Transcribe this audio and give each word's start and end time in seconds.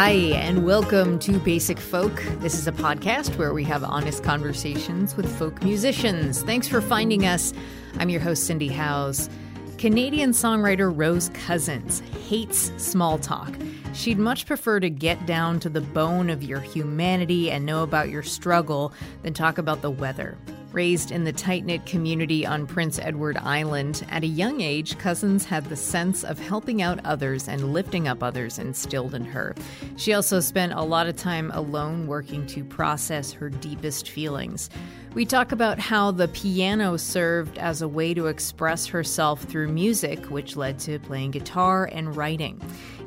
Hi, 0.00 0.10
and 0.10 0.64
welcome 0.64 1.18
to 1.18 1.40
Basic 1.40 1.76
Folk. 1.76 2.22
This 2.38 2.56
is 2.56 2.68
a 2.68 2.72
podcast 2.72 3.36
where 3.36 3.52
we 3.52 3.64
have 3.64 3.82
honest 3.82 4.22
conversations 4.22 5.16
with 5.16 5.28
folk 5.40 5.60
musicians. 5.64 6.40
Thanks 6.44 6.68
for 6.68 6.80
finding 6.80 7.26
us. 7.26 7.52
I'm 7.98 8.08
your 8.08 8.20
host, 8.20 8.46
Cindy 8.46 8.68
Howes. 8.68 9.28
Canadian 9.76 10.30
songwriter 10.30 10.96
Rose 10.96 11.30
Cousins 11.30 11.98
hates 12.28 12.70
small 12.76 13.18
talk. 13.18 13.52
She'd 13.92 14.20
much 14.20 14.46
prefer 14.46 14.78
to 14.78 14.88
get 14.88 15.26
down 15.26 15.58
to 15.58 15.68
the 15.68 15.80
bone 15.80 16.30
of 16.30 16.44
your 16.44 16.60
humanity 16.60 17.50
and 17.50 17.66
know 17.66 17.82
about 17.82 18.08
your 18.08 18.22
struggle 18.22 18.92
than 19.24 19.34
talk 19.34 19.58
about 19.58 19.82
the 19.82 19.90
weather. 19.90 20.38
Raised 20.78 21.10
in 21.10 21.24
the 21.24 21.32
tight 21.32 21.64
knit 21.64 21.86
community 21.86 22.46
on 22.46 22.64
Prince 22.64 23.00
Edward 23.00 23.36
Island, 23.38 24.06
at 24.10 24.22
a 24.22 24.28
young 24.28 24.60
age, 24.60 24.96
Cousins 24.96 25.44
had 25.44 25.64
the 25.64 25.74
sense 25.74 26.22
of 26.22 26.38
helping 26.38 26.82
out 26.82 27.04
others 27.04 27.48
and 27.48 27.72
lifting 27.72 28.06
up 28.06 28.22
others 28.22 28.60
instilled 28.60 29.12
in 29.12 29.24
her. 29.24 29.56
She 29.96 30.12
also 30.12 30.38
spent 30.38 30.74
a 30.74 30.82
lot 30.82 31.08
of 31.08 31.16
time 31.16 31.50
alone 31.50 32.06
working 32.06 32.46
to 32.46 32.62
process 32.62 33.32
her 33.32 33.50
deepest 33.50 34.08
feelings. 34.08 34.70
We 35.14 35.24
talk 35.24 35.50
about 35.50 35.80
how 35.80 36.12
the 36.12 36.28
piano 36.28 36.96
served 36.96 37.58
as 37.58 37.82
a 37.82 37.88
way 37.88 38.14
to 38.14 38.26
express 38.26 38.86
herself 38.86 39.42
through 39.42 39.72
music, 39.72 40.26
which 40.26 40.54
led 40.54 40.78
to 40.80 41.00
playing 41.00 41.32
guitar 41.32 41.90
and 41.92 42.16
writing. 42.16 42.60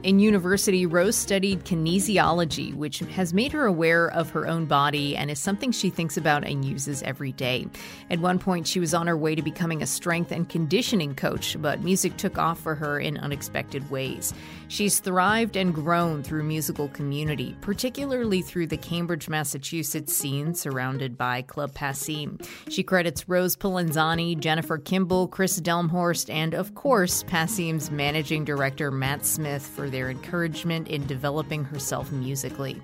In 0.03 0.17
university, 0.17 0.87
Rose 0.87 1.15
studied 1.15 1.63
kinesiology, 1.63 2.73
which 2.73 2.99
has 2.99 3.35
made 3.35 3.51
her 3.51 3.67
aware 3.67 4.07
of 4.07 4.31
her 4.31 4.47
own 4.47 4.65
body 4.65 5.15
and 5.15 5.29
is 5.29 5.37
something 5.37 5.71
she 5.71 5.91
thinks 5.91 6.17
about 6.17 6.43
and 6.43 6.65
uses 6.65 7.03
every 7.03 7.31
day. 7.33 7.67
At 8.09 8.19
one 8.19 8.39
point, 8.39 8.65
she 8.65 8.79
was 8.79 8.95
on 8.95 9.05
her 9.05 9.15
way 9.15 9.35
to 9.35 9.43
becoming 9.43 9.83
a 9.83 9.85
strength 9.85 10.31
and 10.31 10.49
conditioning 10.49 11.13
coach, 11.13 11.55
but 11.61 11.83
music 11.83 12.17
took 12.17 12.39
off 12.39 12.59
for 12.59 12.73
her 12.73 12.99
in 12.99 13.19
unexpected 13.19 13.91
ways. 13.91 14.33
She's 14.69 14.99
thrived 14.99 15.55
and 15.55 15.71
grown 15.71 16.23
through 16.23 16.45
musical 16.45 16.87
community, 16.87 17.55
particularly 17.61 18.41
through 18.41 18.67
the 18.67 18.77
Cambridge, 18.77 19.29
Massachusetts 19.29 20.15
scene 20.15 20.55
surrounded 20.55 21.15
by 21.15 21.43
Club 21.43 21.73
Passim. 21.73 22.43
She 22.69 22.81
credits 22.81 23.29
Rose 23.29 23.55
Polenzani, 23.55 24.39
Jennifer 24.39 24.79
Kimball, 24.79 25.27
Chris 25.27 25.59
Delmhorst, 25.59 26.33
and 26.33 26.55
of 26.55 26.73
course, 26.73 27.23
Passim's 27.23 27.91
managing 27.91 28.45
director 28.45 28.89
Matt 28.89 29.25
Smith 29.25 29.67
for 29.67 29.90
their 29.91 30.09
encouragement 30.09 30.87
in 30.87 31.05
developing 31.05 31.63
herself 31.63 32.11
musically. 32.11 32.81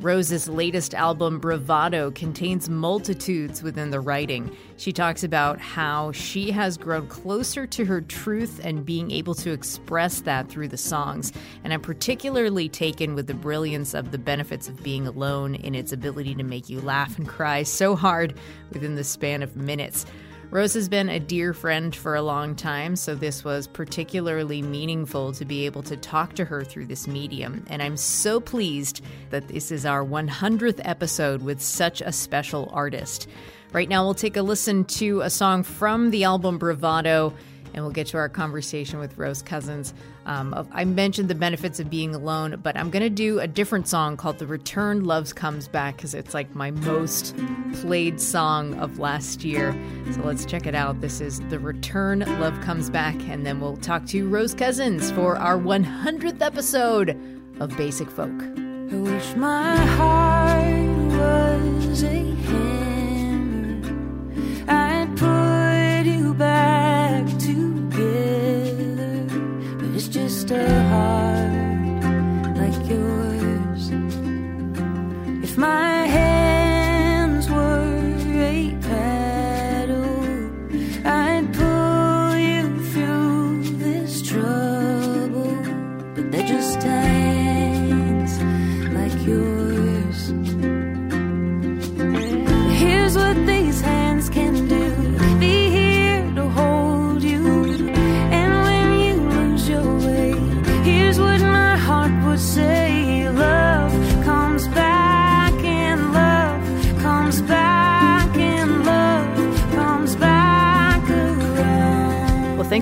Rose's 0.00 0.46
latest 0.46 0.94
album, 0.94 1.38
Bravado, 1.38 2.10
contains 2.10 2.68
multitudes 2.68 3.62
within 3.62 3.90
the 3.90 4.00
writing. 4.00 4.54
She 4.76 4.92
talks 4.92 5.24
about 5.24 5.58
how 5.58 6.12
she 6.12 6.50
has 6.50 6.76
grown 6.76 7.06
closer 7.06 7.66
to 7.68 7.84
her 7.86 8.02
truth 8.02 8.60
and 8.62 8.84
being 8.84 9.10
able 9.10 9.34
to 9.36 9.52
express 9.52 10.20
that 10.20 10.50
through 10.50 10.68
the 10.68 10.76
songs. 10.76 11.32
And 11.64 11.72
I'm 11.72 11.80
particularly 11.80 12.68
taken 12.68 13.14
with 13.14 13.26
the 13.26 13.34
brilliance 13.34 13.94
of 13.94 14.10
the 14.10 14.18
benefits 14.18 14.68
of 14.68 14.82
being 14.82 15.06
alone 15.06 15.54
in 15.54 15.74
its 15.74 15.92
ability 15.92 16.34
to 16.34 16.42
make 16.42 16.68
you 16.68 16.80
laugh 16.82 17.16
and 17.16 17.26
cry 17.26 17.62
so 17.62 17.96
hard 17.96 18.34
within 18.72 18.96
the 18.96 19.04
span 19.04 19.42
of 19.42 19.56
minutes. 19.56 20.04
Rose 20.50 20.74
has 20.74 20.88
been 20.88 21.08
a 21.08 21.18
dear 21.18 21.52
friend 21.52 21.94
for 21.94 22.14
a 22.14 22.22
long 22.22 22.54
time, 22.54 22.94
so 22.94 23.16
this 23.16 23.44
was 23.44 23.66
particularly 23.66 24.62
meaningful 24.62 25.32
to 25.32 25.44
be 25.44 25.66
able 25.66 25.82
to 25.82 25.96
talk 25.96 26.34
to 26.34 26.44
her 26.44 26.62
through 26.62 26.86
this 26.86 27.08
medium. 27.08 27.64
And 27.68 27.82
I'm 27.82 27.96
so 27.96 28.38
pleased 28.40 29.02
that 29.30 29.48
this 29.48 29.72
is 29.72 29.84
our 29.84 30.04
100th 30.04 30.80
episode 30.84 31.42
with 31.42 31.60
such 31.60 32.00
a 32.00 32.12
special 32.12 32.70
artist. 32.72 33.28
Right 33.72 33.88
now, 33.88 34.04
we'll 34.04 34.14
take 34.14 34.36
a 34.36 34.42
listen 34.42 34.84
to 34.84 35.20
a 35.22 35.30
song 35.30 35.64
from 35.64 36.10
the 36.10 36.24
album 36.24 36.58
Bravado 36.58 37.34
and 37.76 37.84
we'll 37.84 37.92
get 37.92 38.06
to 38.08 38.16
our 38.16 38.28
conversation 38.30 38.98
with 38.98 39.16
Rose 39.18 39.42
Cousins. 39.42 39.92
Um, 40.24 40.66
I 40.72 40.86
mentioned 40.86 41.28
the 41.28 41.34
benefits 41.34 41.78
of 41.78 41.90
being 41.90 42.14
alone, 42.14 42.58
but 42.62 42.74
I'm 42.76 42.90
going 42.90 43.02
to 43.02 43.10
do 43.10 43.38
a 43.38 43.46
different 43.46 43.86
song 43.86 44.16
called 44.16 44.38
The 44.38 44.46
Return 44.46 45.04
Loves 45.04 45.34
Comes 45.34 45.68
Back 45.68 45.96
because 45.96 46.14
it's 46.14 46.32
like 46.32 46.54
my 46.54 46.70
most 46.70 47.36
played 47.74 48.18
song 48.18 48.74
of 48.78 48.98
last 48.98 49.44
year. 49.44 49.76
So 50.12 50.22
let's 50.22 50.46
check 50.46 50.66
it 50.66 50.74
out. 50.74 51.02
This 51.02 51.20
is 51.20 51.40
The 51.50 51.58
Return 51.58 52.20
Love 52.40 52.58
Comes 52.62 52.88
Back, 52.88 53.14
and 53.28 53.44
then 53.44 53.60
we'll 53.60 53.76
talk 53.76 54.06
to 54.06 54.26
Rose 54.26 54.54
Cousins 54.54 55.10
for 55.12 55.36
our 55.36 55.58
100th 55.58 56.40
episode 56.40 57.10
of 57.60 57.76
Basic 57.76 58.10
Folk. 58.10 58.42
I 58.90 58.94
wish 58.94 59.34
my 59.34 59.76
heart 59.76 60.88
was 61.12 62.02
a 62.02 62.24
hammer. 62.46 63.82
I'd 64.66 65.16
put 65.16 66.10
you 66.10 66.32
back 66.34 66.95
a 70.50 70.82
heart 70.90 72.56
like 72.56 72.88
yours. 72.88 73.90
If 75.42 75.58
my 75.58 75.95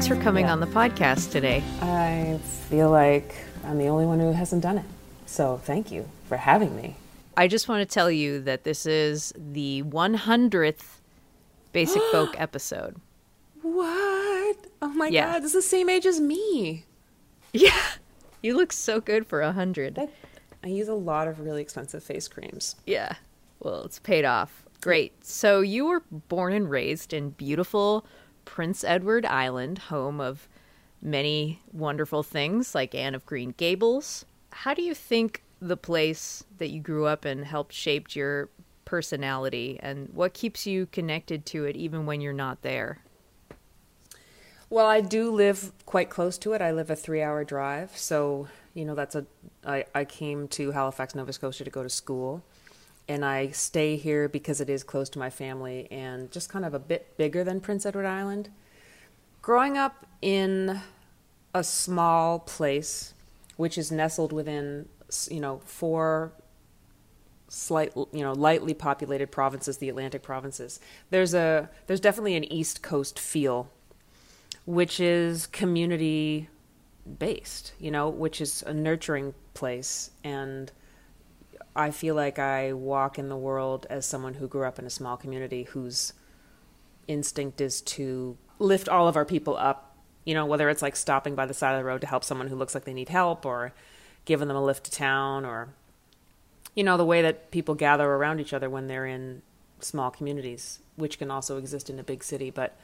thanks 0.05 0.19
for 0.19 0.23
coming 0.23 0.45
on 0.45 0.61
the 0.61 0.67
podcast 0.67 1.31
today. 1.33 1.63
I 1.81 2.39
feel 2.69 2.91
like 2.91 3.35
I'm 3.65 3.79
the 3.79 3.87
only 3.87 4.05
one 4.05 4.21
who 4.21 4.33
hasn't 4.33 4.63
done 4.63 4.77
it. 4.77 4.85
So 5.25 5.57
thank 5.65 5.91
you 5.91 6.07
for 6.29 6.37
having 6.37 6.77
me. 6.77 6.97
I 7.39 7.49
just 7.49 7.69
want 7.69 7.89
to 7.89 7.91
tell 7.95 8.11
you 8.11 8.39
that 8.43 8.65
this 8.65 8.85
is 8.85 9.33
the 9.35 9.83
100th 9.85 10.83
Basic 11.73 12.03
Folk 12.13 12.35
episode. 12.39 12.97
What? 13.63 14.57
Oh 14.83 14.89
my 14.95 15.09
Yeah. 15.09 15.33
god, 15.33 15.39
this 15.43 15.55
is 15.55 15.65
the 15.65 15.69
same 15.71 15.89
age 15.89 16.05
as 16.05 16.21
me. 16.21 16.85
Yeah. 17.53 17.71
You 18.43 18.55
look 18.59 18.75
so 18.75 19.01
good 19.01 19.27
for 19.27 19.41
a 19.41 19.47
100. 19.47 19.99
I 20.63 20.67
use 20.69 20.87
a 20.89 20.93
lot 20.93 21.29
of 21.29 21.41
really 21.41 21.63
expensive 21.63 22.05
face 22.05 22.29
creams. 22.29 22.77
Yeah. 22.87 23.15
Well, 23.61 23.85
it's 23.85 23.99
paid 24.01 24.27
off. 24.27 24.67
Great. 24.83 25.25
So 25.25 25.63
you 25.63 25.87
were 25.87 26.03
born 26.29 26.53
and 26.53 26.69
raised 26.69 27.15
in 27.15 27.31
beautiful 27.31 28.05
Prince 28.45 28.85
Edward 28.85 29.27
Island, 29.27 29.79
home 29.79 30.21
of 30.21 30.49
many 31.03 31.61
wonderful 31.73 32.23
things 32.23 32.75
like 32.75 32.95
Anne 32.95 33.15
of 33.15 33.27
Green 33.27 33.55
Gables. 33.57 34.25
How 34.51 34.75
do 34.75 34.83
you 34.83 34.95
think 34.95 35.43
the 35.61 35.77
place 35.77 36.45
that 36.59 36.71
you 36.71 36.81
grew 36.81 37.07
up 37.07 37.25
in 37.27 37.43
helped 37.43 37.73
shaped 37.73 38.15
your 38.17 38.49
personality 38.85 39.79
and 39.83 40.09
what 40.13 40.35
keeps 40.35 40.67
you 40.67 40.87
connected 40.87 41.47
to 41.47 41.65
it 41.65 41.77
even 41.77 42.07
when 42.07 42.21
you're 42.21 42.33
not 42.33 42.63
there? 42.63 42.99
Well, 44.71 44.87
I 44.87 45.01
do 45.01 45.31
live 45.31 45.73
quite 45.87 46.11
close 46.11 46.39
to 46.39 46.53
it. 46.53 46.63
I 46.63 46.73
live 46.73 46.91
a 46.91 46.97
three 46.97 47.23
hour 47.23 47.45
drive. 47.45 47.97
So, 47.97 48.49
you 48.73 48.85
know, 48.85 48.95
that's 48.95 49.15
a. 49.15 49.27
I, 49.65 49.85
I 49.95 50.05
came 50.05 50.49
to 50.49 50.73
Halifax, 50.73 51.15
Nova 51.15 51.33
Scotia 51.33 51.65
to 51.65 51.71
go 51.71 51.83
to 51.83 51.89
school. 51.89 52.43
And 53.09 53.25
I 53.25 53.51
stay 53.51 53.97
here 53.97 54.29
because 54.29 54.61
it 54.61 54.71
is 54.71 54.83
close 54.83 55.09
to 55.11 55.19
my 55.19 55.31
family 55.31 55.89
and 55.91 56.31
just 56.31 56.49
kind 56.49 56.65
of 56.65 56.75
a 56.75 56.79
bit 56.79 57.17
bigger 57.17 57.45
than 57.45 57.61
Prince 57.61 57.85
Edward 57.85 58.07
Island. 58.07 58.49
Growing 59.43 59.77
up 59.77 60.07
in 60.23 60.81
a 61.55 61.63
small 61.63 62.39
place, 62.39 63.15
which 63.57 63.77
is 63.77 63.93
nestled 63.93 64.33
within, 64.33 64.89
you 65.31 65.41
know, 65.41 65.61
four 65.65 66.33
slight, 67.49 67.95
you 67.95 68.23
know, 68.23 68.33
lightly 68.33 68.75
populated 68.75 69.31
provinces, 69.31 69.79
the 69.79 69.89
Atlantic 69.89 70.23
provinces. 70.23 70.81
There's 71.11 71.35
a 71.35 71.69
there's 71.87 72.01
definitely 72.01 72.37
an 72.37 72.51
East 72.53 72.83
Coast 72.83 73.19
feel, 73.19 73.71
which 74.67 74.99
is 74.99 75.47
community 75.47 76.49
based, 77.19 77.75
you 77.79 77.91
know, 77.91 78.09
which 78.09 78.41
is 78.41 78.63
a 78.67 78.73
nurturing 78.73 79.35
place 79.53 80.11
and 80.25 80.73
I 81.77 81.91
feel 81.91 82.15
like 82.15 82.39
I 82.39 82.73
walk 82.73 83.19
in 83.19 83.29
the 83.29 83.37
world 83.37 83.87
as 83.91 84.07
someone 84.07 84.35
who 84.35 84.47
grew 84.47 84.65
up 84.65 84.79
in 84.79 84.87
a 84.87 84.91
small 84.91 85.17
community 85.17 85.65
whose 85.65 86.13
instinct 87.09 87.61
is 87.61 87.81
to 87.83 88.37
lift 88.59 88.89
all 88.89 89.09
of 89.09 89.17
our 89.17 89.25
people 89.25 89.57
up, 89.57 89.97
you 90.25 90.35
know, 90.35 90.47
whether 90.47 90.69
it's 90.71 90.83
like 90.83 90.97
stopping 90.97 91.35
by 91.35 91.47
the 91.47 91.55
side 91.55 91.73
of 91.73 91.81
the 91.81 91.85
road 91.85 92.01
to 92.01 92.07
help 92.07 92.25
someone 92.25 92.49
who 92.49 92.57
looks 92.57 92.75
like 92.75 92.85
they 92.85 92.95
need 92.95 93.09
help 93.09 93.45
or 93.45 93.73
giving 94.25 94.49
them 94.49 94.57
a 94.57 94.65
lift 94.65 94.85
to 94.85 94.91
town 94.91 95.45
or 95.45 95.69
you 96.75 96.83
know, 96.83 96.97
the 96.97 97.05
way 97.05 97.23
that 97.23 97.51
people 97.51 97.75
gather 97.75 98.05
around 98.05 98.41
each 98.41 98.53
other 98.53 98.69
when 98.69 98.89
they're 98.89 99.07
in 99.07 99.43
small 99.81 100.11
communities, 100.11 100.81
which 100.97 101.19
can 101.19 101.31
also 101.31 101.57
exist 101.57 101.89
in 101.89 101.99
a 101.99 102.03
big 102.03 102.25
city, 102.25 102.51
but 102.51 102.77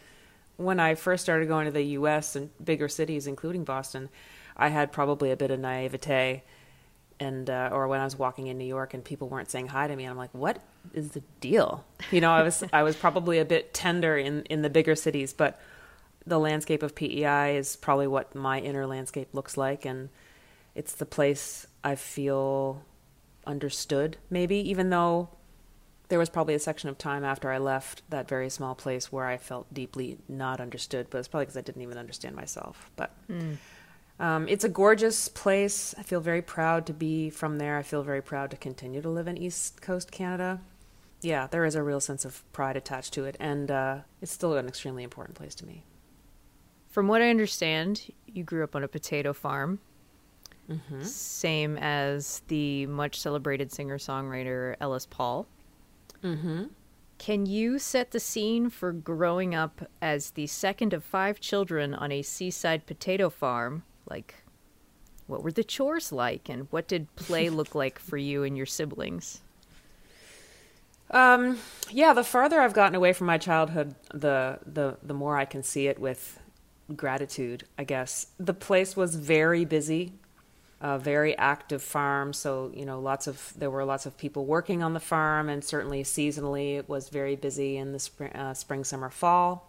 when 0.56 0.78
I 0.78 0.94
first 0.94 1.22
started 1.22 1.48
going 1.48 1.64
to 1.64 1.72
the 1.72 1.82
US 1.82 2.36
and 2.36 2.50
bigger 2.62 2.88
cities 2.88 3.26
including 3.26 3.64
Boston, 3.64 4.10
I 4.56 4.68
had 4.68 4.92
probably 4.92 5.30
a 5.30 5.36
bit 5.36 5.50
of 5.50 5.58
naivete 5.58 6.42
and 7.20 7.50
uh, 7.50 7.68
or 7.70 7.86
when 7.86 8.00
I 8.00 8.04
was 8.04 8.18
walking 8.18 8.46
in 8.46 8.58
New 8.58 8.64
York 8.64 8.94
and 8.94 9.04
people 9.04 9.28
weren't 9.28 9.50
saying 9.50 9.68
hi 9.68 9.86
to 9.86 9.94
me, 9.94 10.06
I'm 10.06 10.16
like, 10.16 10.32
what 10.32 10.60
is 10.94 11.10
the 11.10 11.22
deal? 11.40 11.84
You 12.10 12.20
know, 12.20 12.32
I 12.32 12.42
was 12.42 12.64
I 12.72 12.82
was 12.82 12.96
probably 12.96 13.38
a 13.38 13.44
bit 13.44 13.74
tender 13.74 14.16
in 14.16 14.42
in 14.44 14.62
the 14.62 14.70
bigger 14.70 14.96
cities, 14.96 15.32
but 15.32 15.60
the 16.26 16.38
landscape 16.38 16.82
of 16.82 16.94
PEI 16.94 17.56
is 17.56 17.76
probably 17.76 18.06
what 18.06 18.34
my 18.34 18.58
inner 18.58 18.86
landscape 18.86 19.28
looks 19.32 19.56
like, 19.56 19.84
and 19.84 20.08
it's 20.74 20.94
the 20.94 21.06
place 21.06 21.66
I 21.84 21.94
feel 21.94 22.82
understood. 23.46 24.16
Maybe 24.30 24.56
even 24.70 24.90
though 24.90 25.28
there 26.08 26.18
was 26.18 26.28
probably 26.28 26.54
a 26.54 26.58
section 26.58 26.88
of 26.88 26.98
time 26.98 27.22
after 27.22 27.52
I 27.52 27.58
left 27.58 28.02
that 28.10 28.28
very 28.28 28.50
small 28.50 28.74
place 28.74 29.12
where 29.12 29.26
I 29.26 29.36
felt 29.36 29.72
deeply 29.72 30.18
not 30.28 30.60
understood, 30.60 31.06
but 31.10 31.18
it's 31.18 31.28
probably 31.28 31.44
because 31.44 31.56
I 31.58 31.60
didn't 31.60 31.82
even 31.82 31.98
understand 31.98 32.34
myself. 32.34 32.90
But. 32.96 33.12
Mm 33.28 33.58
um, 34.20 34.46
it's 34.48 34.64
a 34.64 34.68
gorgeous 34.68 35.28
place. 35.28 35.94
I 35.96 36.02
feel 36.02 36.20
very 36.20 36.42
proud 36.42 36.84
to 36.86 36.92
be 36.92 37.30
from 37.30 37.56
there. 37.56 37.78
I 37.78 37.82
feel 37.82 38.02
very 38.02 38.20
proud 38.20 38.50
to 38.50 38.56
continue 38.56 39.00
to 39.00 39.08
live 39.08 39.26
in 39.26 39.38
East 39.38 39.80
Coast 39.80 40.12
Canada. 40.12 40.60
Yeah, 41.22 41.46
there 41.46 41.64
is 41.64 41.74
a 41.74 41.82
real 41.82 42.00
sense 42.00 42.26
of 42.26 42.44
pride 42.52 42.76
attached 42.76 43.14
to 43.14 43.24
it, 43.24 43.36
and 43.40 43.70
uh, 43.70 43.98
it's 44.20 44.30
still 44.30 44.56
an 44.56 44.68
extremely 44.68 45.04
important 45.04 45.38
place 45.38 45.54
to 45.56 45.66
me. 45.66 45.84
From 46.90 47.08
what 47.08 47.22
I 47.22 47.30
understand, 47.30 48.12
you 48.26 48.44
grew 48.44 48.62
up 48.62 48.76
on 48.76 48.84
a 48.84 48.88
potato 48.88 49.32
farm, 49.32 49.80
mm-hmm. 50.68 51.02
same 51.02 51.78
as 51.78 52.42
the 52.48 52.86
much 52.86 53.18
celebrated 53.18 53.72
singer 53.72 53.96
songwriter 53.96 54.76
Ellis 54.80 55.06
Paul. 55.06 55.46
Mm-hmm. 56.22 56.64
Can 57.16 57.46
you 57.46 57.78
set 57.78 58.10
the 58.10 58.20
scene 58.20 58.68
for 58.68 58.92
growing 58.92 59.54
up 59.54 59.88
as 60.02 60.32
the 60.32 60.46
second 60.46 60.92
of 60.92 61.04
five 61.04 61.40
children 61.40 61.94
on 61.94 62.12
a 62.12 62.22
seaside 62.22 62.86
potato 62.86 63.30
farm 63.30 63.82
like, 64.08 64.34
what 65.26 65.42
were 65.42 65.52
the 65.52 65.64
chores 65.64 66.12
like, 66.12 66.48
and 66.48 66.66
what 66.70 66.88
did 66.88 67.14
play 67.16 67.48
look 67.50 67.74
like 67.74 67.98
for 67.98 68.16
you 68.16 68.42
and 68.42 68.56
your 68.56 68.66
siblings? 68.66 69.40
Um, 71.10 71.58
yeah, 71.90 72.12
the 72.12 72.22
farther 72.24 72.60
I've 72.60 72.74
gotten 72.74 72.94
away 72.94 73.12
from 73.12 73.26
my 73.26 73.38
childhood, 73.38 73.94
the 74.12 74.58
the 74.64 74.96
the 75.02 75.14
more 75.14 75.36
I 75.36 75.44
can 75.44 75.62
see 75.62 75.88
it 75.88 75.98
with 75.98 76.38
gratitude. 76.94 77.64
I 77.78 77.84
guess 77.84 78.28
the 78.38 78.54
place 78.54 78.96
was 78.96 79.16
very 79.16 79.64
busy, 79.64 80.12
a 80.80 80.98
very 80.98 81.36
active 81.36 81.82
farm. 81.82 82.32
So 82.32 82.70
you 82.74 82.84
know, 82.84 83.00
lots 83.00 83.26
of 83.26 83.52
there 83.56 83.70
were 83.70 83.84
lots 83.84 84.06
of 84.06 84.16
people 84.16 84.46
working 84.46 84.82
on 84.82 84.94
the 84.94 85.00
farm, 85.00 85.48
and 85.48 85.64
certainly 85.64 86.04
seasonally 86.04 86.76
it 86.78 86.88
was 86.88 87.08
very 87.08 87.34
busy 87.34 87.76
in 87.76 87.92
the 87.92 87.98
spring, 87.98 88.32
uh, 88.32 88.54
spring, 88.54 88.84
summer, 88.84 89.10
fall. 89.10 89.68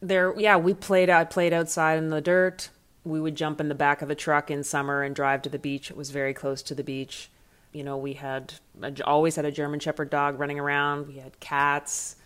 There, 0.00 0.32
yeah, 0.38 0.56
we 0.56 0.72
played. 0.72 1.10
I 1.10 1.24
played 1.24 1.52
outside 1.52 1.98
in 1.98 2.08
the 2.08 2.22
dirt 2.22 2.70
we 3.04 3.20
would 3.20 3.34
jump 3.34 3.60
in 3.60 3.68
the 3.68 3.74
back 3.74 4.02
of 4.02 4.08
the 4.08 4.14
truck 4.14 4.50
in 4.50 4.62
summer 4.62 5.02
and 5.02 5.14
drive 5.14 5.42
to 5.42 5.48
the 5.48 5.58
beach. 5.58 5.90
It 5.90 5.96
was 5.96 6.10
very 6.10 6.34
close 6.34 6.62
to 6.62 6.74
the 6.74 6.84
beach. 6.84 7.30
You 7.72 7.84
know, 7.84 7.96
we 7.96 8.14
had 8.14 8.54
always 9.04 9.36
had 9.36 9.44
a 9.44 9.52
German 9.52 9.80
Shepherd 9.80 10.10
dog 10.10 10.38
running 10.38 10.58
around. 10.58 11.06
We 11.06 11.18
had 11.18 11.38
cats. 11.40 12.16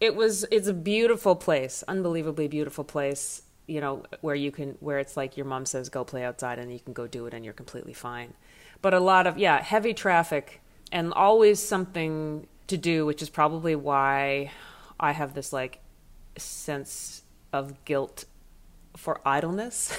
It 0.00 0.14
was 0.14 0.44
it's 0.50 0.68
a 0.68 0.74
beautiful 0.74 1.34
place, 1.34 1.82
unbelievably 1.88 2.48
beautiful 2.48 2.84
place. 2.84 3.42
You 3.66 3.80
know, 3.80 4.04
where 4.20 4.34
you 4.34 4.52
can 4.52 4.76
where 4.80 4.98
it's 4.98 5.16
like 5.16 5.36
your 5.36 5.46
mom 5.46 5.66
says 5.66 5.88
go 5.88 6.04
play 6.04 6.24
outside 6.24 6.58
and 6.58 6.72
you 6.72 6.78
can 6.78 6.92
go 6.92 7.06
do 7.06 7.26
it 7.26 7.34
and 7.34 7.44
you're 7.44 7.54
completely 7.54 7.94
fine. 7.94 8.34
But 8.82 8.94
a 8.94 9.00
lot 9.00 9.26
of 9.26 9.38
yeah, 9.38 9.60
heavy 9.62 9.94
traffic 9.94 10.60
and 10.92 11.12
always 11.14 11.60
something 11.60 12.46
to 12.68 12.76
do, 12.76 13.06
which 13.06 13.22
is 13.22 13.30
probably 13.30 13.74
why 13.74 14.52
I 15.00 15.12
have 15.12 15.34
this 15.34 15.52
like 15.52 15.80
sense 16.36 17.22
of 17.52 17.84
guilt 17.84 18.26
for 18.96 19.20
idleness. 19.26 19.96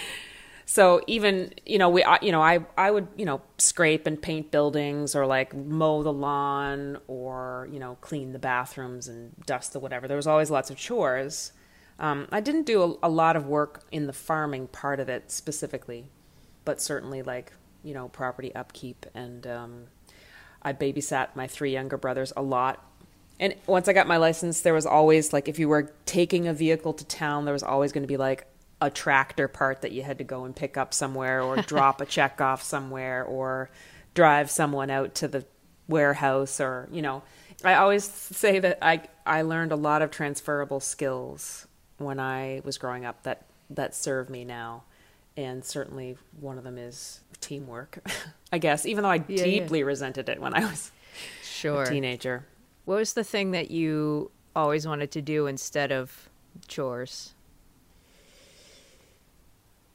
so 0.64 1.02
even 1.06 1.52
you 1.66 1.78
know 1.78 1.88
we 1.88 2.04
you 2.22 2.32
know 2.32 2.42
I 2.42 2.64
I 2.76 2.90
would 2.90 3.08
you 3.16 3.24
know 3.24 3.42
scrape 3.58 4.06
and 4.06 4.20
paint 4.20 4.50
buildings 4.50 5.14
or 5.14 5.26
like 5.26 5.54
mow 5.54 6.02
the 6.02 6.12
lawn 6.12 6.98
or 7.06 7.68
you 7.70 7.78
know 7.78 7.96
clean 8.00 8.32
the 8.32 8.38
bathrooms 8.38 9.08
and 9.08 9.32
dust 9.46 9.72
the 9.72 9.80
whatever. 9.80 10.08
There 10.08 10.16
was 10.16 10.26
always 10.26 10.50
lots 10.50 10.70
of 10.70 10.76
chores. 10.76 11.52
Um, 11.98 12.26
I 12.32 12.40
didn't 12.40 12.64
do 12.64 12.82
a, 12.82 13.06
a, 13.06 13.10
lot 13.10 13.36
of 13.36 13.46
work 13.46 13.84
in 13.92 14.06
the 14.06 14.12
farming 14.12 14.68
part 14.68 14.98
of 14.98 15.08
it 15.08 15.30
specifically, 15.30 16.10
but 16.64 16.80
certainly 16.80 17.22
like 17.22 17.52
you 17.82 17.94
know 17.94 18.08
property 18.08 18.54
upkeep 18.54 19.06
and 19.14 19.46
um, 19.46 19.84
I 20.62 20.72
babysat 20.72 21.34
my 21.34 21.46
three 21.46 21.72
younger 21.72 21.96
brothers 21.96 22.32
a 22.36 22.42
lot 22.42 22.91
and 23.42 23.56
once 23.66 23.88
I 23.88 23.92
got 23.92 24.06
my 24.06 24.18
license, 24.18 24.60
there 24.60 24.72
was 24.72 24.86
always 24.86 25.32
like 25.32 25.48
if 25.48 25.58
you 25.58 25.68
were 25.68 25.92
taking 26.06 26.46
a 26.46 26.54
vehicle 26.54 26.92
to 26.94 27.04
town, 27.04 27.44
there 27.44 27.52
was 27.52 27.64
always 27.64 27.90
going 27.90 28.04
to 28.04 28.08
be 28.08 28.16
like 28.16 28.46
a 28.80 28.88
tractor 28.88 29.48
part 29.48 29.82
that 29.82 29.90
you 29.90 30.04
had 30.04 30.18
to 30.18 30.24
go 30.24 30.44
and 30.44 30.54
pick 30.54 30.76
up 30.76 30.94
somewhere 30.94 31.42
or 31.42 31.56
drop 31.62 32.00
a 32.00 32.06
check 32.06 32.40
off 32.40 32.62
somewhere 32.62 33.24
or 33.24 33.68
drive 34.14 34.48
someone 34.48 34.90
out 34.90 35.16
to 35.16 35.26
the 35.26 35.44
warehouse 35.88 36.60
or, 36.60 36.88
you 36.92 37.02
know, 37.02 37.24
I 37.64 37.74
always 37.74 38.04
say 38.04 38.60
that 38.60 38.78
I 38.80 39.02
I 39.26 39.42
learned 39.42 39.72
a 39.72 39.76
lot 39.76 40.02
of 40.02 40.12
transferable 40.12 40.78
skills 40.78 41.66
when 41.98 42.20
I 42.20 42.62
was 42.64 42.78
growing 42.78 43.04
up 43.04 43.24
that 43.24 43.46
that 43.70 43.96
serve 43.96 44.30
me 44.30 44.44
now. 44.44 44.84
And 45.36 45.64
certainly 45.64 46.16
one 46.38 46.58
of 46.58 46.64
them 46.64 46.78
is 46.78 47.22
teamwork, 47.40 47.98
I 48.52 48.58
guess, 48.58 48.86
even 48.86 49.02
though 49.02 49.10
I 49.10 49.24
yeah, 49.26 49.42
deeply 49.42 49.80
yeah. 49.80 49.86
resented 49.86 50.28
it 50.28 50.40
when 50.40 50.54
I 50.54 50.60
was 50.60 50.92
sure. 51.42 51.82
a 51.82 51.88
teenager. 51.88 52.46
What 52.84 52.96
was 52.96 53.12
the 53.12 53.24
thing 53.24 53.52
that 53.52 53.70
you 53.70 54.30
always 54.54 54.86
wanted 54.86 55.10
to 55.12 55.22
do 55.22 55.46
instead 55.46 55.92
of 55.92 56.28
chores? 56.66 57.34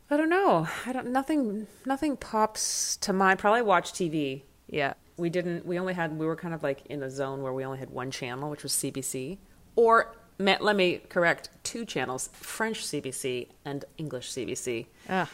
I 0.09 0.15
don't 0.15 0.29
know. 0.29 0.67
I 0.85 0.93
don't. 0.93 1.07
Nothing. 1.11 1.67
Nothing 1.85 2.15
pops 2.15 2.95
to 2.97 3.11
mind. 3.11 3.39
Probably 3.39 3.61
watch 3.61 3.91
TV. 3.91 4.43
Yeah. 4.69 4.93
We 5.17 5.29
didn't. 5.29 5.65
We 5.65 5.79
only 5.79 5.93
had. 5.93 6.17
We 6.17 6.25
were 6.25 6.35
kind 6.35 6.53
of 6.53 6.63
like 6.63 6.85
in 6.85 7.03
a 7.03 7.09
zone 7.09 7.41
where 7.41 7.51
we 7.51 7.65
only 7.65 7.79
had 7.79 7.89
one 7.89 8.11
channel, 8.11 8.49
which 8.49 8.63
was 8.63 8.71
CBC, 8.71 9.37
or 9.75 10.15
let 10.39 10.75
me 10.75 11.01
correct 11.09 11.49
two 11.63 11.83
channels: 11.83 12.29
French 12.33 12.85
CBC 12.85 13.47
and 13.65 13.83
English 13.97 14.31
CBC. 14.31 14.85
Ah. 15.09 15.29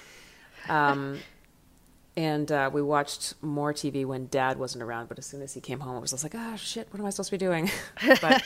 Um, 0.70 1.20
and 2.16 2.52
uh, 2.52 2.70
we 2.72 2.82
watched 2.82 3.34
more 3.42 3.74
TV 3.74 4.06
when 4.06 4.28
Dad 4.28 4.60
wasn't 4.60 4.84
around. 4.84 5.10
But 5.10 5.18
as 5.18 5.26
soon 5.26 5.42
as 5.42 5.54
he 5.54 5.62
came 5.62 5.80
home, 5.80 5.98
it 5.98 6.02
was 6.02 6.12
just 6.12 6.24
like, 6.24 6.36
oh 6.36 6.56
shit, 6.56 6.88
what 6.92 7.00
am 7.00 7.06
I 7.06 7.10
supposed 7.10 7.30
to 7.30 7.34
be 7.34 7.40
doing? 7.40 7.72
but 8.22 8.44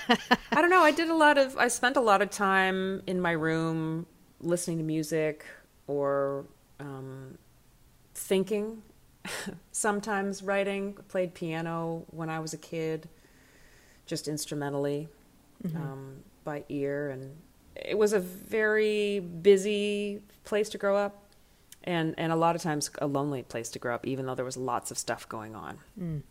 I 0.52 0.62
don't 0.62 0.70
know. 0.70 0.82
I 0.82 0.92
did 0.92 1.10
a 1.10 1.16
lot 1.16 1.38
of. 1.38 1.58
I 1.58 1.68
spent 1.68 1.98
a 1.98 2.02
lot 2.02 2.22
of 2.22 2.30
time 2.30 3.04
in 3.08 3.20
my 3.20 3.32
room 3.32 4.06
listening 4.40 4.78
to 4.78 4.84
music 4.84 5.46
or 5.88 6.46
um, 6.80 7.38
thinking. 8.14 8.82
Sometimes 9.74 10.44
writing. 10.44 10.94
Played 11.10 11.34
piano 11.34 12.06
when 12.12 12.30
I 12.30 12.40
was 12.40 12.54
a 12.54 12.58
kid, 12.58 13.10
just 14.06 14.30
instrumentally, 14.30 15.10
mm-hmm. 15.66 15.78
um, 15.78 16.16
by 16.46 16.64
ear, 16.70 17.10
and 17.10 17.36
it 17.76 17.98
was 17.98 18.14
a 18.14 18.20
very 18.20 19.20
busy 19.20 20.22
place 20.46 20.70
to 20.70 20.78
grow 20.78 20.96
up 20.96 21.27
and 21.88 22.14
and 22.18 22.32
a 22.32 22.36
lot 22.36 22.56
of 22.56 22.62
times 22.62 22.92
a 23.00 23.08
lonely 23.08 23.42
place 23.42 23.70
to 23.70 23.80
grow 23.80 23.96
up 23.96 24.06
even 24.06 24.26
though 24.26 24.36
there 24.36 24.46
was 24.46 24.58
lots 24.58 24.92
of 24.92 24.98
stuff 24.98 25.28
going 25.28 25.56
on 25.56 25.80
mm. 26.00 26.22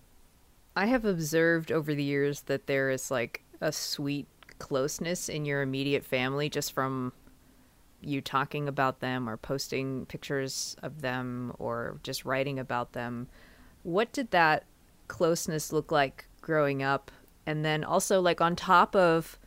i 0.76 0.86
have 0.86 1.04
observed 1.04 1.72
over 1.72 1.94
the 1.94 2.04
years 2.04 2.42
that 2.42 2.66
there 2.66 2.90
is 2.90 3.10
like 3.10 3.42
a 3.60 3.72
sweet 3.72 4.28
closeness 4.58 5.28
in 5.28 5.44
your 5.44 5.62
immediate 5.62 6.04
family 6.04 6.48
just 6.48 6.72
from 6.72 7.12
you 8.00 8.20
talking 8.20 8.68
about 8.68 9.00
them 9.00 9.28
or 9.28 9.36
posting 9.36 10.06
pictures 10.06 10.76
of 10.82 11.00
them 11.00 11.52
or 11.58 11.98
just 12.04 12.24
writing 12.24 12.58
about 12.58 12.92
them 12.92 13.26
what 13.82 14.12
did 14.12 14.30
that 14.32 14.64
closeness 15.08 15.72
look 15.72 15.92
like 15.92 16.26
growing 16.40 16.82
up? 16.82 17.10
And 17.46 17.64
then 17.64 17.84
also, 17.84 18.20
like, 18.20 18.40
on 18.40 18.56
top 18.56 18.96
of 18.96 19.38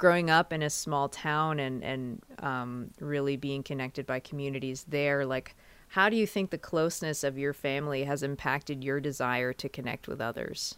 growing 0.00 0.30
up 0.30 0.50
in 0.50 0.62
a 0.62 0.70
small 0.70 1.10
town 1.10 1.60
and, 1.60 1.84
and 1.84 2.22
um, 2.38 2.90
really 3.00 3.36
being 3.36 3.62
connected 3.62 4.06
by 4.06 4.18
communities 4.18 4.86
there, 4.88 5.26
like, 5.26 5.54
how 5.88 6.08
do 6.08 6.16
you 6.16 6.26
think 6.26 6.48
the 6.48 6.56
closeness 6.56 7.22
of 7.22 7.36
your 7.36 7.52
family 7.52 8.04
has 8.04 8.22
impacted 8.22 8.82
your 8.82 8.98
desire 8.98 9.52
to 9.52 9.68
connect 9.68 10.08
with 10.08 10.18
others? 10.18 10.76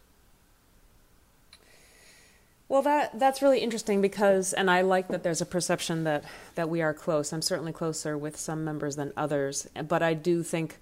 Well, 2.68 2.82
that 2.82 3.16
that's 3.20 3.40
really 3.40 3.60
interesting 3.60 4.00
because, 4.00 4.52
and 4.52 4.68
I 4.68 4.80
like 4.80 5.06
that 5.08 5.22
there's 5.22 5.40
a 5.40 5.46
perception 5.46 6.02
that 6.02 6.24
that 6.56 6.68
we 6.68 6.82
are 6.82 6.92
close. 6.92 7.32
I'm 7.32 7.42
certainly 7.42 7.72
closer 7.72 8.18
with 8.18 8.36
some 8.36 8.64
members 8.64 8.96
than 8.96 9.12
others, 9.16 9.68
but 9.86 10.02
I 10.02 10.14
do 10.14 10.42
think, 10.42 10.78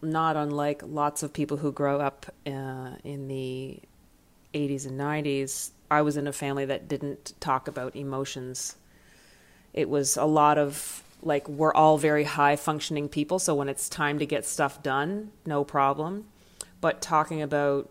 not 0.00 0.36
unlike 0.36 0.80
lots 0.86 1.22
of 1.22 1.34
people 1.34 1.58
who 1.58 1.70
grow 1.70 2.00
up 2.00 2.32
uh, 2.46 2.92
in 3.04 3.28
the 3.28 3.78
80s 4.54 4.86
and 4.86 4.98
90s, 4.98 5.72
I 5.92 6.02
was 6.02 6.16
in 6.16 6.26
a 6.26 6.32
family 6.32 6.64
that 6.64 6.88
didn't 6.88 7.34
talk 7.38 7.68
about 7.68 7.94
emotions. 7.94 8.76
It 9.74 9.88
was 9.88 10.16
a 10.16 10.24
lot 10.24 10.58
of 10.58 11.02
like 11.22 11.48
we're 11.48 11.74
all 11.74 11.98
very 11.98 12.24
high 12.24 12.56
functioning 12.56 13.08
people, 13.08 13.38
so 13.38 13.54
when 13.54 13.68
it's 13.68 13.88
time 13.88 14.18
to 14.18 14.26
get 14.26 14.44
stuff 14.44 14.82
done, 14.82 15.30
no 15.46 15.64
problem. 15.64 16.24
But 16.80 17.00
talking 17.00 17.42
about 17.42 17.90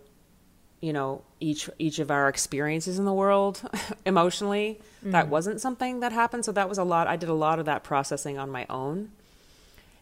you 0.81 0.91
know 0.91 1.22
each 1.39 1.70
each 1.77 2.00
of 2.00 2.10
our 2.10 2.27
experiences 2.27 2.98
in 2.98 3.05
the 3.05 3.13
world 3.13 3.62
emotionally 4.05 4.79
mm-hmm. 5.00 5.12
that 5.12 5.29
wasn't 5.29 5.62
something 5.62 6.00
that 6.00 6.12
happened 6.12 6.43
so 6.43 6.51
that 6.51 6.67
was 6.67 6.79
a 6.79 6.84
lot 6.84 7.05
i 7.08 7.15
did 7.15 7.29
a 7.29 7.34
lot 7.34 7.60
of 7.60 7.65
that 7.65 7.84
processing 7.84 8.39
on 8.39 8.50
my 8.50 8.65
own 8.67 9.12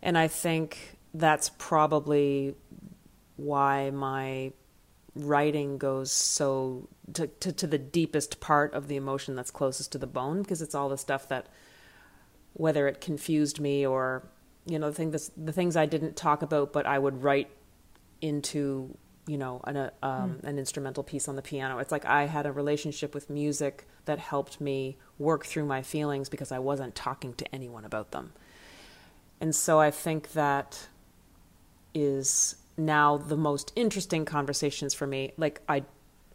and 0.02 0.18
i 0.18 0.26
think 0.26 0.98
that's 1.14 1.52
probably 1.58 2.56
why 3.36 3.90
my 3.90 4.54
writing 5.16 5.78
goes 5.78 6.14
so 6.14 6.88
to, 7.14 7.28
to, 7.28 7.52
to 7.52 7.68
the 7.68 7.78
deepest 7.78 8.40
part 8.40 8.74
of 8.74 8.88
the 8.88 8.96
emotion 8.96 9.36
that's 9.36 9.52
closest 9.52 9.92
to 9.94 9.98
the 9.98 10.08
bone 10.08 10.42
because 10.42 10.62
it's 10.62 10.76
all 10.76 10.90
the 10.90 10.98
stuff 10.98 11.28
that 11.30 11.48
whether 12.54 12.88
it 12.88 13.02
confused 13.02 13.60
me 13.60 13.86
or 13.86 14.24
you 14.66 14.78
know 14.78 14.90
the 14.90 14.96
thing 14.96 15.12
the 15.12 15.54
things 15.54 15.76
i 15.76 15.86
didn't 15.86 16.16
talk 16.16 16.42
about 16.42 16.74
but 16.74 16.86
i 16.86 17.00
would 17.00 17.24
write 17.24 17.50
into 18.22 18.96
you 19.30 19.38
know 19.38 19.62
an, 19.66 19.78
a, 19.78 19.92
um, 20.02 20.40
mm. 20.42 20.44
an 20.44 20.58
instrumental 20.58 21.04
piece 21.04 21.28
on 21.28 21.36
the 21.36 21.42
piano. 21.42 21.78
It's 21.78 21.92
like 21.92 22.06
i 22.06 22.26
had 22.26 22.46
a 22.46 22.52
relationship 22.52 23.14
with 23.14 23.30
music 23.30 23.88
that 24.06 24.18
helped 24.18 24.60
me 24.60 24.98
work 25.20 25.46
through 25.46 25.66
my 25.66 25.84
feelings 25.84 26.30
because 26.30 26.52
i 26.52 26.58
wasn't 26.58 26.96
talking 26.96 27.34
to 27.36 27.56
anyone 27.56 27.86
about 27.86 28.12
them. 28.12 28.34
And 29.40 29.56
so 29.56 29.80
i 29.80 29.92
think 29.92 30.34
that 30.34 30.88
is 31.94 32.56
now 32.76 33.18
the 33.18 33.38
most 33.38 33.72
interesting 33.76 34.26
conversations 34.26 34.94
for 34.94 35.06
me. 35.06 35.34
Like 35.38 35.62
i 35.70 35.84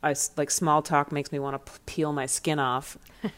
I, 0.04 0.14
like 0.36 0.50
small 0.50 0.82
talk 0.82 1.10
makes 1.10 1.32
me 1.32 1.38
want 1.38 1.64
to 1.64 1.72
peel 1.86 2.12
my 2.12 2.26
skin 2.26 2.58
off. 2.58 2.98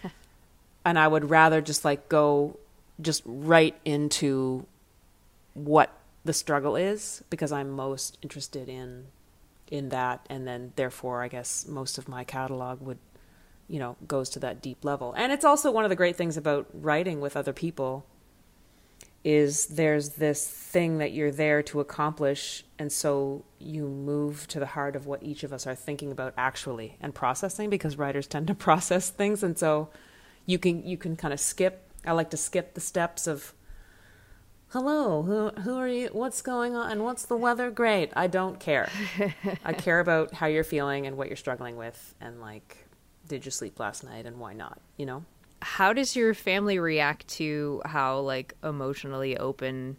And 0.84 1.00
i 1.00 1.08
would 1.08 1.30
rather 1.30 1.60
just 1.60 1.84
like 1.84 2.08
go 2.08 2.60
just 3.00 3.24
right 3.26 3.74
into 3.84 4.64
what 5.54 5.90
the 6.24 6.32
struggle 6.32 6.76
is 6.76 7.24
because 7.28 7.50
i'm 7.50 7.70
most 7.70 8.18
interested 8.22 8.68
in 8.68 9.06
in 9.68 9.88
that. 9.88 10.24
And 10.30 10.46
then 10.46 10.72
therefore 10.76 11.24
i 11.24 11.28
guess 11.28 11.66
most 11.66 11.98
of 11.98 12.06
my 12.08 12.22
catalog 12.22 12.80
would 12.80 12.98
you 13.66 13.80
know 13.80 13.96
goes 14.06 14.30
to 14.30 14.38
that 14.38 14.62
deep 14.62 14.84
level. 14.84 15.12
And 15.16 15.32
it's 15.32 15.44
also 15.44 15.72
one 15.72 15.84
of 15.84 15.90
the 15.90 15.96
great 15.96 16.14
things 16.14 16.36
about 16.36 16.68
writing 16.72 17.20
with 17.20 17.36
other 17.36 17.52
people 17.52 18.06
is 19.26 19.66
there's 19.66 20.10
this 20.10 20.46
thing 20.46 20.98
that 20.98 21.10
you're 21.10 21.32
there 21.32 21.60
to 21.60 21.80
accomplish 21.80 22.64
and 22.78 22.92
so 22.92 23.44
you 23.58 23.88
move 23.88 24.46
to 24.46 24.60
the 24.60 24.66
heart 24.66 24.94
of 24.94 25.04
what 25.04 25.20
each 25.20 25.42
of 25.42 25.52
us 25.52 25.66
are 25.66 25.74
thinking 25.74 26.12
about 26.12 26.32
actually 26.36 26.96
and 27.00 27.12
processing 27.12 27.68
because 27.68 27.98
writers 27.98 28.28
tend 28.28 28.46
to 28.46 28.54
process 28.68 29.10
things 29.10 29.42
and 29.42 29.58
so 29.58 29.88
you 30.46 30.60
can 30.60 30.86
you 30.86 30.96
can 30.96 31.16
kind 31.16 31.34
of 31.34 31.40
skip 31.40 31.90
i 32.06 32.12
like 32.12 32.30
to 32.30 32.36
skip 32.36 32.74
the 32.74 32.80
steps 32.80 33.26
of 33.26 33.52
hello 34.68 35.24
who 35.24 35.48
who 35.62 35.76
are 35.76 35.88
you 35.88 36.08
what's 36.12 36.40
going 36.40 36.76
on 36.76 36.92
and 36.92 37.02
what's 37.02 37.24
the 37.24 37.36
weather? 37.36 37.68
Great 37.68 38.12
i 38.14 38.28
don't 38.28 38.60
care. 38.60 38.88
I 39.64 39.72
care 39.86 39.98
about 39.98 40.34
how 40.34 40.46
you're 40.46 40.62
feeling 40.62 41.04
and 41.04 41.16
what 41.16 41.26
you're 41.26 41.36
struggling 41.36 41.76
with 41.76 42.14
and 42.20 42.40
like 42.40 42.86
did 43.26 43.44
you 43.44 43.50
sleep 43.50 43.80
last 43.80 44.04
night 44.04 44.24
and 44.24 44.38
why 44.38 44.52
not? 44.52 44.80
You 44.96 45.06
know 45.06 45.24
how 45.66 45.92
does 45.92 46.14
your 46.14 46.32
family 46.32 46.78
react 46.78 47.26
to 47.26 47.82
how 47.84 48.20
like 48.20 48.54
emotionally 48.62 49.36
open 49.36 49.96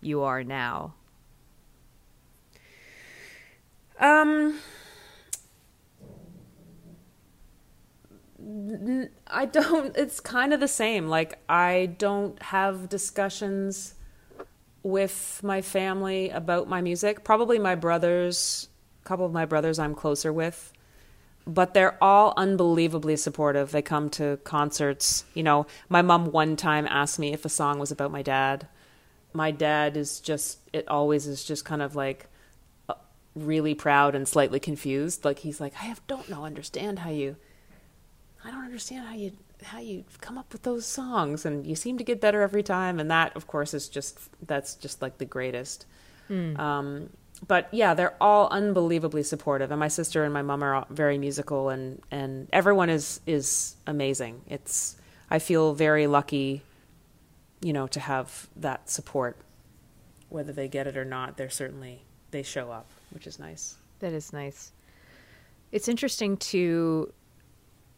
you 0.00 0.22
are 0.22 0.42
now? 0.42 0.94
Um 4.00 4.58
I 9.26 9.44
don't 9.44 9.94
it's 9.94 10.20
kind 10.20 10.54
of 10.54 10.60
the 10.60 10.68
same. 10.68 11.08
Like 11.08 11.38
I 11.50 11.94
don't 11.98 12.42
have 12.42 12.88
discussions 12.88 13.96
with 14.82 15.42
my 15.44 15.60
family 15.60 16.30
about 16.30 16.66
my 16.66 16.80
music. 16.80 17.24
Probably 17.24 17.58
my 17.58 17.74
brothers, 17.74 18.68
a 19.04 19.06
couple 19.06 19.26
of 19.26 19.32
my 19.32 19.44
brothers 19.44 19.78
I'm 19.78 19.94
closer 19.94 20.32
with, 20.32 20.72
but 21.50 21.74
they're 21.74 22.02
all 22.02 22.32
unbelievably 22.36 23.16
supportive. 23.16 23.72
They 23.72 23.82
come 23.82 24.08
to 24.10 24.38
concerts. 24.44 25.24
You 25.34 25.42
know, 25.42 25.66
my 25.88 26.00
mom 26.00 26.30
one 26.30 26.54
time 26.54 26.86
asked 26.88 27.18
me 27.18 27.32
if 27.32 27.44
a 27.44 27.48
song 27.48 27.80
was 27.80 27.90
about 27.90 28.12
my 28.12 28.22
dad. 28.22 28.68
My 29.32 29.50
dad 29.50 29.96
is 29.96 30.20
just, 30.20 30.60
it 30.72 30.86
always 30.86 31.26
is 31.26 31.44
just 31.44 31.64
kind 31.64 31.82
of 31.82 31.96
like 31.96 32.28
uh, 32.88 32.94
really 33.34 33.74
proud 33.74 34.14
and 34.14 34.28
slightly 34.28 34.60
confused. 34.60 35.24
Like 35.24 35.40
he's 35.40 35.60
like, 35.60 35.72
I 35.80 35.92
don't 36.06 36.28
know, 36.28 36.44
understand 36.44 37.00
how 37.00 37.10
you, 37.10 37.34
I 38.44 38.52
don't 38.52 38.64
understand 38.64 39.08
how 39.08 39.14
you 39.14 39.32
how 39.62 39.78
you 39.78 40.04
come 40.22 40.38
up 40.38 40.50
with 40.54 40.62
those 40.62 40.86
songs 40.86 41.44
and 41.44 41.66
you 41.66 41.76
seem 41.76 41.98
to 41.98 42.04
get 42.04 42.18
better 42.18 42.40
every 42.40 42.62
time 42.62 42.98
and 42.98 43.10
that 43.10 43.36
of 43.36 43.46
course 43.46 43.74
is 43.74 43.90
just 43.90 44.18
that's 44.46 44.74
just 44.74 45.02
like 45.02 45.18
the 45.18 45.26
greatest 45.26 45.84
mm. 46.30 46.58
um, 46.58 47.10
but 47.46 47.68
yeah 47.72 47.94
they're 47.94 48.16
all 48.20 48.48
unbelievably 48.50 49.22
supportive. 49.22 49.70
And 49.70 49.80
my 49.80 49.88
sister 49.88 50.24
and 50.24 50.32
my 50.32 50.42
mom 50.42 50.62
are 50.62 50.86
very 50.90 51.18
musical 51.18 51.68
and 51.68 52.02
and 52.10 52.48
everyone 52.52 52.90
is 52.90 53.20
is 53.26 53.76
amazing. 53.86 54.42
It's 54.46 54.96
i 55.30 55.38
feel 55.38 55.74
very 55.74 56.06
lucky 56.06 56.62
you 57.62 57.72
know 57.72 57.86
to 57.88 58.00
have 58.00 58.48
that 58.56 58.88
support. 58.90 59.36
Whether 60.28 60.52
they 60.52 60.68
get 60.68 60.86
it 60.86 60.96
or 60.96 61.04
not 61.04 61.36
they're 61.36 61.50
certainly 61.50 62.04
they 62.30 62.42
show 62.42 62.70
up 62.70 62.86
which 63.10 63.26
is 63.26 63.38
nice. 63.38 63.76
That 64.00 64.12
is 64.12 64.32
nice. 64.32 64.72
It's 65.72 65.88
interesting 65.88 66.36
to 66.38 67.12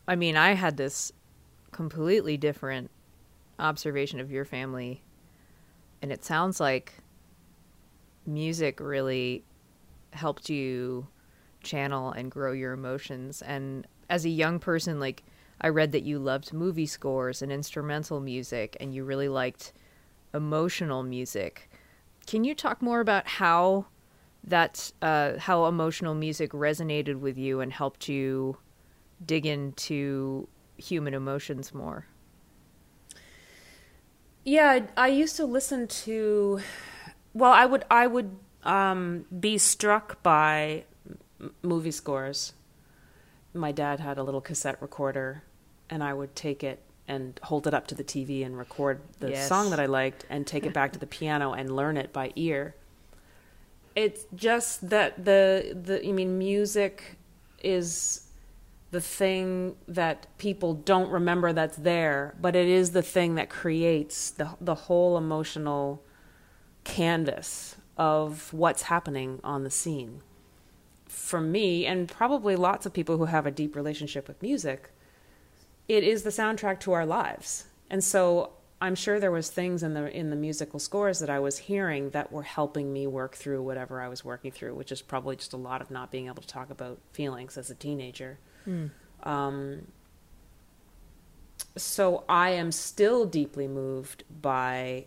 I 0.07 0.17
mean, 0.17 0.37
I 0.37 0.55
had 0.55 0.77
this 0.77 1.13
completely 1.71 2.37
different 2.37 2.91
observation 3.59 4.21
of 4.21 4.31
your 4.31 4.45
family. 4.45 5.03
And 6.01 6.13
it 6.13 6.25
sounds 6.25 6.61
like 6.61 6.95
music 8.27 8.81
really 8.81 9.45
helped 10.13 10.49
you 10.51 11.07
channel 11.63 12.13
and 12.13 12.31
grow 12.31 12.53
your 12.53 12.73
emotions. 12.73 13.43
And 13.43 13.87
as 14.11 14.25
a 14.25 14.31
young 14.31 14.59
person, 14.59 15.01
like, 15.01 15.23
I 15.61 15.69
read 15.69 15.93
that 15.93 16.03
you 16.03 16.19
loved 16.19 16.53
movie 16.53 16.87
scores 16.87 17.41
and 17.43 17.53
instrumental 17.53 18.21
music, 18.21 18.77
and 18.81 18.95
you 18.95 19.05
really 19.05 19.29
liked 19.29 19.73
emotional 20.35 21.03
music. 21.03 21.71
Can 22.27 22.45
you 22.45 22.55
talk 22.55 22.83
more 22.83 23.01
about 23.01 23.27
how 23.27 23.87
that, 24.45 24.93
uh, 25.03 25.39
how 25.39 25.67
emotional 25.67 26.15
music 26.15 26.51
resonated 26.51 27.21
with 27.21 27.39
you 27.39 27.61
and 27.61 27.73
helped 27.73 28.09
you 28.09 28.57
dig 29.25 29.47
into 29.47 30.49
human 30.77 31.15
emotions 31.15 31.73
more. 31.73 32.07
Yeah, 34.45 34.87
I 34.97 35.09
used 35.09 35.37
to 35.37 35.45
listen 35.45 35.87
to. 35.87 36.61
Well, 37.35 37.53
I 37.53 37.67
would 37.67 37.85
I 37.91 38.07
would 38.07 38.37
um, 38.63 39.25
be 39.39 39.59
struck 39.59 40.23
by 40.23 40.85
m- 41.41 41.55
movie 41.63 41.91
scores. 41.91 42.53
My 43.55 43.73
dad 43.73 44.01
had 44.01 44.19
a 44.19 44.23
little 44.23 44.41
cassette 44.41 44.81
recorder, 44.81 45.43
and 45.91 46.03
I 46.03 46.15
would 46.15 46.35
take 46.35 46.63
it 46.65 46.81
and 47.09 47.39
hold 47.43 47.67
it 47.67 47.75
up 47.75 47.87
to 47.89 47.95
the 47.95 48.05
TV 48.05 48.45
and 48.47 48.57
record 48.57 49.01
the 49.19 49.31
yes. 49.31 49.49
song 49.49 49.71
that 49.71 49.81
I 49.81 49.87
liked, 49.87 50.25
and 50.31 50.47
take 50.47 50.65
it 50.65 50.73
back 50.73 50.93
to 50.93 50.99
the 50.99 51.07
piano 51.07 51.53
and 51.53 51.75
learn 51.75 51.97
it 51.97 52.13
by 52.13 52.33
ear. 52.37 52.75
It's 53.95 54.25
just 54.35 54.91
that 54.91 55.25
the 55.25 55.77
the 55.81 56.07
I 56.07 56.13
mean 56.13 56.39
music 56.39 57.17
is 57.63 58.29
the 58.91 59.01
thing 59.01 59.77
that 59.89 60.27
people 60.37 60.75
don't 60.75 61.11
remember 61.11 61.53
that's 61.53 61.77
there, 61.77 62.35
but 62.41 62.55
it 62.55 62.69
is 62.69 62.93
the 62.93 63.03
thing 63.03 63.35
that 63.37 63.49
creates 63.49 64.31
the 64.31 64.51
the 64.61 64.75
whole 64.75 65.17
emotional 65.17 66.03
canvas 66.85 67.77
of 67.97 68.53
what's 68.53 68.83
happening 68.83 69.41
on 69.45 69.65
the 69.65 69.71
scene. 69.71 70.23
For 71.07 71.41
me, 71.41 71.87
and 71.87 72.09
probably 72.09 72.57
lots 72.57 72.87
of 72.87 72.93
people 72.93 73.19
who 73.19 73.27
have 73.27 73.47
a 73.47 73.51
deep 73.51 73.77
relationship 73.77 74.29
with 74.29 74.41
music, 74.41 74.91
it 75.89 76.03
is 76.05 76.23
the 76.23 76.31
soundtrack 76.31 76.81
to 76.81 76.93
our 76.93 77.05
lives. 77.05 77.67
And 77.91 78.03
so 78.03 78.53
I'm 78.81 78.95
sure 78.95 79.21
there 79.21 79.31
was 79.31 79.51
things 79.51 79.83
in 79.83 79.95
the 79.95 80.11
in 80.11 80.31
the 80.31 80.37
musical 80.37 80.81
scores 80.81 81.21
that 81.21 81.31
I 81.31 81.39
was 81.39 81.59
hearing 81.59 82.11
that 82.11 82.33
were 82.33 82.43
helping 82.43 82.93
me 82.93 83.07
work 83.07 83.37
through 83.37 83.63
whatever 83.63 84.01
I 84.01 84.09
was 84.09 84.25
working 84.25 84.51
through, 84.51 84.75
which 84.75 84.91
is 84.91 85.03
probably 85.03 85.37
just 85.37 85.53
a 85.53 85.57
lot 85.57 85.81
of 85.81 85.91
not 85.91 86.11
being 86.11 86.27
able 86.27 86.43
to 86.43 86.49
talk 86.49 86.71
about 86.71 86.99
feelings 87.13 87.57
as 87.57 87.71
a 87.71 87.75
teenager. 87.75 88.39
Um, 89.23 89.87
so 91.77 92.25
I 92.29 92.51
am 92.51 92.73
still 92.73 93.25
deeply 93.25 93.69
moved 93.69 94.25
by 94.41 95.07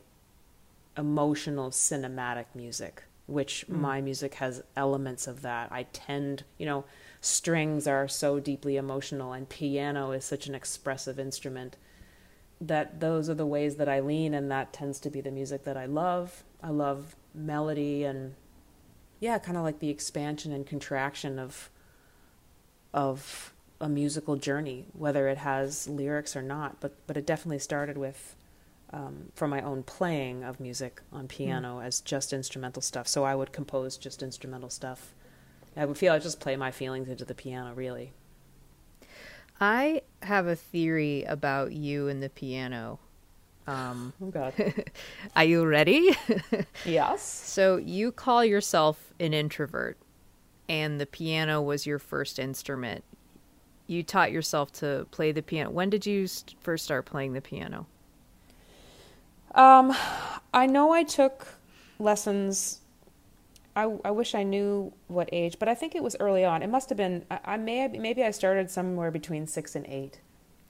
emotional 0.97 1.71
cinematic 1.71 2.45
music, 2.53 3.03
which 3.27 3.65
mm. 3.69 3.79
my 3.79 4.01
music 4.01 4.35
has 4.35 4.63
elements 4.75 5.27
of 5.27 5.41
that. 5.41 5.71
I 5.71 5.83
tend, 5.93 6.43
you 6.57 6.65
know, 6.65 6.85
strings 7.21 7.87
are 7.87 8.07
so 8.07 8.39
deeply 8.39 8.77
emotional 8.77 9.33
and 9.33 9.49
piano 9.49 10.11
is 10.11 10.25
such 10.25 10.47
an 10.47 10.55
expressive 10.55 11.19
instrument 11.19 11.77
that 12.61 12.99
those 12.99 13.29
are 13.29 13.33
the 13.33 13.45
ways 13.45 13.75
that 13.75 13.89
I 13.89 13.99
lean 13.99 14.33
and 14.33 14.49
that 14.51 14.73
tends 14.73 14.99
to 15.01 15.09
be 15.09 15.21
the 15.21 15.31
music 15.31 15.63
that 15.65 15.77
I 15.77 15.85
love. 15.85 16.43
I 16.61 16.69
love 16.69 17.15
melody 17.33 18.03
and 18.03 18.35
yeah, 19.19 19.37
kind 19.39 19.57
of 19.57 19.63
like 19.63 19.79
the 19.79 19.89
expansion 19.89 20.51
and 20.51 20.65
contraction 20.65 21.39
of 21.39 21.69
of 22.93 23.53
a 23.81 23.89
musical 23.89 24.37
journey, 24.37 24.85
whether 24.93 25.27
it 25.27 25.39
has 25.39 25.87
lyrics 25.87 26.35
or 26.35 26.41
not. 26.41 26.79
But 26.79 26.95
but 27.07 27.17
it 27.17 27.25
definitely 27.25 27.59
started 27.59 27.97
with 27.97 28.35
um, 28.95 29.29
from 29.35 29.49
my 29.49 29.61
own 29.61 29.83
playing 29.83 30.43
of 30.43 30.59
music 30.59 31.01
on 31.11 31.27
piano 31.27 31.81
as 31.81 31.99
just 31.99 32.31
instrumental 32.31 32.81
stuff. 32.81 33.07
So 33.09 33.25
I 33.25 33.35
would 33.35 33.51
compose 33.51 33.97
just 33.97 34.23
instrumental 34.23 34.69
stuff. 34.69 35.13
I 35.75 35.83
would 35.83 35.97
feel 35.97 36.13
I 36.13 36.19
just 36.19 36.39
play 36.39 36.55
my 36.55 36.71
feelings 36.71 37.09
into 37.09 37.25
the 37.25 37.35
piano, 37.35 37.73
really. 37.73 38.13
I 39.59 40.01
have 40.21 40.47
a 40.47 40.55
theory 40.55 41.23
about 41.23 41.73
you 41.73 42.07
and 42.07 42.23
the 42.23 42.29
piano. 42.29 42.99
Um, 43.67 44.13
Oh 44.21 44.27
God. 44.27 44.53
are 45.35 45.43
you 45.43 45.65
ready? 45.65 46.15
yes. 46.85 47.21
so 47.21 47.75
you 47.75 48.13
call 48.13 48.45
yourself 48.45 49.13
an 49.19 49.33
introvert, 49.33 49.97
and 50.69 51.01
the 51.01 51.05
piano 51.05 51.61
was 51.61 51.85
your 51.85 51.99
first 51.99 52.39
instrument. 52.39 53.03
You 53.87 54.03
taught 54.03 54.31
yourself 54.31 54.71
to 54.73 55.05
play 55.11 55.33
the 55.33 55.43
piano. 55.43 55.69
When 55.69 55.89
did 55.89 56.05
you 56.05 56.27
st- 56.27 56.55
first 56.61 56.85
start 56.85 57.05
playing 57.05 57.33
the 57.33 57.41
piano? 57.41 57.87
Um, 59.53 59.95
I 60.53 60.65
know 60.65 60.91
I 60.91 61.03
took 61.03 61.47
lessons. 61.99 62.79
I, 63.75 63.83
I 64.05 64.11
wish 64.11 64.35
I 64.35 64.43
knew 64.43 64.93
what 65.07 65.29
age, 65.31 65.57
but 65.59 65.67
I 65.67 65.75
think 65.75 65.95
it 65.95 66.03
was 66.03 66.15
early 66.19 66.45
on. 66.45 66.63
It 66.63 66.69
must 66.69 66.89
have 66.89 66.97
been. 66.97 67.25
I, 67.29 67.39
I 67.45 67.57
may 67.57 67.77
have, 67.77 67.91
maybe 67.93 68.23
I 68.23 68.31
started 68.31 68.71
somewhere 68.71 69.11
between 69.11 69.47
six 69.47 69.75
and 69.75 69.85
eight, 69.87 70.19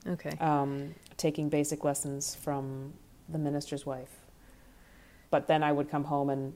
Okay. 0.06 0.36
um, 0.40 0.94
taking 1.16 1.48
basic 1.48 1.84
lessons 1.84 2.34
from 2.34 2.92
the 3.28 3.38
minister's 3.38 3.86
wife. 3.86 4.10
But 5.30 5.46
then 5.48 5.62
I 5.62 5.72
would 5.72 5.90
come 5.90 6.04
home 6.04 6.30
and 6.30 6.54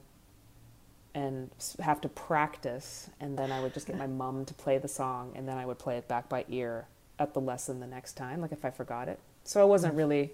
and 1.12 1.50
have 1.80 2.00
to 2.00 2.08
practice, 2.08 3.10
and 3.18 3.36
then 3.36 3.50
I 3.50 3.60
would 3.60 3.74
just 3.74 3.88
get 3.88 3.98
my 3.98 4.06
mom 4.06 4.44
to 4.44 4.54
play 4.54 4.78
the 4.78 4.86
song, 4.86 5.32
and 5.34 5.48
then 5.48 5.58
I 5.58 5.66
would 5.66 5.78
play 5.78 5.96
it 5.96 6.06
back 6.06 6.28
by 6.28 6.44
ear 6.48 6.86
at 7.18 7.34
the 7.34 7.40
lesson 7.40 7.80
the 7.80 7.86
next 7.88 8.12
time, 8.12 8.40
like 8.40 8.52
if 8.52 8.64
I 8.64 8.70
forgot 8.70 9.08
it. 9.08 9.18
So 9.44 9.60
I 9.60 9.64
wasn't 9.64 9.94
really. 9.94 10.32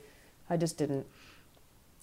I 0.50 0.56
just 0.58 0.76
didn't. 0.76 1.06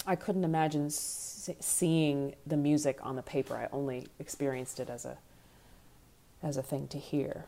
I 0.05 0.15
couldn't 0.15 0.43
imagine 0.43 0.88
s- 0.88 1.50
seeing 1.60 2.36
the 2.45 2.57
music 2.57 3.00
on 3.01 3.15
the 3.15 3.22
paper. 3.22 3.55
I 3.55 3.67
only 3.72 4.07
experienced 4.19 4.79
it 4.79 4.89
as 4.89 5.05
a 5.05 5.17
as 6.41 6.57
a 6.57 6.63
thing 6.63 6.88
to 6.89 6.98
hear. 6.98 7.45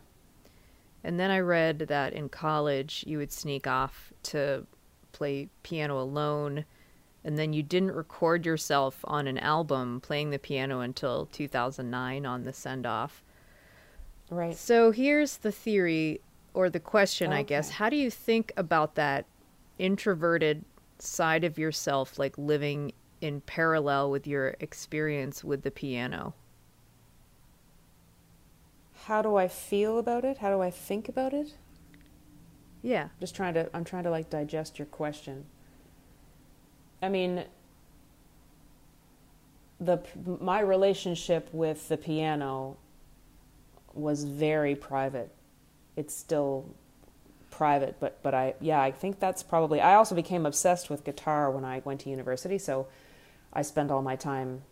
And 1.04 1.20
then 1.20 1.30
I 1.30 1.40
read 1.40 1.80
that 1.80 2.14
in 2.14 2.30
college 2.30 3.04
you 3.06 3.18
would 3.18 3.32
sneak 3.32 3.68
off 3.68 4.14
to 4.24 4.66
play 5.12 5.50
piano 5.64 6.00
alone, 6.00 6.66
and 7.24 7.38
then 7.38 7.54
you 7.54 7.62
didn't 7.62 7.92
record 7.92 8.46
yourself 8.46 9.00
on 9.04 9.28
an 9.28 9.38
album 9.38 10.00
playing 10.02 10.30
the 10.30 10.40
piano 10.40 10.80
until 10.80 11.28
2009 11.28 12.26
on 12.26 12.44
the 12.44 12.54
send 12.54 12.86
off. 12.86 13.22
Right. 14.30 14.56
So 14.56 14.92
here's 14.92 15.38
the 15.38 15.52
theory 15.52 16.22
or 16.54 16.70
the 16.70 16.80
question, 16.80 17.32
I 17.34 17.44
guess. 17.44 17.70
How 17.72 17.90
do 17.90 17.98
you 17.98 18.10
think 18.10 18.52
about 18.58 18.96
that 18.96 19.26
introverted 19.78 20.64
side 21.00 21.44
of 21.44 21.58
yourself, 21.58 22.18
like 22.18 22.38
living 22.38 22.94
in 23.22 23.42
parallel 23.42 24.12
with 24.12 24.28
your 24.28 24.56
experience 24.60 25.44
with 25.44 25.64
the 25.64 25.72
piano? 25.72 26.34
How 29.06 29.22
do 29.22 29.36
I 29.36 29.48
feel 29.48 30.00
about 30.00 30.26
it? 30.26 30.40
How 30.40 30.50
do 30.50 30.62
I 30.62 30.72
think 30.72 31.08
about 31.10 31.34
it? 31.34 31.54
Yeah. 32.82 33.10
Just 33.20 33.36
trying 33.36 33.54
to. 33.56 33.70
I'm 33.76 33.84
trying 33.84 34.04
to 34.04 34.12
like 34.12 34.30
digest 34.30 34.80
your 34.80 34.86
question. 34.88 35.46
I 37.02 37.10
mean, 37.10 37.46
the 39.80 40.00
my 40.40 40.60
relationship 40.60 41.50
with 41.52 41.88
the 41.90 41.98
piano 41.98 42.78
was 43.94 44.24
very 44.24 44.76
private. 44.76 45.32
It's 45.96 46.14
still 46.14 46.76
private, 47.56 48.00
but 48.00 48.22
but 48.22 48.34
I 48.34 48.56
yeah, 48.60 48.82
I 48.82 48.92
think 48.92 49.20
that's 49.20 49.44
probably. 49.44 49.80
I 49.82 49.96
also 49.96 50.16
became 50.16 50.46
obsessed 50.46 50.90
with 50.90 51.04
guitar 51.04 51.50
when 51.50 51.64
I 51.64 51.82
went 51.86 52.02
to 52.02 52.10
university, 52.10 52.58
so 52.58 52.88
I 53.54 53.62
spent 53.62 53.92
all 53.92 54.02
my 54.02 54.16
time 54.16 54.64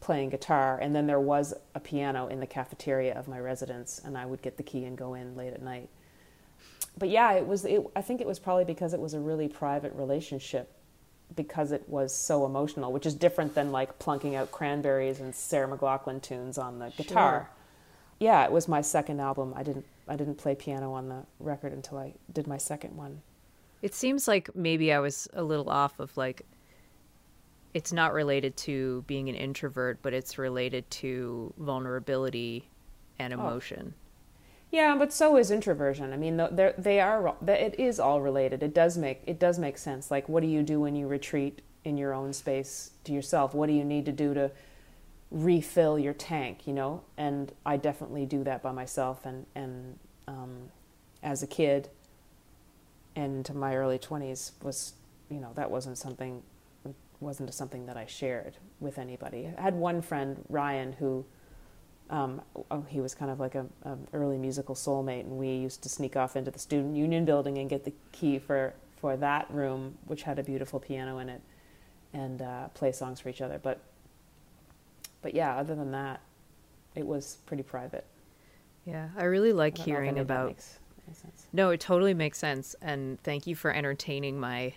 playing 0.00 0.30
guitar 0.30 0.78
and 0.80 0.94
then 0.94 1.06
there 1.06 1.20
was 1.20 1.52
a 1.74 1.80
piano 1.80 2.26
in 2.26 2.40
the 2.40 2.46
cafeteria 2.46 3.12
of 3.14 3.28
my 3.28 3.38
residence 3.38 4.00
and 4.02 4.16
I 4.16 4.24
would 4.24 4.40
get 4.40 4.56
the 4.56 4.62
key 4.62 4.84
and 4.84 4.96
go 4.96 5.12
in 5.12 5.36
late 5.36 5.52
at 5.52 5.60
night. 5.60 5.90
But 6.96 7.10
yeah, 7.10 7.32
it 7.32 7.46
was 7.46 7.64
it, 7.64 7.82
I 7.94 8.02
think 8.02 8.20
it 8.20 8.26
was 8.26 8.38
probably 8.38 8.64
because 8.64 8.94
it 8.94 9.00
was 9.00 9.14
a 9.14 9.20
really 9.20 9.46
private 9.46 9.92
relationship 9.94 10.72
because 11.36 11.70
it 11.70 11.88
was 11.88 12.14
so 12.14 12.44
emotional, 12.44 12.92
which 12.92 13.06
is 13.06 13.14
different 13.14 13.54
than 13.54 13.70
like 13.70 13.98
plunking 13.98 14.34
out 14.34 14.50
cranberries 14.50 15.20
and 15.20 15.34
Sarah 15.34 15.68
McLachlan 15.68 16.20
tunes 16.20 16.58
on 16.58 16.78
the 16.78 16.90
guitar. 16.96 17.50
Yeah, 18.18 18.44
it 18.44 18.52
was 18.52 18.68
my 18.68 18.80
second 18.80 19.20
album. 19.20 19.54
I 19.56 19.62
didn't 19.62 19.86
I 20.10 20.16
didn't 20.16 20.36
play 20.36 20.56
piano 20.56 20.92
on 20.92 21.08
the 21.08 21.24
record 21.38 21.72
until 21.72 21.98
I 21.98 22.14
did 22.32 22.48
my 22.48 22.58
second 22.58 22.96
one. 22.96 23.22
It 23.80 23.94
seems 23.94 24.26
like 24.26 24.54
maybe 24.56 24.92
I 24.92 24.98
was 24.98 25.28
a 25.32 25.42
little 25.42 25.70
off 25.70 26.00
of 26.00 26.14
like 26.16 26.42
it's 27.72 27.92
not 27.92 28.12
related 28.12 28.56
to 28.56 29.04
being 29.06 29.28
an 29.28 29.36
introvert, 29.36 30.00
but 30.02 30.12
it's 30.12 30.36
related 30.36 30.90
to 30.90 31.54
vulnerability 31.56 32.68
and 33.20 33.32
oh. 33.32 33.38
emotion. 33.38 33.94
Yeah, 34.72 34.96
but 34.96 35.12
so 35.12 35.36
is 35.36 35.50
introversion. 35.50 36.12
I 36.12 36.16
mean, 36.16 36.36
they 36.36 36.74
they 36.76 37.00
are 37.00 37.34
it 37.46 37.78
is 37.78 38.00
all 38.00 38.20
related. 38.20 38.62
It 38.62 38.74
does 38.74 38.98
make 38.98 39.22
it 39.26 39.38
does 39.38 39.58
make 39.58 39.78
sense. 39.78 40.10
Like, 40.10 40.28
what 40.28 40.42
do 40.42 40.48
you 40.48 40.62
do 40.62 40.80
when 40.80 40.96
you 40.96 41.06
retreat 41.06 41.62
in 41.84 41.96
your 41.96 42.12
own 42.12 42.32
space 42.32 42.90
to 43.04 43.12
yourself? 43.12 43.54
What 43.54 43.68
do 43.68 43.72
you 43.72 43.84
need 43.84 44.04
to 44.06 44.12
do 44.12 44.34
to 44.34 44.50
refill 45.30 45.98
your 45.98 46.14
tank? 46.14 46.66
You 46.66 46.72
know, 46.72 47.02
and 47.16 47.52
I 47.64 47.76
definitely 47.76 48.26
do 48.26 48.44
that 48.44 48.62
by 48.62 48.72
myself. 48.72 49.24
And 49.24 49.46
and 49.54 49.98
um, 50.26 50.70
as 51.22 51.42
a 51.42 51.46
kid, 51.46 51.88
and 53.16 53.38
into 53.38 53.54
my 53.54 53.76
early 53.76 53.98
twenties 53.98 54.52
was 54.62 54.94
you 55.30 55.40
know 55.40 55.52
that 55.54 55.70
wasn't 55.70 55.98
something 55.98 56.42
wasn't 57.20 57.52
something 57.52 57.86
that 57.86 57.96
I 57.96 58.06
shared 58.06 58.56
with 58.80 58.98
anybody. 58.98 59.50
I 59.56 59.60
had 59.60 59.74
one 59.74 60.00
friend 60.00 60.42
Ryan 60.48 60.92
who 60.94 61.24
um, 62.10 62.42
oh, 62.72 62.84
he 62.88 63.00
was 63.00 63.14
kind 63.14 63.30
of 63.30 63.38
like 63.38 63.54
a, 63.54 63.66
a 63.84 63.96
early 64.12 64.36
musical 64.36 64.74
soulmate, 64.74 65.20
and 65.20 65.38
we 65.38 65.48
used 65.48 65.82
to 65.84 65.88
sneak 65.88 66.16
off 66.16 66.34
into 66.34 66.50
the 66.50 66.58
student 66.58 66.96
union 66.96 67.24
building 67.24 67.58
and 67.58 67.70
get 67.70 67.84
the 67.84 67.92
key 68.12 68.38
for 68.38 68.74
for 68.96 69.16
that 69.16 69.50
room, 69.50 69.96
which 70.06 70.22
had 70.22 70.38
a 70.38 70.42
beautiful 70.42 70.80
piano 70.80 71.18
in 71.18 71.28
it, 71.28 71.40
and 72.12 72.42
uh, 72.42 72.68
play 72.68 72.90
songs 72.92 73.20
for 73.20 73.28
each 73.28 73.40
other. 73.40 73.58
But 73.62 73.80
but 75.22 75.34
yeah, 75.34 75.56
other 75.56 75.74
than 75.74 75.90
that, 75.92 76.20
it 76.94 77.06
was 77.06 77.38
pretty 77.46 77.62
private. 77.62 78.06
Yeah, 78.84 79.08
I 79.16 79.24
really 79.24 79.52
like 79.52 79.74
I 79.74 79.76
don't 79.76 79.86
know 79.88 79.92
if 79.92 79.96
hearing 79.96 80.08
any 80.10 80.20
of 80.20 80.28
that 80.28 80.34
about 80.34 80.46
makes 80.48 80.78
sense. 81.12 81.46
No, 81.52 81.70
it 81.70 81.80
totally 81.80 82.14
makes 82.14 82.38
sense 82.38 82.74
and 82.80 83.20
thank 83.22 83.46
you 83.46 83.54
for 83.54 83.72
entertaining 83.72 84.38
my 84.40 84.74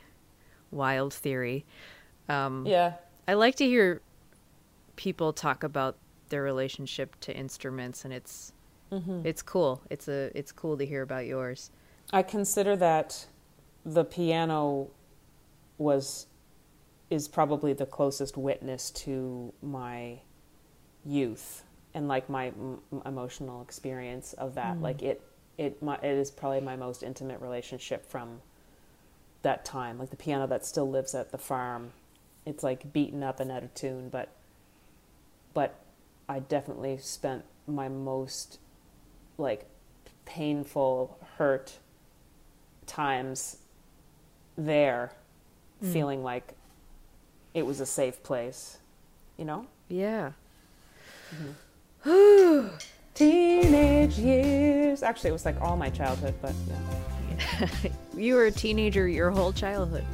wild 0.72 1.14
theory. 1.14 1.66
Um 2.30 2.66
Yeah, 2.68 2.94
I 3.28 3.34
like 3.36 3.56
to 3.56 3.66
hear 3.66 4.02
people 4.96 5.34
talk 5.34 5.64
about 5.64 5.98
their 6.30 6.44
relationship 6.44 7.20
to 7.22 7.36
instruments 7.36 8.06
and 8.06 8.14
it's 8.14 8.54
it's 9.24 9.42
cool. 9.42 9.82
It's 9.90 10.08
a 10.08 10.30
it's 10.38 10.52
cool 10.52 10.78
to 10.78 10.86
hear 10.86 11.02
about 11.02 11.26
yours. 11.26 11.72
I 12.12 12.22
consider 12.22 12.76
that 12.76 13.26
the 13.84 14.06
piano 14.06 14.92
was 15.80 16.28
is 17.10 17.28
probably 17.28 17.74
the 17.74 17.88
closest 17.88 18.38
witness 18.38 18.92
to 18.92 19.52
my 19.64 20.20
youth 21.06 21.64
and 21.94 22.08
like 22.08 22.30
my 22.30 22.48
m- 22.48 22.80
emotional 23.06 23.62
experience 23.62 24.34
of 24.34 24.56
that. 24.56 24.78
Mm. 24.78 24.82
Like 24.82 25.02
it 25.02 25.22
it 25.58 25.82
my, 25.82 25.96
it 25.98 26.06
is 26.06 26.32
probably 26.32 26.62
my 26.62 26.76
most 26.76 27.04
intimate 27.04 27.40
relationship 27.42 28.06
from 28.06 28.42
that 29.44 29.66
time. 29.66 30.00
Like 30.00 30.10
the 30.10 30.16
piano 30.16 30.48
that 30.48 30.66
still 30.66 30.90
lives 30.90 31.14
at 31.14 31.32
the 31.32 31.38
farm. 31.38 31.92
It's 32.46 32.64
like 32.64 32.92
beaten 32.92 33.24
up 33.24 33.40
and 33.40 33.52
out 33.52 33.64
of 33.64 33.74
tune, 33.74 34.10
but 34.10 34.30
but 35.54 35.80
I 36.28 36.40
definitely 36.40 36.98
spent 36.98 37.44
my 37.68 37.88
most 37.88 38.60
like 39.38 39.66
painful 40.26 41.18
hurt 41.38 41.78
times 42.86 43.58
there 44.58 45.14
mm. 45.84 45.92
feeling 45.92 46.24
like 46.24 46.54
it 47.54 47.66
was 47.66 47.80
a 47.80 47.86
safe 47.86 48.24
place, 48.24 48.78
you 49.38 49.46
know? 49.46 49.68
Yeah. 49.90 50.32
Mm-hmm. 52.06 52.68
Teenage 53.14 54.18
years. 54.18 55.04
Actually, 55.04 55.30
it 55.30 55.34
was 55.34 55.46
like 55.46 55.60
all 55.62 55.78
my 55.78 55.90
childhood, 55.90 56.34
but 56.42 56.54
yeah. 56.68 57.68
You 58.18 58.36
were 58.36 58.46
a 58.46 58.52
teenager 58.52 59.08
your 59.08 59.32
whole 59.32 59.52
childhood. 59.52 60.06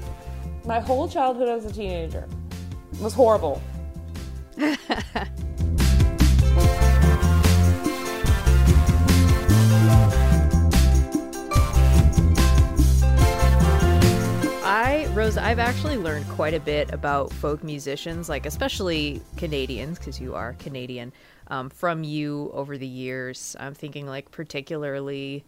My 0.65 0.79
whole 0.79 1.07
childhood 1.07 1.49
as 1.49 1.65
a 1.65 1.73
teenager 1.73 2.27
was 3.01 3.13
horrible. 3.13 3.61
I, 14.81 15.07
Rose, 15.07 15.35
I've 15.35 15.59
actually 15.59 15.97
learned 15.97 16.25
quite 16.29 16.53
a 16.53 16.59
bit 16.61 16.93
about 16.93 17.33
folk 17.33 17.65
musicians, 17.65 18.29
like 18.29 18.45
especially 18.45 19.21
Canadians, 19.35 19.99
because 19.99 20.21
you 20.21 20.35
are 20.35 20.53
Canadian, 20.53 21.11
um, 21.47 21.69
from 21.69 22.05
you 22.05 22.49
over 22.53 22.77
the 22.77 22.87
years. 22.87 23.57
I'm 23.59 23.73
thinking 23.73 24.07
like 24.07 24.31
particularly 24.31 25.43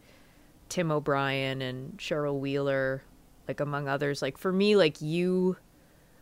Tim 0.68 0.92
O'Brien 0.92 1.62
and 1.62 1.98
Cheryl 1.98 2.42
Wheeler, 2.42 3.04
like 3.48 3.62
among 3.62 3.88
others. 3.88 4.22
Like 4.22 4.38
for 4.38 4.52
me, 4.52 4.76
like 4.76 5.02
you, 5.02 5.56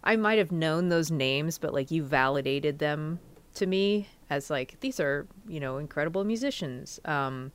I 0.03 0.15
might 0.15 0.37
have 0.37 0.51
known 0.51 0.89
those 0.89 1.09
names, 1.09 1.57
but 1.57 1.73
like 1.73 1.89
you 1.89 2.03
validated 2.03 2.77
them 2.77 3.19
to 3.55 3.65
me 3.65 4.07
as 4.29 4.51
like 4.51 4.79
these 4.81 4.99
are 4.99 5.25
you 5.47 5.59
know 5.59 5.79
incredible 5.79 6.25
musicians. 6.25 6.99
Um, 7.05 7.53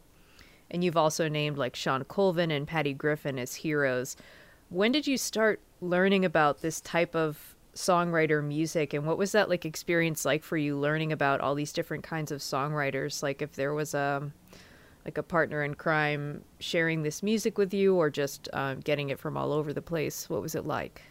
and 0.68 0.82
you've 0.82 0.96
also 0.96 1.28
named 1.28 1.58
like 1.58 1.76
Shawn 1.76 2.02
Colvin 2.02 2.50
and 2.50 2.66
Patty 2.66 2.92
Griffin 2.92 3.38
as 3.38 3.54
heroes. 3.54 4.16
When 4.74 4.90
did 4.90 5.06
you 5.06 5.16
start 5.16 5.60
learning 5.80 6.24
about 6.24 6.60
this 6.60 6.80
type 6.80 7.14
of 7.14 7.54
songwriter 7.74 8.42
music 8.42 8.92
and 8.92 9.06
what 9.06 9.18
was 9.18 9.32
that 9.32 9.48
like 9.48 9.64
experience 9.64 10.24
like 10.24 10.42
for 10.42 10.56
you 10.56 10.76
learning 10.76 11.12
about 11.12 11.40
all 11.40 11.54
these 11.54 11.72
different 11.72 12.04
kinds 12.04 12.30
of 12.30 12.40
songwriters 12.40 13.20
like 13.20 13.42
if 13.42 13.52
there 13.54 13.74
was 13.74 13.94
a 13.94 14.30
like 15.04 15.18
a 15.18 15.22
partner 15.24 15.64
in 15.64 15.74
crime 15.74 16.44
sharing 16.60 17.02
this 17.02 17.20
music 17.20 17.58
with 17.58 17.74
you 17.74 17.96
or 17.96 18.10
just 18.10 18.48
uh, 18.52 18.74
getting 18.74 19.10
it 19.10 19.18
from 19.18 19.36
all 19.36 19.52
over 19.52 19.72
the 19.72 19.82
place 19.82 20.30
what 20.30 20.40
was 20.40 20.54
it 20.54 20.64
like 20.64 21.02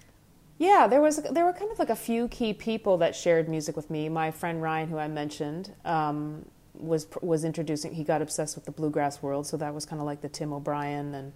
Yeah, 0.57 0.87
there 0.87 1.01
was 1.01 1.17
there 1.17 1.45
were 1.45 1.53
kind 1.53 1.71
of 1.71 1.79
like 1.79 1.89
a 1.89 1.95
few 1.95 2.27
key 2.27 2.53
people 2.53 2.97
that 2.97 3.15
shared 3.15 3.49
music 3.49 3.75
with 3.75 3.89
me. 3.89 4.07
My 4.07 4.31
friend 4.31 4.61
Ryan, 4.61 4.87
who 4.87 4.97
I 4.97 5.07
mentioned, 5.07 5.73
um, 5.83 6.45
was 6.73 7.07
was 7.21 7.43
introducing. 7.43 7.93
He 7.93 8.03
got 8.03 8.21
obsessed 8.21 8.55
with 8.55 8.65
the 8.65 8.71
bluegrass 8.71 9.21
world, 9.21 9.47
so 9.47 9.57
that 9.57 9.73
was 9.73 9.85
kind 9.85 9.99
of 9.99 10.05
like 10.05 10.21
the 10.21 10.29
Tim 10.29 10.53
O'Brien 10.53 11.13
and. 11.15 11.33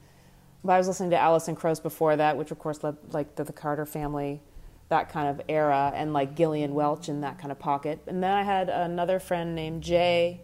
But 0.68 0.74
I 0.74 0.80
was 0.80 0.90
listening 0.90 1.12
to 1.12 1.18
Alison 1.18 1.56
Krauss 1.56 1.80
before 1.80 2.18
that, 2.18 2.36
which 2.36 2.52
of 2.52 2.60
course 2.60 2.84
led 2.84 2.98
like 3.14 3.38
the, 3.38 3.46
the 3.46 3.54
Carter 3.54 3.86
family, 3.86 4.42
that 4.90 5.08
kind 5.08 5.30
of 5.30 5.40
era, 5.48 5.94
and 5.96 6.12
like 6.12 6.36
Gillian 6.36 6.74
Welch 6.74 7.08
in 7.08 7.22
that 7.22 7.40
kind 7.40 7.54
of 7.54 7.58
pocket. 7.58 8.02
And 8.06 8.22
then 8.22 8.32
I 8.32 8.44
had 8.44 8.68
another 8.68 9.18
friend 9.18 9.56
named 9.56 9.82
Jay, 9.82 10.42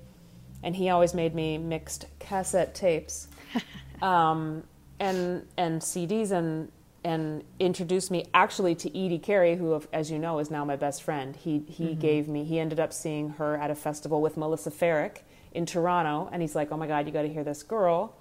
and 0.64 0.78
he 0.78 0.88
always 0.88 1.14
made 1.14 1.36
me 1.36 1.58
mixed 1.58 2.06
cassette 2.20 2.74
tapes, 2.74 3.28
um, 4.02 4.64
and 4.98 5.46
and 5.58 5.82
CDs, 5.82 6.32
and 6.32 6.72
and 7.04 7.44
introduced 7.60 8.10
me 8.10 8.26
actually 8.34 8.76
to 8.76 8.90
Edie 8.98 9.20
Carey, 9.20 9.58
who, 9.58 9.84
as 9.92 10.10
you 10.10 10.20
know, 10.20 10.40
is 10.40 10.50
now 10.50 10.64
my 10.64 10.78
best 10.78 11.04
friend. 11.04 11.36
He 11.36 11.66
he 11.68 11.96
gave 11.96 12.30
me. 12.30 12.46
He 12.46 12.60
ended 12.60 12.80
up 12.80 12.94
seeing 12.94 13.32
her 13.32 13.58
at 13.58 13.70
a 13.70 13.76
festival 13.76 14.22
with 14.22 14.38
Melissa 14.38 14.72
Ferrick 14.72 15.26
in 15.52 15.66
Toronto, 15.66 16.30
and 16.32 16.42
he's 16.42 16.56
like, 16.56 16.72
"Oh 16.72 16.78
my 16.78 16.88
God, 16.88 17.08
you 17.08 17.12
got 17.12 17.24
to 17.24 17.34
hear 17.34 17.44
this 17.44 17.62
girl," 17.62 18.16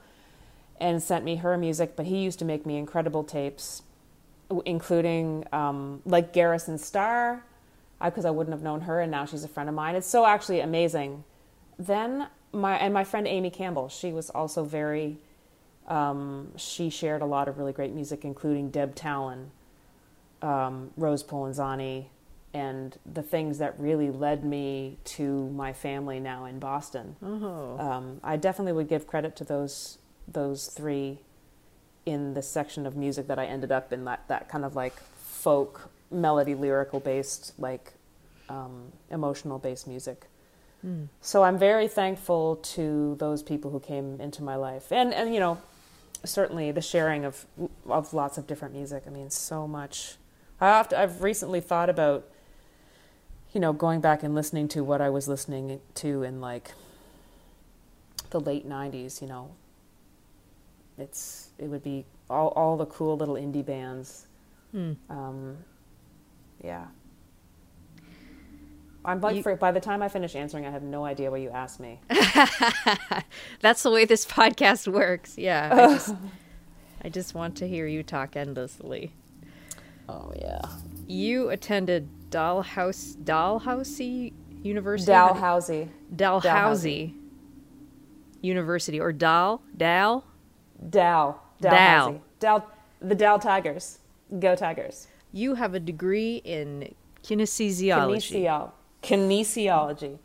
and 0.83 1.01
sent 1.01 1.25
me 1.25 1.37
her 1.37 1.57
music. 1.57 1.97
But 1.97 2.07
he 2.07 2.19
used 2.19 2.39
to 2.41 2.45
make 2.45 2.67
me 2.67 2.77
incredible 2.77 3.25
tapes, 3.25 3.83
including 4.67 5.47
um, 5.53 6.03
like 6.05 6.33
Garrison 6.33 6.77
Starr, 6.77 7.45
because 8.05 8.25
I, 8.25 8.31
wouldn't 8.31 8.53
have 8.53 8.65
known 8.65 8.83
her, 8.83 9.01
and 9.01 9.11
now 9.11 9.25
she's 9.25 9.45
a 9.45 9.49
friend 9.49 9.69
of 9.69 9.75
mine. 9.75 9.95
It's 9.95 10.09
so 10.09 10.27
actually 10.27 10.61
amazing. 10.61 11.23
Then 11.79 12.29
my 12.53 12.77
and 12.77 12.93
my 12.93 13.05
friend 13.05 13.27
Amy 13.27 13.49
Campbell, 13.49 13.89
she 13.89 14.13
was 14.13 14.29
also 14.29 14.65
very. 14.65 15.19
Um, 15.87 16.53
she 16.57 16.91
shared 16.91 17.23
a 17.23 17.27
lot 17.27 17.49
of 17.49 17.59
really 17.59 17.73
great 17.73 17.93
music, 17.93 18.25
including 18.25 18.71
Deb 18.71 18.95
Talan, 18.95 19.47
um, 20.41 20.91
Rose 20.97 21.25
Polenzani, 21.25 22.07
and 22.55 22.97
the 23.05 23.23
things 23.23 23.59
that 23.59 23.79
really 23.79 24.11
led 24.11 24.45
me 24.45 24.99
to 25.05 25.49
my 25.51 25.73
family 25.73 26.21
now 26.21 26.45
in 26.45 26.61
Boston. 26.61 27.17
Um, 27.81 28.21
I 28.23 28.37
definitely 28.37 28.75
would 28.75 28.89
give 28.89 29.09
credit 29.09 29.35
to 29.37 29.45
those 29.45 29.99
those 30.33 30.67
three 30.67 31.19
in 32.05 32.35
the 32.35 32.43
section 32.43 32.87
of 32.87 32.97
music 32.97 33.29
that 33.29 33.39
I 33.39 33.47
ended 33.47 33.71
up 33.71 33.93
in 33.93 34.05
that 34.05 34.27
that 34.29 34.49
kind 34.49 34.65
of 34.65 34.75
like 34.75 34.95
folk 35.17 35.91
melody 36.11 36.55
lyrical 36.55 37.01
based 37.01 37.53
like 37.59 37.93
um, 38.49 38.93
emotional 39.11 39.59
based 39.59 39.87
music. 39.87 40.27
So 41.21 41.45
I'm 41.45 41.59
very 41.59 41.87
thankful 41.87 42.57
to 42.57 43.15
those 43.19 43.43
people 43.43 43.71
who 43.71 43.79
came 43.81 44.21
into 44.21 44.43
my 44.43 44.57
life, 44.57 44.91
and 44.91 45.15
and 45.15 45.33
you 45.33 45.41
know, 45.41 45.59
certainly 46.25 46.73
the 46.73 46.83
sharing 46.83 47.25
of 47.25 47.47
of 47.87 48.13
lots 48.13 48.37
of 48.37 48.47
different 48.47 48.75
music. 48.75 49.05
I 49.07 49.11
mean, 49.11 49.31
so 49.31 49.69
much. 49.69 50.17
I 50.61 50.83
to, 50.83 50.99
I've 51.01 51.23
recently 51.23 51.61
thought 51.61 51.91
about, 51.91 52.29
you 53.53 53.61
know, 53.61 53.73
going 53.73 54.01
back 54.01 54.23
and 54.23 54.35
listening 54.35 54.69
to 54.69 54.85
what 54.85 55.01
I 55.01 55.09
was 55.11 55.27
listening 55.29 55.81
to 55.97 56.23
in 56.23 56.41
like 56.41 56.73
the 58.31 58.41
late 58.41 58.69
'90s. 58.69 59.23
You 59.23 59.29
know, 59.29 59.51
it's 60.99 61.51
it 61.59 61.67
would 61.69 61.83
be 61.83 62.05
all 62.31 62.49
all 62.49 62.77
the 62.77 62.87
cool 62.87 63.17
little 63.17 63.35
indie 63.37 63.65
bands. 63.65 64.27
Um, 64.75 65.59
yeah. 66.65 66.87
I'm 69.05 69.21
like, 69.21 69.37
You- 69.37 69.43
for, 69.43 69.57
by 69.57 69.73
the 69.73 69.81
time 69.81 70.01
I 70.03 70.09
finish 70.09 70.37
answering, 70.37 70.65
I 70.65 70.71
have 70.71 70.83
no 70.85 71.05
idea 71.05 71.31
what 71.31 71.41
you 71.41 71.51
asked 71.51 71.81
me. 71.81 72.01
that's 73.61 73.83
the 73.83 73.91
way 73.91 74.05
this 74.05 74.25
podcast 74.25 74.87
works 74.91 75.37
yeah 75.37 75.71
I 75.73 75.87
just, 75.95 76.15
I 77.05 77.09
just 77.09 77.35
want 77.35 77.57
to 77.57 77.69
hear 77.69 77.87
you 77.87 78.03
talk 78.03 78.37
endlessly 78.37 79.13
Oh 80.09 80.33
yeah, 80.37 80.61
you 81.07 81.51
attended 81.51 82.09
Dalhouse 82.31 83.17
Dalhousie 83.25 84.33
University 84.63 85.13
How 85.13 85.29
do- 85.29 85.35
Dalhousie. 85.35 85.89
Dalhousie 86.15 87.15
University 88.41 89.01
or 89.01 89.13
Dal 89.13 89.63
Dal 89.77 90.25
Dal. 90.91 91.41
Dal. 91.61 91.71
Dalhousie. 91.71 92.21
Dal. 92.41 92.67
The 93.01 93.15
Dal 93.15 93.39
Tigers. 93.39 93.99
Go 94.39 94.55
Tigers. 94.57 95.09
you 95.33 95.55
have 95.55 95.75
a 95.75 95.81
degree 95.81 96.37
in 96.45 96.95
kinesiology 97.23 98.43
Kinesiolo- 98.43 98.71
Kinesiology. 99.03 100.19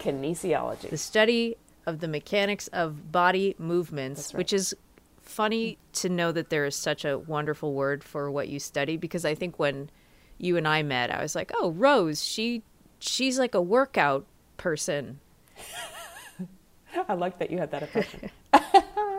Kinesiology. 0.00 0.90
the 0.90 0.96
study 0.98 1.56
of 1.86 2.00
the 2.00 2.08
mechanics 2.08 2.68
of 2.68 3.10
body 3.12 3.54
movements, 3.58 4.32
right. 4.34 4.38
which 4.38 4.52
is 4.52 4.74
funny 5.22 5.78
to 5.92 6.08
know 6.08 6.32
that 6.32 6.50
there 6.50 6.64
is 6.66 6.74
such 6.74 7.04
a 7.04 7.18
wonderful 7.18 7.74
word 7.74 8.02
for 8.02 8.30
what 8.30 8.48
you 8.48 8.58
study 8.58 8.96
because 8.96 9.24
I 9.24 9.34
think 9.34 9.58
when 9.58 9.90
you 10.38 10.56
and 10.56 10.66
I 10.68 10.82
met, 10.82 11.10
I 11.10 11.22
was 11.22 11.34
like, 11.34 11.50
"Oh, 11.54 11.70
Rose, 11.70 12.24
she 12.24 12.62
she's 12.98 13.38
like 13.38 13.54
a 13.54 13.62
workout 13.62 14.26
person." 14.56 15.20
I 17.08 17.14
like 17.14 17.38
that 17.38 17.50
you 17.50 17.58
had 17.58 17.70
that 17.70 17.82
impression. 17.82 18.30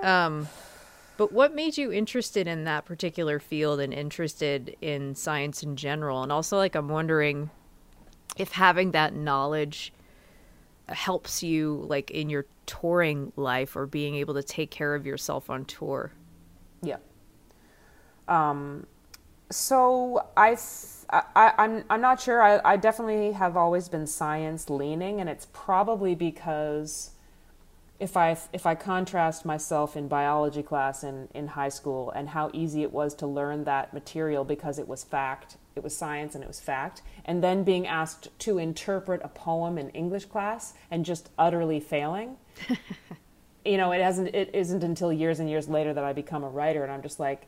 But 0.01 1.33
what 1.33 1.53
made 1.53 1.77
you 1.77 1.91
interested 1.91 2.47
in 2.47 2.63
that 2.63 2.85
particular 2.85 3.39
field 3.39 3.81
and 3.81 3.93
interested 3.93 4.77
in 4.81 5.15
science 5.15 5.63
in 5.63 5.75
general? 5.75 6.23
And 6.23 6.31
also 6.31 6.57
like 6.57 6.75
I'm 6.75 6.87
wondering 6.87 7.49
if 8.37 8.53
having 8.53 8.91
that 8.91 9.13
knowledge 9.13 9.91
helps 10.87 11.43
you 11.43 11.85
like 11.87 12.09
in 12.11 12.29
your 12.29 12.45
touring 12.65 13.33
life 13.35 13.75
or 13.75 13.85
being 13.85 14.15
able 14.15 14.33
to 14.35 14.43
take 14.43 14.71
care 14.71 14.95
of 14.95 15.05
yourself 15.05 15.49
on 15.49 15.65
tour. 15.65 16.13
Yeah. 16.81 16.97
Um, 18.29 18.85
so 19.51 20.25
I, 20.37 20.55
I- 21.09 21.53
I'm, 21.57 21.83
I'm 21.89 21.99
not 22.01 22.21
sure. 22.21 22.41
I, 22.41 22.61
I 22.63 22.77
definitely 22.77 23.33
have 23.33 23.57
always 23.57 23.89
been 23.89 24.07
science 24.07 24.69
leaning, 24.69 25.19
and 25.19 25.29
it's 25.29 25.47
probably 25.51 26.15
because 26.15 27.11
if 27.99 28.15
I 28.15 28.37
if 28.53 28.65
I 28.65 28.75
contrast 28.75 29.45
myself 29.45 29.97
in 29.97 30.07
biology 30.07 30.63
class 30.63 31.03
in, 31.03 31.27
in 31.33 31.47
high 31.47 31.69
school 31.69 32.11
and 32.11 32.29
how 32.29 32.49
easy 32.53 32.83
it 32.83 32.93
was 32.93 33.13
to 33.15 33.27
learn 33.27 33.65
that 33.65 33.93
material 33.93 34.43
because 34.43 34.79
it 34.79 34.87
was 34.87 35.03
fact, 35.03 35.57
it 35.75 35.83
was 35.83 35.95
science 35.95 36.35
and 36.35 36.43
it 36.43 36.47
was 36.47 36.59
fact, 36.59 37.01
and 37.25 37.43
then 37.43 37.63
being 37.63 37.85
asked 37.85 38.29
to 38.39 38.57
interpret 38.57 39.21
a 39.23 39.27
poem 39.27 39.77
in 39.77 39.89
English 39.89 40.25
class 40.25 40.73
and 40.89 41.05
just 41.05 41.29
utterly 41.37 41.79
failing 41.79 42.37
you 43.65 43.77
know, 43.77 43.91
it 43.91 44.01
hasn't. 44.01 44.33
It 44.33 44.49
isn't 44.53 44.83
until 44.83 45.11
years 45.11 45.39
and 45.39 45.49
years 45.49 45.67
later 45.67 45.93
that 45.93 46.03
I 46.03 46.13
become 46.13 46.43
a 46.43 46.49
writer, 46.49 46.83
and 46.83 46.91
I'm 46.91 47.01
just 47.01 47.19
like, 47.19 47.47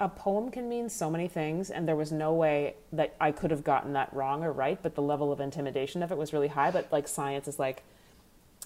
a 0.00 0.08
poem 0.08 0.50
can 0.50 0.68
mean 0.68 0.88
so 0.88 1.10
many 1.10 1.28
things, 1.28 1.70
and 1.70 1.88
there 1.88 1.96
was 1.96 2.12
no 2.12 2.32
way 2.34 2.74
that 2.92 3.16
I 3.20 3.32
could 3.32 3.50
have 3.50 3.64
gotten 3.64 3.94
that 3.94 4.12
wrong 4.12 4.44
or 4.44 4.52
right. 4.52 4.78
But 4.80 4.94
the 4.94 5.02
level 5.02 5.32
of 5.32 5.40
intimidation 5.40 6.02
of 6.02 6.12
it 6.12 6.18
was 6.18 6.32
really 6.32 6.48
high. 6.48 6.70
But 6.70 6.92
like 6.92 7.08
science 7.08 7.48
is 7.48 7.58
like, 7.58 7.82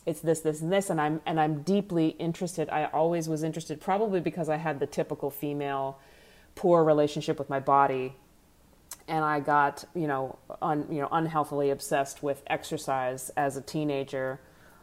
it's 0.05 0.21
this, 0.21 0.41
this, 0.41 0.61
and 0.61 0.73
this, 0.73 0.91
and 0.91 1.01
I'm 1.01 1.21
and 1.27 1.41
I'm 1.41 1.63
deeply 1.63 2.09
interested. 2.09 2.69
I 2.71 2.87
always 2.87 3.29
was 3.29 3.43
interested, 3.43 3.81
probably 3.81 4.21
because 4.21 4.49
I 4.49 4.57
had 4.57 4.81
the 4.81 4.87
typical 4.87 5.31
female 5.31 5.99
poor 6.55 6.85
relationship 6.85 7.39
with 7.39 7.49
my 7.49 7.61
body 7.61 8.15
and 9.09 9.25
I 9.25 9.41
got 9.41 9.85
you 9.95 10.07
know 10.07 10.39
un, 10.61 10.87
you 10.91 11.01
know 11.01 11.09
unhealthily 11.11 11.71
obsessed 11.71 12.23
with 12.23 12.43
exercise 12.47 13.31
as 13.37 13.57
a 13.57 13.63
teenager. 13.63 14.41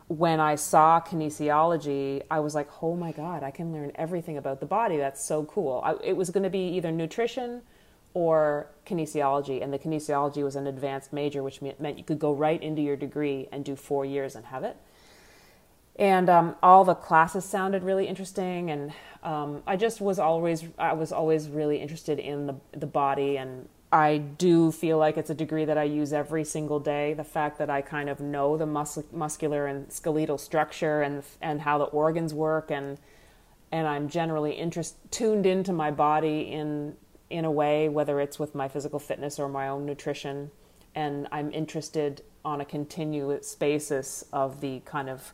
When 0.07 0.39
I 0.39 0.55
saw 0.55 0.99
kinesiology, 1.01 2.23
I 2.31 2.39
was 2.39 2.55
like, 2.55 2.69
"Oh 2.81 2.95
my 2.95 3.11
god, 3.11 3.43
I 3.43 3.51
can 3.51 3.71
learn 3.71 3.91
everything 3.95 4.37
about 4.37 4.59
the 4.59 4.65
body. 4.65 4.97
That's 4.97 5.23
so 5.23 5.45
cool." 5.45 5.81
I, 5.83 5.95
it 6.03 6.17
was 6.17 6.29
going 6.29 6.43
to 6.43 6.49
be 6.49 6.75
either 6.77 6.91
nutrition 6.91 7.61
or 8.15 8.67
kinesiology, 8.87 9.63
and 9.63 9.71
the 9.71 9.79
kinesiology 9.79 10.43
was 10.43 10.55
an 10.55 10.65
advanced 10.65 11.13
major, 11.13 11.43
which 11.43 11.61
meant 11.61 11.97
you 11.97 12.03
could 12.03 12.19
go 12.19 12.33
right 12.33 12.61
into 12.61 12.81
your 12.81 12.95
degree 12.95 13.47
and 13.51 13.63
do 13.63 13.75
four 13.75 14.03
years 14.03 14.35
and 14.35 14.45
have 14.47 14.63
it. 14.63 14.77
And 15.99 16.29
um, 16.29 16.55
all 16.63 16.85
the 16.85 16.95
classes 16.95 17.43
sounded 17.43 17.83
really 17.83 18.07
interesting, 18.07 18.71
and 18.71 18.93
um, 19.21 19.61
I 19.67 19.75
just 19.75 19.99
was 19.99 20.17
always 20.17 20.63
I 20.77 20.93
was 20.93 21.11
always 21.11 21.49
really 21.49 21.77
interested 21.81 22.19
in 22.19 22.47
the 22.47 22.55
the 22.71 22.87
body, 22.87 23.37
and 23.37 23.67
I 23.91 24.19
do 24.19 24.71
feel 24.71 24.97
like 24.97 25.17
it's 25.17 25.29
a 25.29 25.35
degree 25.35 25.65
that 25.65 25.77
I 25.77 25.83
use 25.83 26.13
every 26.13 26.45
single 26.45 26.79
day. 26.79 27.13
The 27.13 27.25
fact 27.25 27.57
that 27.57 27.69
I 27.69 27.81
kind 27.81 28.09
of 28.09 28.21
know 28.21 28.55
the 28.55 28.65
mus- 28.65 29.03
muscular 29.11 29.67
and 29.67 29.91
skeletal 29.91 30.37
structure 30.37 31.01
and 31.01 31.21
and 31.41 31.59
how 31.59 31.77
the 31.77 31.83
organs 31.83 32.33
work, 32.33 32.71
and 32.71 32.97
and 33.69 33.85
I'm 33.85 34.07
generally 34.07 34.53
interest 34.53 34.95
tuned 35.11 35.45
into 35.45 35.73
my 35.73 35.91
body 35.91 36.43
in 36.43 36.95
in 37.29 37.43
a 37.43 37.51
way, 37.51 37.89
whether 37.89 38.21
it's 38.21 38.39
with 38.39 38.55
my 38.55 38.69
physical 38.69 38.99
fitness 38.99 39.37
or 39.37 39.49
my 39.49 39.67
own 39.67 39.85
nutrition, 39.85 40.51
and 40.95 41.27
I'm 41.29 41.51
interested 41.51 42.21
on 42.45 42.61
a 42.61 42.65
continuous 42.65 43.53
basis 43.53 44.23
of 44.31 44.61
the 44.61 44.79
kind 44.85 45.09
of 45.09 45.33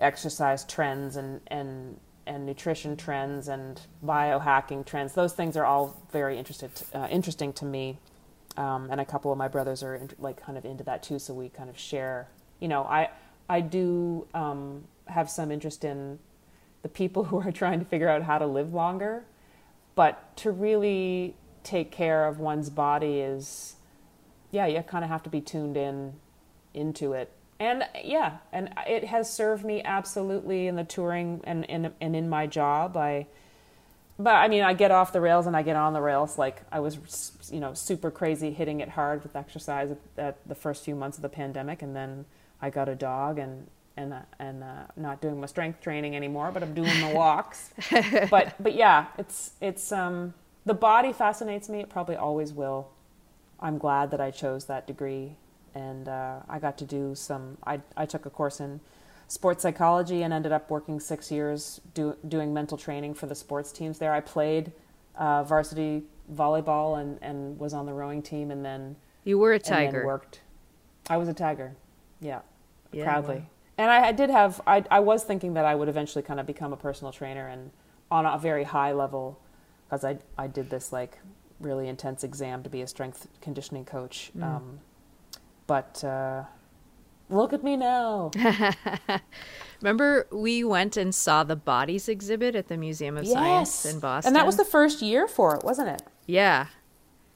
exercise 0.00 0.64
trends 0.64 1.16
and 1.16 1.40
and 1.48 1.98
and 2.26 2.44
nutrition 2.44 2.96
trends 2.96 3.48
and 3.48 3.80
biohacking 4.04 4.84
trends. 4.84 5.14
Those 5.14 5.32
things 5.32 5.56
are 5.56 5.64
all 5.64 6.00
very 6.12 6.38
interested 6.38 6.70
uh, 6.94 7.08
interesting 7.10 7.52
to 7.54 7.64
me. 7.64 7.98
Um, 8.56 8.88
and 8.90 9.00
a 9.00 9.04
couple 9.04 9.30
of 9.30 9.38
my 9.38 9.46
brothers 9.46 9.82
are 9.82 9.94
in, 9.94 10.10
like 10.18 10.42
kind 10.42 10.58
of 10.58 10.64
into 10.64 10.84
that 10.84 11.02
too. 11.02 11.18
So 11.18 11.32
we 11.32 11.48
kind 11.48 11.70
of 11.70 11.78
share. 11.78 12.28
You 12.60 12.68
know, 12.68 12.82
I 12.84 13.08
I 13.48 13.60
do 13.60 14.26
um, 14.34 14.84
have 15.06 15.30
some 15.30 15.50
interest 15.50 15.84
in 15.84 16.18
the 16.82 16.88
people 16.88 17.24
who 17.30 17.40
are 17.40 17.52
trying 17.52 17.78
to 17.78 17.84
figure 17.84 18.08
out 18.08 18.22
how 18.22 18.38
to 18.38 18.46
live 18.46 18.74
longer, 18.74 19.24
but 19.94 20.36
to 20.38 20.50
really 20.50 21.34
take 21.64 21.90
care 21.90 22.26
of 22.26 22.38
one's 22.38 22.70
body 22.70 23.20
is, 23.20 23.76
yeah, 24.50 24.66
you 24.66 24.80
kind 24.82 25.04
of 25.04 25.10
have 25.10 25.22
to 25.24 25.30
be 25.30 25.40
tuned 25.40 25.76
in 25.76 26.14
into 26.74 27.12
it 27.12 27.32
and 27.60 27.84
yeah, 28.04 28.38
and 28.52 28.72
it 28.86 29.04
has 29.04 29.32
served 29.32 29.64
me 29.64 29.82
absolutely 29.82 30.68
in 30.68 30.76
the 30.76 30.84
touring 30.84 31.40
and 31.44 31.68
and 31.68 31.92
and 32.00 32.14
in 32.14 32.28
my 32.28 32.46
job. 32.46 32.96
I, 32.96 33.26
but 34.18 34.34
I 34.34 34.48
mean, 34.48 34.62
I 34.62 34.74
get 34.74 34.90
off 34.90 35.12
the 35.12 35.20
rails 35.20 35.46
and 35.46 35.56
I 35.56 35.62
get 35.62 35.74
on 35.74 35.92
the 35.92 36.00
rails. 36.00 36.38
Like 36.38 36.62
I 36.70 36.80
was, 36.80 37.32
you 37.50 37.58
know, 37.58 37.74
super 37.74 38.10
crazy 38.10 38.52
hitting 38.52 38.80
it 38.80 38.90
hard 38.90 39.22
with 39.24 39.34
exercise 39.34 39.92
at, 40.16 40.36
the 40.46 40.54
first 40.54 40.84
few 40.84 40.94
months 40.94 41.18
of 41.18 41.22
the 41.22 41.28
pandemic, 41.28 41.82
and 41.82 41.96
then 41.96 42.26
I 42.62 42.70
got 42.70 42.88
a 42.88 42.94
dog 42.94 43.38
and 43.38 43.66
and 43.96 44.14
uh, 44.14 44.20
and 44.38 44.62
uh, 44.62 44.84
not 44.96 45.20
doing 45.20 45.40
my 45.40 45.46
strength 45.46 45.80
training 45.80 46.14
anymore, 46.14 46.52
but 46.52 46.62
I'm 46.62 46.74
doing 46.74 47.00
the 47.00 47.12
walks. 47.14 47.70
but 48.30 48.54
but 48.60 48.76
yeah, 48.76 49.06
it's 49.18 49.52
it's 49.60 49.90
um 49.90 50.32
the 50.64 50.74
body 50.74 51.12
fascinates 51.12 51.68
me. 51.68 51.80
It 51.80 51.88
probably 51.88 52.14
always 52.14 52.52
will. 52.52 52.90
I'm 53.58 53.78
glad 53.78 54.12
that 54.12 54.20
I 54.20 54.30
chose 54.30 54.66
that 54.66 54.86
degree 54.86 55.34
and 55.74 56.08
uh, 56.08 56.40
I 56.48 56.58
got 56.58 56.78
to 56.78 56.84
do 56.84 57.14
some. 57.14 57.58
I 57.66 57.80
I 57.96 58.06
took 58.06 58.26
a 58.26 58.30
course 58.30 58.60
in 58.60 58.80
sports 59.28 59.62
psychology 59.62 60.22
and 60.22 60.32
ended 60.32 60.52
up 60.52 60.70
working 60.70 60.98
six 60.98 61.30
years 61.30 61.80
do, 61.94 62.16
doing 62.26 62.54
mental 62.54 62.78
training 62.78 63.14
for 63.14 63.26
the 63.26 63.34
sports 63.34 63.70
teams 63.70 63.98
there. 63.98 64.12
I 64.12 64.20
played 64.20 64.72
uh, 65.16 65.44
varsity 65.44 66.04
volleyball 66.32 67.00
and 67.00 67.18
and 67.22 67.58
was 67.58 67.74
on 67.74 67.86
the 67.86 67.92
rowing 67.92 68.22
team, 68.22 68.50
and 68.50 68.64
then 68.64 68.96
you 69.24 69.38
were 69.38 69.52
a 69.52 69.58
tiger. 69.58 70.04
worked. 70.04 70.40
I 71.08 71.16
was 71.16 71.28
a 71.28 71.34
tiger. 71.34 71.76
Yeah, 72.20 72.40
yeah 72.92 73.04
proudly. 73.04 73.36
Wow. 73.36 73.46
And 73.78 73.90
I, 73.90 74.08
I 74.08 74.12
did 74.12 74.30
have. 74.30 74.60
I 74.66 74.84
I 74.90 75.00
was 75.00 75.24
thinking 75.24 75.54
that 75.54 75.64
I 75.64 75.74
would 75.74 75.88
eventually 75.88 76.22
kind 76.22 76.40
of 76.40 76.46
become 76.46 76.72
a 76.72 76.76
personal 76.76 77.12
trainer 77.12 77.46
and 77.48 77.70
on 78.10 78.26
a 78.26 78.38
very 78.38 78.64
high 78.64 78.92
level 78.92 79.40
because 79.84 80.04
I 80.04 80.18
I 80.36 80.46
did 80.46 80.70
this 80.70 80.92
like 80.92 81.18
really 81.60 81.88
intense 81.88 82.24
exam 82.24 82.62
to 82.62 82.70
be 82.70 82.82
a 82.82 82.86
strength 82.86 83.26
conditioning 83.40 83.84
coach. 83.84 84.30
Mm. 84.36 84.42
Um, 84.42 84.80
but 85.68 86.02
uh, 86.02 86.42
look 87.28 87.52
at 87.52 87.62
me 87.62 87.76
now. 87.76 88.32
Remember, 89.80 90.26
we 90.32 90.64
went 90.64 90.96
and 90.96 91.14
saw 91.14 91.44
the 91.44 91.54
bodies 91.54 92.08
exhibit 92.08 92.56
at 92.56 92.66
the 92.66 92.76
Museum 92.76 93.16
of 93.16 93.24
yes. 93.24 93.32
Science 93.34 93.84
in 93.84 94.00
Boston? 94.00 94.30
And 94.30 94.36
that 94.36 94.46
was 94.46 94.56
the 94.56 94.64
first 94.64 95.00
year 95.00 95.28
for 95.28 95.54
it, 95.54 95.62
wasn't 95.62 95.90
it? 95.90 96.02
Yeah. 96.26 96.66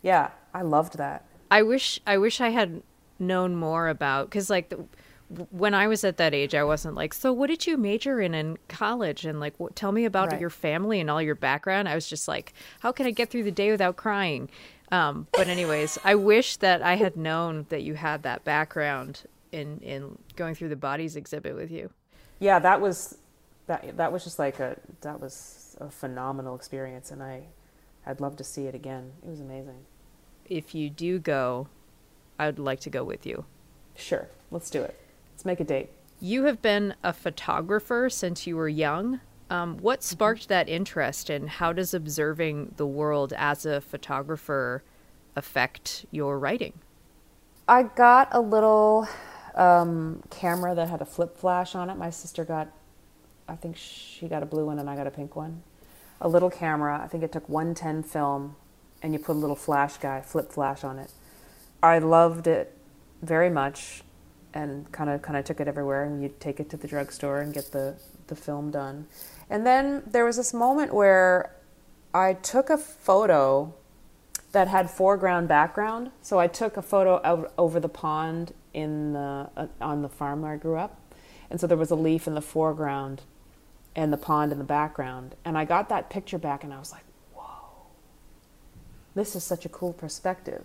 Yeah, 0.00 0.30
I 0.52 0.62
loved 0.62 0.98
that. 0.98 1.24
I 1.52 1.62
wish 1.62 2.00
I 2.06 2.18
wish 2.18 2.40
I 2.40 2.48
had 2.48 2.82
known 3.18 3.54
more 3.54 3.88
about 3.88 4.30
cuz 4.30 4.50
like 4.50 4.70
the, 4.70 4.84
when 5.50 5.74
I 5.74 5.86
was 5.86 6.04
at 6.04 6.16
that 6.18 6.34
age, 6.34 6.54
I 6.54 6.64
wasn't 6.64 6.94
like, 6.94 7.14
so 7.14 7.32
what 7.32 7.48
did 7.48 7.66
you 7.66 7.76
major 7.76 8.20
in 8.20 8.34
in 8.34 8.58
college? 8.68 9.24
And 9.24 9.40
like, 9.40 9.54
what, 9.58 9.76
tell 9.76 9.92
me 9.92 10.04
about 10.04 10.32
right. 10.32 10.40
your 10.40 10.50
family 10.50 11.00
and 11.00 11.10
all 11.10 11.22
your 11.22 11.34
background. 11.34 11.88
I 11.88 11.94
was 11.94 12.08
just 12.08 12.28
like, 12.28 12.52
how 12.80 12.92
can 12.92 13.06
I 13.06 13.10
get 13.10 13.30
through 13.30 13.44
the 13.44 13.50
day 13.50 13.70
without 13.70 13.96
crying? 13.96 14.48
Um, 14.90 15.26
but 15.32 15.48
anyways, 15.48 15.98
I 16.04 16.14
wish 16.14 16.56
that 16.56 16.82
I 16.82 16.96
had 16.96 17.16
known 17.16 17.66
that 17.70 17.82
you 17.82 17.94
had 17.94 18.22
that 18.24 18.44
background 18.44 19.22
in 19.50 19.78
in 19.80 20.18
going 20.36 20.54
through 20.54 20.68
the 20.68 20.76
bodies 20.76 21.16
exhibit 21.16 21.54
with 21.54 21.70
you. 21.70 21.90
Yeah, 22.38 22.58
that 22.58 22.80
was 22.80 23.18
that 23.66 23.96
that 23.96 24.12
was 24.12 24.24
just 24.24 24.38
like 24.38 24.60
a 24.60 24.76
that 25.00 25.20
was 25.20 25.76
a 25.80 25.90
phenomenal 25.90 26.54
experience, 26.54 27.10
and 27.10 27.22
I 27.22 27.44
I'd 28.06 28.20
love 28.20 28.36
to 28.36 28.44
see 28.44 28.66
it 28.66 28.74
again. 28.74 29.12
It 29.24 29.30
was 29.30 29.40
amazing. 29.40 29.86
If 30.46 30.74
you 30.74 30.90
do 30.90 31.18
go, 31.18 31.68
I'd 32.38 32.58
like 32.58 32.80
to 32.80 32.90
go 32.90 33.04
with 33.04 33.24
you. 33.24 33.46
Sure, 33.94 34.28
let's 34.50 34.68
do 34.70 34.82
it. 34.82 34.98
Let's 35.42 35.58
make 35.58 35.60
a 35.60 35.64
date. 35.64 35.90
You 36.20 36.44
have 36.44 36.62
been 36.62 36.94
a 37.02 37.12
photographer 37.12 38.08
since 38.08 38.46
you 38.46 38.54
were 38.54 38.68
young. 38.68 39.18
Um, 39.50 39.76
what 39.78 39.98
mm-hmm. 39.98 40.12
sparked 40.12 40.46
that 40.46 40.68
interest, 40.68 41.28
and 41.30 41.50
how 41.50 41.72
does 41.72 41.94
observing 41.94 42.74
the 42.76 42.86
world 42.86 43.32
as 43.36 43.66
a 43.66 43.80
photographer 43.80 44.84
affect 45.34 46.06
your 46.12 46.38
writing? 46.38 46.74
I 47.66 47.82
got 47.82 48.28
a 48.30 48.40
little 48.40 49.08
um, 49.56 50.22
camera 50.30 50.76
that 50.76 50.88
had 50.88 51.02
a 51.02 51.04
flip 51.04 51.36
flash 51.36 51.74
on 51.74 51.90
it. 51.90 51.96
My 51.96 52.10
sister 52.10 52.44
got, 52.44 52.68
I 53.48 53.56
think 53.56 53.76
she 53.76 54.28
got 54.28 54.44
a 54.44 54.46
blue 54.46 54.66
one 54.66 54.78
and 54.78 54.88
I 54.88 54.94
got 54.94 55.08
a 55.08 55.10
pink 55.10 55.34
one. 55.34 55.64
A 56.20 56.28
little 56.28 56.50
camera. 56.50 57.00
I 57.02 57.08
think 57.08 57.24
it 57.24 57.32
took 57.32 57.48
110 57.48 58.04
film, 58.04 58.54
and 59.02 59.12
you 59.12 59.18
put 59.18 59.32
a 59.32 59.40
little 59.40 59.56
flash 59.56 59.96
guy, 59.96 60.20
flip 60.20 60.52
flash 60.52 60.84
on 60.84 61.00
it. 61.00 61.10
I 61.82 61.98
loved 61.98 62.46
it 62.46 62.78
very 63.22 63.50
much, 63.50 64.04
and 64.54 64.90
kind 64.92 65.10
of 65.10 65.22
kind 65.22 65.36
of 65.36 65.44
took 65.44 65.60
it 65.60 65.68
everywhere. 65.68 66.04
And 66.04 66.22
you'd 66.22 66.40
take 66.40 66.60
it 66.60 66.70
to 66.70 66.76
the 66.76 66.88
drugstore 66.88 67.40
and 67.40 67.52
get 67.52 67.72
the 67.72 67.96
the 68.26 68.36
film 68.36 68.70
done. 68.70 69.06
And 69.50 69.66
then 69.66 70.02
there 70.06 70.24
was 70.24 70.36
this 70.36 70.54
moment 70.54 70.94
where 70.94 71.54
I 72.14 72.34
took 72.34 72.70
a 72.70 72.78
photo 72.78 73.74
that 74.52 74.68
had 74.68 74.90
foreground 74.90 75.48
background. 75.48 76.10
So 76.20 76.38
I 76.38 76.46
took 76.46 76.76
a 76.76 76.82
photo 76.82 77.20
out 77.24 77.52
over 77.58 77.80
the 77.80 77.88
pond 77.88 78.54
in 78.72 79.12
the 79.14 79.50
uh, 79.56 79.66
on 79.80 80.02
the 80.02 80.08
farm 80.08 80.42
where 80.42 80.52
I 80.52 80.56
grew 80.56 80.76
up, 80.76 80.98
and 81.50 81.60
so 81.60 81.66
there 81.66 81.76
was 81.76 81.90
a 81.90 81.96
leaf 81.96 82.26
in 82.26 82.34
the 82.34 82.42
foreground, 82.42 83.22
and 83.96 84.12
the 84.12 84.16
pond 84.16 84.52
in 84.52 84.58
the 84.58 84.64
background. 84.64 85.34
And 85.44 85.58
I 85.58 85.64
got 85.64 85.88
that 85.88 86.10
picture 86.10 86.38
back, 86.38 86.64
and 86.64 86.72
I 86.72 86.78
was 86.78 86.92
like, 86.92 87.04
"Whoa, 87.34 87.86
this 89.14 89.34
is 89.36 89.44
such 89.44 89.64
a 89.64 89.68
cool 89.68 89.92
perspective." 89.92 90.64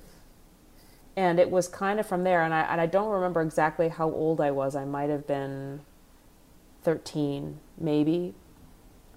And 1.18 1.38
it 1.40 1.52
was 1.52 1.68
kind 1.68 2.00
of 2.00 2.06
from 2.06 2.24
there, 2.24 2.44
and 2.44 2.54
I 2.54 2.62
and 2.62 2.80
I 2.80 2.86
don't 2.86 3.10
remember 3.10 3.42
exactly 3.42 3.90
how 3.90 4.10
old 4.10 4.40
I 4.40 4.52
was. 4.52 4.76
I 4.76 4.86
might 4.86 5.10
have 5.10 5.28
been 5.28 5.82
thirteen, 6.84 7.60
maybe, 7.78 8.36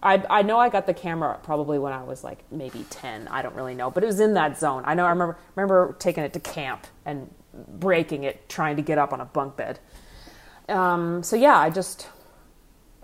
I, 0.02 0.24
I 0.30 0.42
know 0.42 0.58
I 0.58 0.70
got 0.70 0.86
the 0.86 0.94
camera 0.94 1.38
probably 1.42 1.78
when 1.78 1.92
I 1.92 2.02
was 2.02 2.24
like 2.24 2.44
maybe 2.50 2.86
10. 2.88 3.28
I 3.28 3.42
don't 3.42 3.54
really 3.54 3.74
know, 3.74 3.90
but 3.90 4.02
it 4.02 4.06
was 4.06 4.20
in 4.20 4.34
that 4.34 4.58
zone. 4.58 4.82
I 4.86 4.94
know 4.94 5.04
I 5.04 5.10
remember 5.10 5.38
remember 5.54 5.94
taking 5.98 6.24
it 6.24 6.32
to 6.32 6.40
camp 6.40 6.86
and 7.04 7.32
breaking 7.68 8.24
it 8.24 8.48
trying 8.48 8.76
to 8.76 8.82
get 8.82 8.96
up 8.96 9.12
on 9.12 9.20
a 9.20 9.24
bunk 9.24 9.56
bed. 9.56 9.78
Um, 10.68 11.22
so 11.22 11.36
yeah, 11.36 11.58
I 11.58 11.68
just 11.68 12.08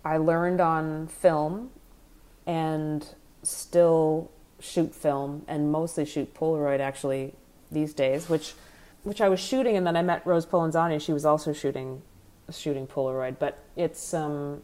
I 0.05 0.17
learned 0.17 0.61
on 0.61 1.09
film 1.09 1.71
and 2.47 3.07
still 3.43 4.31
shoot 4.59 4.95
film 4.95 5.45
and 5.47 5.71
mostly 5.71 6.07
shoot 6.07 6.33
Polaroid 6.33 6.81
actually 6.81 7.35
these 7.71 7.93
days, 7.93 8.31
which 8.31 8.55
which 9.07 9.21
I 9.21 9.29
was 9.29 9.39
shooting 9.39 9.77
and 9.77 9.87
then 9.87 9.97
I 9.97 10.03
met 10.03 10.27
Rose 10.27 10.45
Polenzani. 10.45 11.01
She 11.01 11.13
was 11.13 11.25
also 11.25 11.53
shooting 11.53 12.03
shooting 12.51 12.87
Polaroid, 12.89 13.39
but 13.39 13.63
it's 13.77 14.13
um 14.13 14.63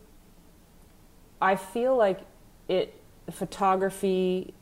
I 1.40 1.54
feel 1.54 1.96
like 1.96 2.20
it 2.68 3.00
photography 3.30 4.52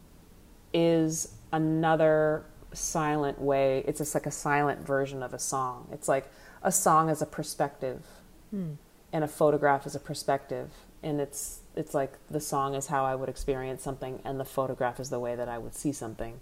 is 0.75 1.35
another 1.51 2.45
silent 2.75 3.41
way. 3.41 3.83
It's 3.87 3.99
just 3.99 4.15
like 4.15 4.27
a 4.27 4.31
silent 4.31 4.87
version 4.87 5.23
of 5.23 5.33
a 5.33 5.39
song. 5.39 5.89
It's 5.93 6.09
like 6.09 6.31
a 6.63 6.71
song 6.71 7.09
is 7.09 7.23
a 7.23 7.27
perspective, 7.27 8.05
hmm. 8.51 8.73
and 9.15 9.25
a 9.25 9.29
photograph 9.29 9.87
is 9.87 9.95
a 9.95 10.01
perspective, 10.01 10.71
and 11.03 11.23
it's 11.23 11.61
it's 11.75 11.95
like 11.95 12.13
the 12.31 12.41
song 12.41 12.75
is 12.75 12.89
how 12.89 13.07
I 13.07 13.15
would 13.15 13.31
experience 13.31 13.83
something, 13.83 14.21
and 14.25 14.39
the 14.39 14.45
photograph 14.45 15.01
is 15.01 15.09
the 15.09 15.19
way 15.19 15.37
that 15.37 15.49
I 15.49 15.57
would 15.57 15.75
see 15.75 15.93
something. 15.93 16.41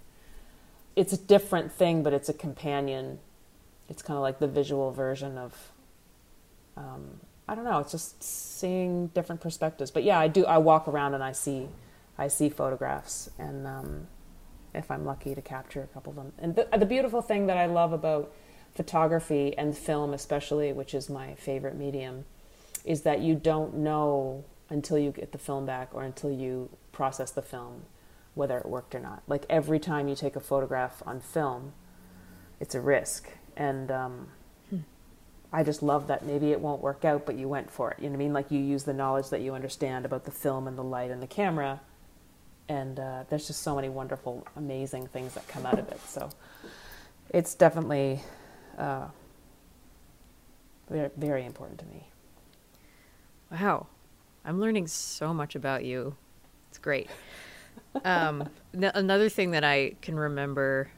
it's 0.95 1.13
a 1.13 1.17
different 1.17 1.71
thing, 1.71 2.03
but 2.03 2.11
it's 2.13 2.27
a 2.27 2.33
companion. 2.33 3.19
It's 3.89 4.01
kind 4.01 4.15
of 4.15 4.21
like 4.21 4.39
the 4.39 4.47
visual 4.47 4.91
version 4.91 5.37
of. 5.37 5.71
Um, 6.77 7.19
I 7.47 7.55
don't 7.55 7.63
know. 7.63 7.79
It's 7.79 7.91
just 7.91 8.21
seeing 8.23 9.07
different 9.07 9.41
perspectives. 9.41 9.89
But 9.89 10.03
yeah, 10.03 10.19
I 10.19 10.27
do. 10.27 10.45
I 10.45 10.59
walk 10.59 10.87
around 10.87 11.15
and 11.15 11.23
I 11.23 11.31
see, 11.31 11.67
I 12.17 12.27
see 12.27 12.49
photographs, 12.49 13.29
and 13.39 13.65
um, 13.65 14.07
if 14.73 14.91
I'm 14.91 15.03
lucky 15.03 15.33
to 15.33 15.41
capture 15.41 15.81
a 15.81 15.87
couple 15.87 16.11
of 16.11 16.15
them. 16.15 16.31
And 16.37 16.55
the, 16.55 16.67
the 16.77 16.85
beautiful 16.85 17.21
thing 17.21 17.47
that 17.47 17.57
I 17.57 17.65
love 17.65 17.91
about 17.91 18.31
photography 18.75 19.57
and 19.57 19.75
film, 19.75 20.13
especially, 20.13 20.71
which 20.73 20.93
is 20.93 21.09
my 21.09 21.33
favorite 21.35 21.75
medium, 21.75 22.25
is 22.85 23.01
that 23.01 23.21
you 23.21 23.33
don't 23.33 23.77
know 23.77 24.45
until 24.69 24.99
you 24.99 25.09
get 25.09 25.31
the 25.31 25.39
film 25.39 25.65
back 25.65 25.89
or 25.91 26.03
until 26.03 26.31
you 26.31 26.69
process 26.91 27.31
the 27.31 27.41
film 27.41 27.81
whether 28.39 28.57
it 28.57 28.65
worked 28.65 28.95
or 28.95 28.99
not. 28.99 29.21
Like 29.27 29.45
every 29.49 29.79
time 29.79 30.07
you 30.07 30.15
take 30.15 30.35
a 30.35 30.39
photograph 30.39 31.03
on 31.05 31.19
film, 31.19 31.73
it's 32.59 32.73
a 32.73 32.79
risk. 32.79 33.29
And 33.57 33.91
um, 33.91 34.27
I 35.51 35.63
just 35.63 35.81
love 35.81 36.07
that 36.07 36.25
maybe 36.25 36.51
it 36.51 36.59
won't 36.59 36.81
work 36.81 37.05
out, 37.05 37.25
but 37.25 37.35
you 37.35 37.47
went 37.47 37.71
for 37.71 37.91
it. 37.91 37.97
You 37.99 38.05
know 38.05 38.11
what 38.11 38.17
I 38.17 38.19
mean? 38.19 38.33
Like 38.33 38.51
you 38.51 38.59
use 38.59 38.83
the 38.83 38.93
knowledge 38.93 39.29
that 39.29 39.41
you 39.41 39.55
understand 39.55 40.05
about 40.05 40.25
the 40.25 40.31
film 40.31 40.67
and 40.67 40.77
the 40.77 40.83
light 40.83 41.09
and 41.09 41.21
the 41.21 41.27
camera. 41.27 41.81
And 42.67 42.99
uh, 42.99 43.23
there's 43.29 43.47
just 43.47 43.63
so 43.63 43.75
many 43.75 43.89
wonderful, 43.89 44.45
amazing 44.55 45.07
things 45.07 45.33
that 45.33 45.47
come 45.47 45.65
out 45.65 45.79
of 45.79 45.87
it. 45.89 45.99
So 46.07 46.29
it's 47.31 47.55
definitely 47.55 48.21
uh, 48.77 49.07
very, 50.87 51.09
very 51.17 51.45
important 51.45 51.79
to 51.79 51.85
me. 51.85 52.07
Wow. 53.51 53.87
I'm 54.45 54.59
learning 54.59 54.85
so 54.85 55.33
much 55.33 55.55
about 55.55 55.83
you. 55.83 56.15
It's 56.69 56.77
great. 56.77 57.09
Um, 58.05 58.47
n- 58.75 58.91
another 58.93 59.29
thing 59.29 59.51
that 59.51 59.63
I 59.63 59.95
can 60.01 60.15
remember 60.15 60.91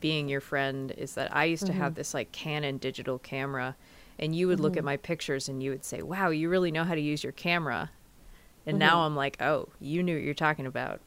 being 0.00 0.28
your 0.28 0.40
friend 0.40 0.92
is 0.92 1.14
that 1.14 1.34
I 1.34 1.44
used 1.44 1.66
to 1.66 1.72
have 1.72 1.92
mm-hmm. 1.92 1.98
this 1.98 2.14
like 2.14 2.32
Canon 2.32 2.78
digital 2.78 3.18
camera, 3.18 3.76
and 4.18 4.34
you 4.34 4.48
would 4.48 4.60
look 4.60 4.74
at 4.74 4.80
mm-hmm. 4.80 4.86
my 4.86 4.96
pictures 4.96 5.48
and 5.48 5.62
you 5.62 5.70
would 5.70 5.84
say, 5.84 6.02
"Wow, 6.02 6.30
you 6.30 6.48
really 6.48 6.70
know 6.70 6.84
how 6.84 6.94
to 6.94 7.00
use 7.00 7.22
your 7.22 7.32
camera." 7.32 7.90
And 8.66 8.78
now 8.78 8.96
mm-hmm. 8.96 9.06
I'm 9.06 9.16
like, 9.16 9.40
"Oh, 9.40 9.68
you 9.80 10.02
knew 10.02 10.16
what 10.16 10.24
you're 10.24 10.34
talking 10.34 10.66
about." 10.66 11.00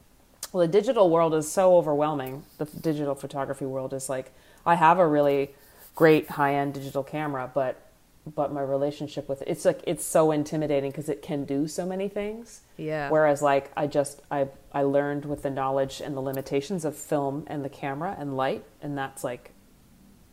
Well, 0.52 0.66
the 0.66 0.72
digital 0.72 1.10
world 1.10 1.34
is 1.34 1.50
so 1.50 1.76
overwhelming. 1.76 2.44
The 2.58 2.66
digital 2.66 3.14
photography 3.14 3.66
world 3.66 3.92
is 3.92 4.08
like 4.08 4.32
I 4.64 4.76
have 4.76 4.98
a 4.98 5.06
really 5.06 5.50
great 5.94 6.30
high-end 6.30 6.74
digital 6.74 7.02
camera, 7.02 7.50
but 7.52 7.80
but 8.26 8.52
my 8.52 8.62
relationship 8.62 9.28
with 9.28 9.42
it, 9.42 9.48
it's 9.48 9.64
like 9.64 9.80
it's 9.86 10.04
so 10.04 10.30
intimidating 10.30 10.90
because 10.90 11.08
it 11.08 11.20
can 11.20 11.44
do 11.44 11.68
so 11.68 11.84
many 11.84 12.08
things. 12.08 12.62
Yeah. 12.76 13.10
Whereas 13.10 13.42
like 13.42 13.70
I 13.76 13.86
just 13.86 14.22
I 14.30 14.48
I 14.72 14.82
learned 14.82 15.24
with 15.26 15.42
the 15.42 15.50
knowledge 15.50 16.00
and 16.00 16.16
the 16.16 16.20
limitations 16.20 16.84
of 16.84 16.96
film 16.96 17.44
and 17.48 17.64
the 17.64 17.68
camera 17.68 18.16
and 18.18 18.36
light, 18.36 18.64
and 18.80 18.96
that's 18.96 19.24
like 19.24 19.50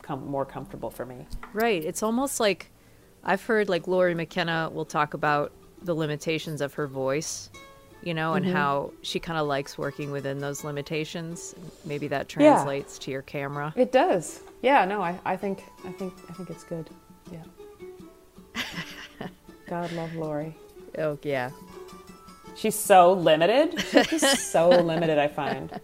com- 0.00 0.26
more 0.26 0.46
comfortable 0.46 0.90
for 0.90 1.04
me. 1.04 1.26
Right. 1.52 1.84
It's 1.84 2.02
almost 2.02 2.40
like 2.40 2.70
I've 3.24 3.44
heard 3.44 3.68
like 3.68 3.86
Lori 3.86 4.14
McKenna 4.14 4.70
will 4.72 4.86
talk 4.86 5.12
about 5.14 5.52
the 5.82 5.94
limitations 5.94 6.60
of 6.60 6.74
her 6.74 6.86
voice, 6.86 7.50
you 8.02 8.14
know, 8.14 8.34
and 8.34 8.46
mm-hmm. 8.46 8.54
how 8.54 8.92
she 9.02 9.20
kind 9.20 9.38
of 9.38 9.46
likes 9.46 9.76
working 9.76 10.10
within 10.10 10.38
those 10.38 10.64
limitations. 10.64 11.54
Maybe 11.84 12.08
that 12.08 12.34
Yeah. 12.36 12.54
translates 12.54 12.98
to 13.00 13.10
your 13.10 13.22
camera. 13.22 13.74
It 13.76 13.92
does. 13.92 14.40
Yeah. 14.62 14.86
No. 14.86 15.02
I 15.02 15.18
I 15.26 15.36
think 15.36 15.62
I 15.84 15.92
think 15.92 16.14
I 16.30 16.32
think 16.32 16.48
it's 16.48 16.64
good. 16.64 16.88
Yeah. 17.30 17.42
God 19.72 19.90
love 19.92 20.14
Lori. 20.14 20.54
Oh, 20.98 21.18
yeah. 21.22 21.48
She's 22.56 22.78
so 22.78 23.14
limited. 23.14 23.80
She's 23.80 24.20
just 24.20 24.52
so 24.52 24.68
limited, 24.68 25.16
I 25.18 25.28
find. 25.28 25.80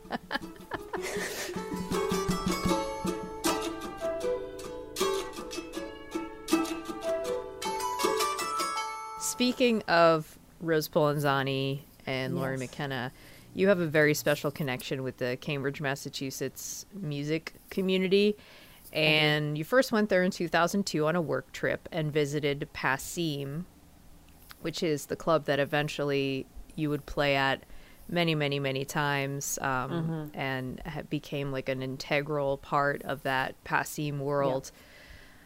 Speaking 9.18 9.82
of 9.88 10.38
Rose 10.60 10.86
Polenzani 10.86 11.80
and 12.06 12.36
Lori 12.36 12.58
Yes. 12.58 12.60
McKenna, 12.60 13.10
you 13.54 13.68
have 13.68 13.80
a 13.80 13.86
very 13.86 14.12
special 14.12 14.50
connection 14.50 15.02
with 15.02 15.16
the 15.16 15.38
Cambridge, 15.40 15.80
Massachusetts 15.80 16.84
music 16.92 17.54
community. 17.70 18.36
And 18.92 19.56
you 19.56 19.64
first 19.64 19.92
went 19.92 20.10
there 20.10 20.22
in 20.22 20.30
2002 20.30 21.06
on 21.06 21.16
a 21.16 21.22
work 21.22 21.52
trip 21.52 21.88
and 21.90 22.12
visited 22.12 22.68
Passim, 22.74 23.64
which 24.60 24.82
is 24.82 25.06
the 25.06 25.16
club 25.16 25.44
that 25.44 25.58
eventually 25.58 26.46
you 26.74 26.90
would 26.90 27.06
play 27.06 27.36
at 27.36 27.64
many, 28.08 28.34
many, 28.34 28.58
many 28.58 28.84
times 28.84 29.58
um, 29.60 30.30
and 30.34 30.80
became 31.10 31.52
like 31.52 31.68
an 31.68 31.82
integral 31.82 32.56
part 32.58 33.02
of 33.02 33.22
that 33.22 33.54
Passim 33.64 34.18
world. 34.18 34.70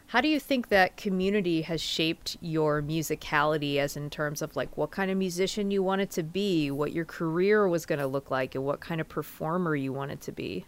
How 0.07 0.21
do 0.21 0.27
you 0.27 0.39
think 0.39 0.69
that 0.69 0.95
community 0.95 1.63
has 1.63 1.81
shaped 1.81 2.37
your 2.39 2.81
musicality 2.81 3.77
as 3.77 3.97
in 3.97 4.09
terms 4.09 4.41
of 4.41 4.55
like 4.55 4.77
what 4.77 4.91
kind 4.91 5.09
of 5.09 5.17
musician 5.17 5.71
you 5.71 5.81
wanted 5.81 6.11
to 6.11 6.23
be, 6.23 6.69
what 6.69 6.91
your 6.91 7.05
career 7.05 7.67
was 7.67 7.85
going 7.85 7.99
to 7.99 8.07
look 8.07 8.29
like, 8.29 8.53
and 8.53 8.63
what 8.63 8.79
kind 8.79 9.01
of 9.01 9.09
performer 9.09 9.75
you 9.75 9.91
wanted 9.91 10.21
to 10.21 10.31
be? 10.31 10.65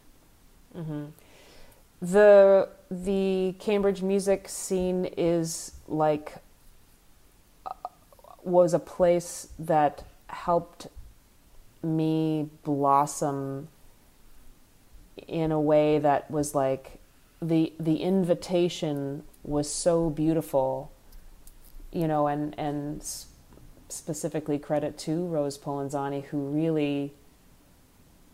the 2.02 2.70
the 2.92 3.56
Cambridge 3.60 4.02
music 4.02 4.50
scene 4.50 5.06
is 5.18 5.74
like 5.88 6.36
was 8.46 8.74
a 8.74 8.80
place 8.80 9.50
that 9.58 10.04
helped 10.28 10.88
me 11.84 12.50
blossom 12.64 13.68
in 15.28 15.52
a 15.52 15.60
way 15.60 16.00
that 16.00 16.30
was 16.30 16.56
like 16.56 17.00
the 17.42 17.72
the 17.80 17.98
invitation 17.98 19.24
was 19.44 19.72
so 19.72 20.10
beautiful 20.10 20.92
you 21.92 22.08
know 22.08 22.28
and 22.28 22.58
and 22.58 23.06
specifically 23.88 24.58
credit 24.58 24.98
to 24.98 25.26
Rose 25.26 25.58
Polenzani 25.58 26.26
who 26.26 26.40
really 26.50 27.14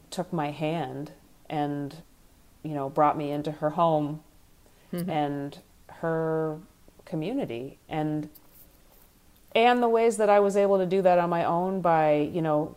took 0.09 0.31
my 0.31 0.51
hand 0.51 1.11
and 1.49 1.97
you 2.63 2.73
know 2.73 2.89
brought 2.89 3.17
me 3.17 3.31
into 3.31 3.51
her 3.51 3.71
home 3.71 4.21
mm-hmm. 4.93 5.09
and 5.09 5.59
her 5.87 6.59
community. 7.05 7.77
And 7.89 8.29
and 9.55 9.83
the 9.83 9.89
ways 9.89 10.17
that 10.17 10.29
I 10.29 10.39
was 10.39 10.55
able 10.55 10.77
to 10.77 10.85
do 10.85 11.01
that 11.01 11.19
on 11.19 11.29
my 11.29 11.45
own 11.45 11.81
by 11.81 12.29
you 12.33 12.41
know 12.41 12.75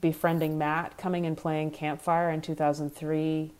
befriending 0.00 0.58
Matt 0.58 0.96
coming 0.98 1.26
and 1.26 1.36
playing 1.36 1.70
Campfire 1.70 2.30
in 2.30 2.40
2003 2.40 3.52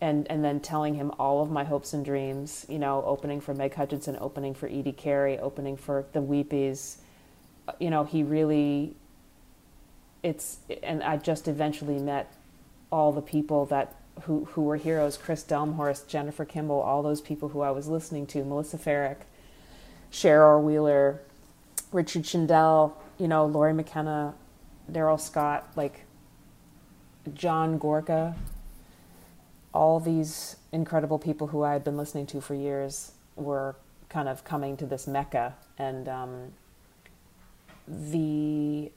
and 0.00 0.30
and 0.30 0.44
then 0.44 0.60
telling 0.60 0.94
him 0.94 1.12
all 1.18 1.42
of 1.42 1.50
my 1.50 1.64
hopes 1.64 1.92
and 1.92 2.04
dreams 2.04 2.66
you 2.68 2.78
know 2.78 3.02
opening 3.06 3.40
for 3.40 3.54
Meg 3.54 3.74
Hutchinson 3.74 4.16
opening 4.20 4.54
for 4.54 4.66
Edie 4.66 4.92
Carey 4.92 5.38
opening 5.38 5.76
for 5.76 6.06
the 6.12 6.20
Weepies. 6.20 6.96
You 7.78 7.90
know 7.90 8.04
he 8.04 8.22
really 8.22 8.96
it's 10.22 10.58
and 10.82 11.02
I 11.02 11.16
just 11.16 11.48
eventually 11.48 11.98
met 11.98 12.32
all 12.90 13.12
the 13.12 13.22
people 13.22 13.66
that 13.66 13.96
who 14.22 14.44
who 14.46 14.62
were 14.62 14.76
heroes 14.76 15.16
Chris 15.16 15.42
Delmhorst, 15.42 16.06
Jennifer 16.06 16.44
Kimball, 16.44 16.80
all 16.80 17.02
those 17.02 17.20
people 17.20 17.48
who 17.50 17.60
I 17.60 17.70
was 17.70 17.88
listening 17.88 18.26
to, 18.28 18.44
Melissa 18.44 18.78
Ferrick, 18.78 19.26
Cheryl 20.10 20.62
Wheeler, 20.62 21.20
Richard 21.92 22.22
Shindell, 22.22 22.92
you 23.18 23.28
know, 23.28 23.46
Lori 23.46 23.72
McKenna, 23.72 24.34
Darrell 24.90 25.18
Scott, 25.18 25.70
like 25.76 26.04
John 27.34 27.78
Gorka, 27.78 28.34
all 29.72 30.00
these 30.00 30.56
incredible 30.72 31.18
people 31.18 31.48
who 31.48 31.62
I 31.62 31.72
had 31.72 31.84
been 31.84 31.96
listening 31.96 32.26
to 32.26 32.40
for 32.40 32.54
years 32.54 33.12
were 33.36 33.76
kind 34.08 34.28
of 34.28 34.44
coming 34.44 34.76
to 34.78 34.86
this 34.86 35.06
mecca. 35.06 35.54
And 35.78 36.08
um, 36.08 36.52
the 37.86 38.90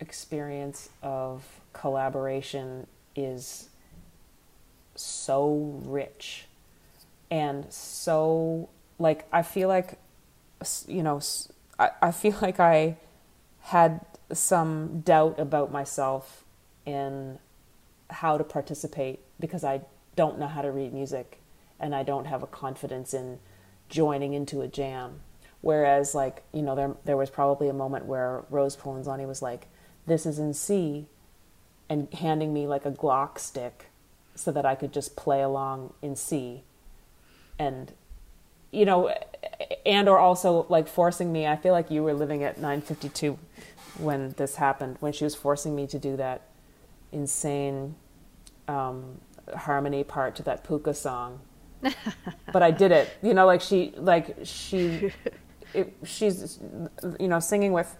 experience 0.00 0.88
of 1.02 1.44
collaboration 1.72 2.86
is 3.14 3.68
so 4.94 5.80
rich 5.84 6.46
and 7.30 7.72
so 7.72 8.68
like 8.98 9.26
I 9.32 9.42
feel 9.42 9.68
like 9.68 9.98
you 10.86 11.02
know 11.02 11.20
I, 11.78 11.90
I 12.00 12.10
feel 12.10 12.36
like 12.40 12.60
I 12.60 12.96
had 13.60 14.00
some 14.32 15.00
doubt 15.00 15.38
about 15.38 15.70
myself 15.70 16.44
in 16.84 17.38
how 18.10 18.38
to 18.38 18.44
participate 18.44 19.20
because 19.38 19.64
I 19.64 19.82
don't 20.16 20.38
know 20.38 20.46
how 20.46 20.62
to 20.62 20.70
read 20.70 20.92
music 20.92 21.40
and 21.80 21.94
I 21.94 22.02
don't 22.02 22.26
have 22.26 22.42
a 22.42 22.46
confidence 22.46 23.12
in 23.12 23.38
joining 23.88 24.34
into 24.34 24.62
a 24.62 24.68
jam. 24.68 25.20
Whereas, 25.60 26.14
like, 26.14 26.42
you 26.52 26.62
know, 26.62 26.74
there, 26.74 26.94
there 27.04 27.16
was 27.16 27.30
probably 27.30 27.68
a 27.68 27.72
moment 27.72 28.06
where 28.06 28.42
Rose 28.50 28.76
Polenzani 28.76 29.26
was 29.26 29.42
like, 29.42 29.68
this 30.06 30.26
is 30.26 30.38
in 30.38 30.54
C, 30.54 31.06
and 31.88 32.12
handing 32.14 32.52
me 32.52 32.66
like 32.66 32.84
a 32.84 32.90
Glock 32.90 33.38
stick 33.38 33.86
so 34.34 34.50
that 34.50 34.64
I 34.64 34.74
could 34.74 34.92
just 34.92 35.14
play 35.14 35.42
along 35.42 35.92
in 36.02 36.16
C. 36.16 36.62
And, 37.58 37.92
you 38.72 38.84
know, 38.84 39.14
and 39.86 40.08
or 40.08 40.18
also 40.18 40.66
like 40.68 40.88
forcing 40.88 41.32
me, 41.32 41.46
I 41.46 41.56
feel 41.56 41.72
like 41.72 41.90
you 41.90 42.02
were 42.02 42.14
living 42.14 42.42
at 42.42 42.56
952 42.56 43.38
when 43.98 44.30
this 44.36 44.56
happened, 44.56 44.96
when 45.00 45.12
she 45.12 45.24
was 45.24 45.34
forcing 45.34 45.76
me 45.76 45.86
to 45.86 45.98
do 45.98 46.16
that 46.16 46.42
insane 47.12 47.94
um, 48.66 49.20
harmony 49.54 50.02
part 50.02 50.34
to 50.36 50.42
that 50.44 50.64
puka 50.64 50.94
song. 50.94 51.40
but 52.52 52.62
I 52.62 52.70
did 52.70 52.92
it. 52.92 53.10
You 53.22 53.34
know, 53.34 53.46
like 53.46 53.60
she, 53.60 53.92
like 53.96 54.36
she, 54.44 55.12
it, 55.74 55.94
she's, 56.04 56.58
you 57.20 57.28
know, 57.28 57.40
singing 57.40 57.72
with 57.72 57.96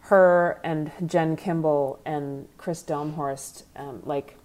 her 0.00 0.60
and 0.62 0.92
Jen 1.06 1.36
Kimball 1.36 2.00
and 2.04 2.48
Chris 2.58 2.82
Delmhorst, 2.82 3.64
um, 3.76 4.02
like, 4.04 4.36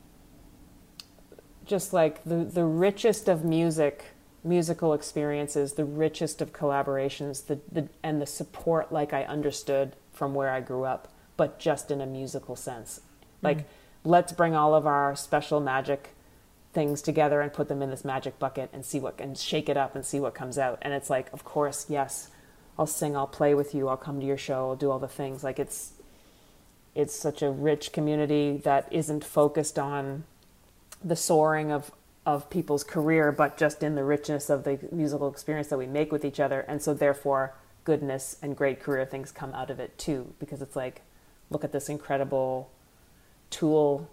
just 1.66 1.94
like 1.94 2.24
the 2.24 2.38
the 2.38 2.66
richest 2.66 3.30
of 3.30 3.46
music, 3.46 4.06
musical 4.44 4.94
experiences, 4.94 5.74
the 5.74 5.86
richest 5.86 6.42
of 6.42 6.54
collaborations, 6.54 7.46
the, 7.46 7.60
the 7.72 7.88
and 8.04 8.22
the 8.22 8.26
support 8.26 8.92
like 8.92 9.14
I 9.14 9.24
understood 9.24 9.96
from 10.12 10.34
where 10.34 10.50
I 10.50 10.62
grew 10.62 10.84
up, 10.84 11.08
but 11.38 11.60
just 11.60 11.92
in 11.92 12.02
a 12.02 12.06
musical 12.06 12.56
sense. 12.56 13.02
Like, 13.42 13.60
mm. 13.60 13.66
let's 14.04 14.34
bring 14.34 14.56
all 14.56 14.74
of 14.74 14.86
our 14.86 15.16
special 15.16 15.60
magic 15.60 16.10
things 16.74 17.02
together 17.02 17.42
and 17.42 17.52
put 17.52 17.68
them 17.68 17.82
in 17.82 17.90
this 17.90 18.06
magic 18.06 18.40
bucket 18.40 18.70
and 18.72 18.86
see 18.86 19.00
what 19.00 19.20
and 19.20 19.38
shake 19.38 19.70
it 19.70 19.78
up 19.78 19.96
and 19.96 20.06
see 20.06 20.20
what 20.20 20.34
comes 20.34 20.58
out. 20.58 20.80
And 20.82 20.94
it's 20.94 21.10
like, 21.10 21.32
of 21.34 21.44
course, 21.44 21.86
yes, 21.90 22.30
I'll 22.80 22.88
sing, 22.88 23.16
I'll 23.16 23.28
play 23.28 23.54
with 23.54 23.76
you, 23.76 23.90
I'll 23.90 23.98
come 23.98 24.20
to 24.20 24.26
your 24.26 24.38
show, 24.38 24.70
I'll 24.70 24.76
do 24.76 24.90
all 24.90 25.00
the 25.00 25.08
things. 25.08 25.44
Like 25.44 25.60
it's 25.60 25.94
it's 26.94 27.16
such 27.16 27.42
a 27.42 27.50
rich 27.50 27.92
community 27.94 28.58
that 28.58 28.88
isn't 28.92 29.24
focused 29.24 29.80
on 29.80 30.26
the 31.04 31.16
soaring 31.16 31.72
of 31.72 31.92
of 32.26 32.50
people's 32.50 32.84
career, 32.84 33.32
but 33.32 33.58
just 33.58 33.82
in 33.82 33.96
the 33.96 34.04
richness 34.04 34.50
of 34.50 34.64
the 34.64 34.80
musical 34.92 35.28
experience 35.30 35.68
that 35.70 35.78
we 35.78 35.88
make 35.88 36.12
with 36.12 36.24
each 36.24 36.40
other. 36.40 36.62
And 36.62 36.82
so 36.82 36.94
therefore 36.94 37.56
goodness 37.84 38.38
and 38.42 38.56
great 38.56 38.80
career 38.80 39.06
things 39.06 39.32
come 39.32 39.54
out 39.54 39.70
of 39.72 39.80
it 39.80 39.98
too. 39.98 40.34
Because 40.40 40.62
it's 40.62 40.76
like, 40.76 41.02
look 41.50 41.64
at 41.64 41.72
this 41.72 41.90
incredible 41.90 42.70
tool 43.50 44.10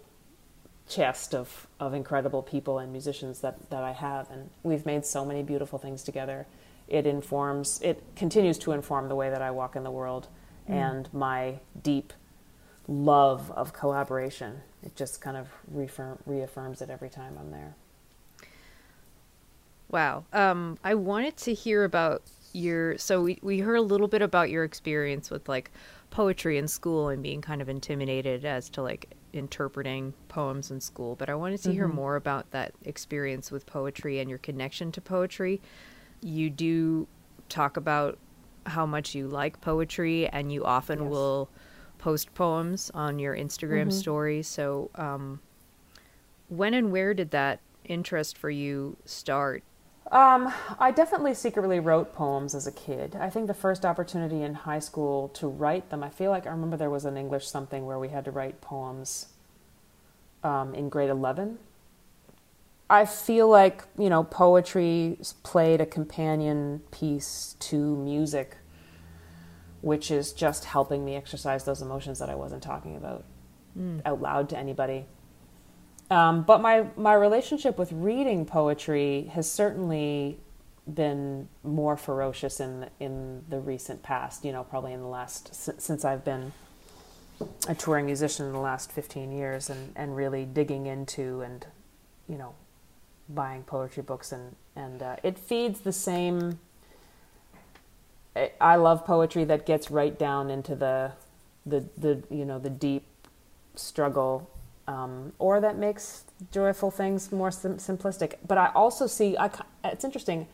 chest 0.87 1.35
of, 1.35 1.67
of 1.79 1.93
incredible 1.93 2.41
people 2.41 2.79
and 2.79 2.91
musicians 2.91 3.41
that, 3.41 3.69
that 3.69 3.83
I 3.83 3.91
have. 3.91 4.29
And 4.31 4.49
we've 4.63 4.85
made 4.85 5.05
so 5.05 5.23
many 5.23 5.43
beautiful 5.43 5.77
things 5.77 6.03
together. 6.03 6.47
It 6.87 7.05
informs, 7.05 7.79
it 7.83 8.01
continues 8.15 8.57
to 8.59 8.71
inform 8.71 9.07
the 9.07 9.15
way 9.15 9.29
that 9.29 9.43
I 9.43 9.51
walk 9.51 9.75
in 9.75 9.83
the 9.83 9.91
world 9.91 10.27
mm. 10.67 10.73
and 10.73 11.13
my 11.13 11.59
deep 11.83 12.11
love 12.87 13.51
of 13.51 13.71
collaboration. 13.71 14.61
It 14.81 14.95
just 14.95 15.21
kind 15.21 15.37
of 15.37 15.47
reaffirm, 15.67 16.17
reaffirms 16.25 16.81
it 16.81 16.89
every 16.89 17.09
time 17.09 17.37
I'm 17.39 17.51
there. 17.51 17.75
Wow. 19.89 20.25
Um, 20.33 20.77
I 20.83 20.95
wanted 20.95 21.37
to 21.37 21.53
hear 21.53 21.83
about 21.83 22.23
your, 22.53 22.97
so 22.97 23.21
we, 23.21 23.39
we 23.41 23.59
heard 23.59 23.75
a 23.75 23.81
little 23.81 24.07
bit 24.07 24.21
about 24.21 24.49
your 24.49 24.63
experience 24.63 25.29
with 25.29 25.49
like 25.49 25.71
poetry 26.09 26.57
in 26.57 26.67
school 26.67 27.09
and 27.09 27.21
being 27.21 27.41
kind 27.41 27.61
of 27.61 27.69
intimidated 27.69 28.45
as 28.45 28.69
to 28.71 28.81
like 28.81 29.13
interpreting 29.33 30.13
poems 30.27 30.71
in 30.71 30.81
school, 30.81 31.15
but 31.15 31.29
I 31.29 31.35
wanted 31.35 31.61
to 31.61 31.69
mm-hmm. 31.69 31.77
hear 31.77 31.87
more 31.87 32.15
about 32.15 32.49
that 32.51 32.73
experience 32.83 33.51
with 33.51 33.65
poetry 33.65 34.19
and 34.19 34.29
your 34.29 34.39
connection 34.39 34.91
to 34.93 35.01
poetry. 35.01 35.61
You 36.21 36.49
do 36.49 37.07
talk 37.47 37.77
about 37.77 38.17
how 38.65 38.85
much 38.85 39.15
you 39.15 39.27
like 39.27 39.61
poetry, 39.61 40.27
and 40.27 40.51
you 40.51 40.63
often 40.63 41.01
yes. 41.01 41.09
will 41.09 41.49
post 41.97 42.33
poems 42.33 42.91
on 42.93 43.19
your 43.19 43.35
Instagram 43.35 43.87
mm-hmm. 43.87 43.89
stories. 43.91 44.47
So, 44.47 44.89
um, 44.95 45.41
when 46.47 46.73
and 46.73 46.91
where 46.91 47.13
did 47.13 47.31
that 47.31 47.59
interest 47.85 48.37
for 48.37 48.49
you 48.49 48.97
start? 49.05 49.63
Um, 50.11 50.51
I 50.79 50.89
definitely 50.89 51.35
secretly 51.35 51.79
wrote 51.79 52.15
poems 52.15 52.55
as 52.55 52.65
a 52.65 52.71
kid. 52.71 53.15
I 53.15 53.29
think 53.29 53.45
the 53.45 53.53
first 53.53 53.85
opportunity 53.85 54.41
in 54.41 54.55
high 54.55 54.79
school 54.79 55.29
to 55.29 55.47
write 55.47 55.91
them, 55.91 56.03
I 56.03 56.09
feel 56.09 56.31
like 56.31 56.47
I 56.47 56.49
remember 56.49 56.77
there 56.77 56.89
was 56.89 57.05
an 57.05 57.15
English 57.15 57.47
something 57.47 57.85
where 57.85 57.99
we 57.99 58.09
had 58.09 58.25
to 58.25 58.31
write 58.31 58.59
poems 58.59 59.27
um, 60.43 60.73
in 60.73 60.89
grade 60.89 61.11
11. 61.11 61.59
I 62.89 63.05
feel 63.05 63.47
like, 63.47 63.83
you 63.99 64.09
know, 64.09 64.23
poetry 64.23 65.19
played 65.43 65.79
a 65.79 65.85
companion 65.85 66.81
piece 66.89 67.55
to 67.59 67.95
music, 67.97 68.57
which 69.81 70.09
is 70.09 70.33
just 70.33 70.65
helping 70.65 71.05
me 71.05 71.15
exercise 71.15 71.65
those 71.65 71.83
emotions 71.83 72.17
that 72.17 72.31
I 72.31 72.35
wasn't 72.35 72.63
talking 72.63 72.95
about 72.95 73.25
mm. 73.77 74.01
out 74.05 74.21
loud 74.23 74.49
to 74.49 74.57
anybody. 74.57 75.05
Um, 76.09 76.43
but 76.43 76.61
my, 76.61 76.87
my 76.97 77.13
relationship 77.13 77.77
with 77.77 77.91
reading 77.91 78.45
poetry 78.45 79.29
has 79.33 79.49
certainly 79.51 80.39
been 80.93 81.47
more 81.63 81.95
ferocious 81.97 82.59
in 82.59 82.89
in 82.99 83.43
the 83.49 83.59
recent 83.59 84.03
past. 84.03 84.43
You 84.43 84.51
know, 84.51 84.63
probably 84.63 84.93
in 84.93 85.01
the 85.01 85.07
last 85.07 85.53
since 85.53 86.03
I've 86.05 86.25
been 86.25 86.51
a 87.67 87.75
touring 87.75 88.05
musician 88.05 88.47
in 88.47 88.53
the 88.53 88.59
last 88.59 88.91
fifteen 88.91 89.31
years, 89.31 89.69
and 89.69 89.93
and 89.95 90.15
really 90.15 90.45
digging 90.45 90.87
into 90.87 91.41
and 91.41 91.65
you 92.27 92.37
know 92.37 92.53
buying 93.29 93.63
poetry 93.63 94.03
books 94.03 94.31
and 94.31 94.55
and 94.75 95.03
uh, 95.03 95.15
it 95.23 95.37
feeds 95.37 95.81
the 95.81 95.93
same. 95.93 96.59
I 98.61 98.77
love 98.77 99.05
poetry 99.05 99.43
that 99.45 99.65
gets 99.65 99.91
right 99.91 100.17
down 100.17 100.49
into 100.49 100.75
the 100.75 101.11
the 101.65 101.85
the 101.97 102.23
you 102.29 102.45
know 102.45 102.59
the 102.59 102.69
deep 102.69 103.05
struggle 103.75 104.49
um, 104.89 105.33
or 105.37 105.61
that 105.61 105.77
makes 105.77 106.23
joyful 106.51 106.89
things 106.89 107.31
more 107.31 107.51
sim- 107.51 107.77
simplistic. 107.77 108.37
But 108.47 108.57
I 108.57 108.71
also 108.73 109.05
see, 109.05 109.37
I, 109.37 109.51
it's 109.83 110.03
interesting, 110.03 110.47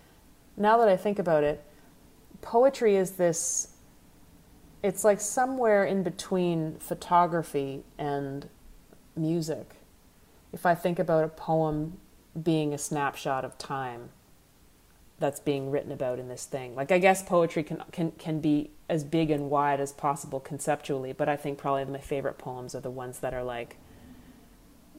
now 0.58 0.78
that 0.78 0.90
I 0.90 0.98
think 0.98 1.20
about 1.20 1.46
it, 1.46 1.64
poetry 2.42 2.98
is 2.98 3.12
this, 3.12 3.70
it's 4.84 5.06
like 5.06 5.22
somewhere 5.22 5.86
in 5.86 6.04
between 6.04 6.76
photography 6.80 7.84
and 7.98 8.50
music. 9.16 9.76
If 10.52 10.66
I 10.66 10.76
think 10.76 11.00
about 11.00 11.24
a 11.24 11.30
poem 11.30 11.98
being 12.42 12.74
a 12.74 12.78
snapshot 12.78 13.46
of 13.46 13.58
time 13.58 14.10
that's 15.18 15.40
being 15.40 15.72
written 15.72 15.94
about 15.94 16.20
in 16.20 16.28
this 16.28 16.44
thing. 16.44 16.76
Like 16.76 16.92
I 16.92 16.98
guess 16.98 17.24
poetry 17.24 17.64
can 17.64 17.82
can 17.94 18.12
can 18.18 18.42
be 18.42 18.72
as 18.90 19.06
big 19.06 19.32
and 19.32 19.50
wide 19.50 19.80
as 19.80 19.94
possible 19.94 20.42
conceptually, 20.42 21.14
but 21.14 21.30
I 21.30 21.38
think 21.38 21.58
probably 21.58 21.86
my 21.86 22.00
favorite 22.00 22.38
poems 22.38 22.76
are 22.76 22.82
the 22.82 22.92
ones 22.92 23.20
that 23.20 23.34
are 23.34 23.44
like 23.44 23.78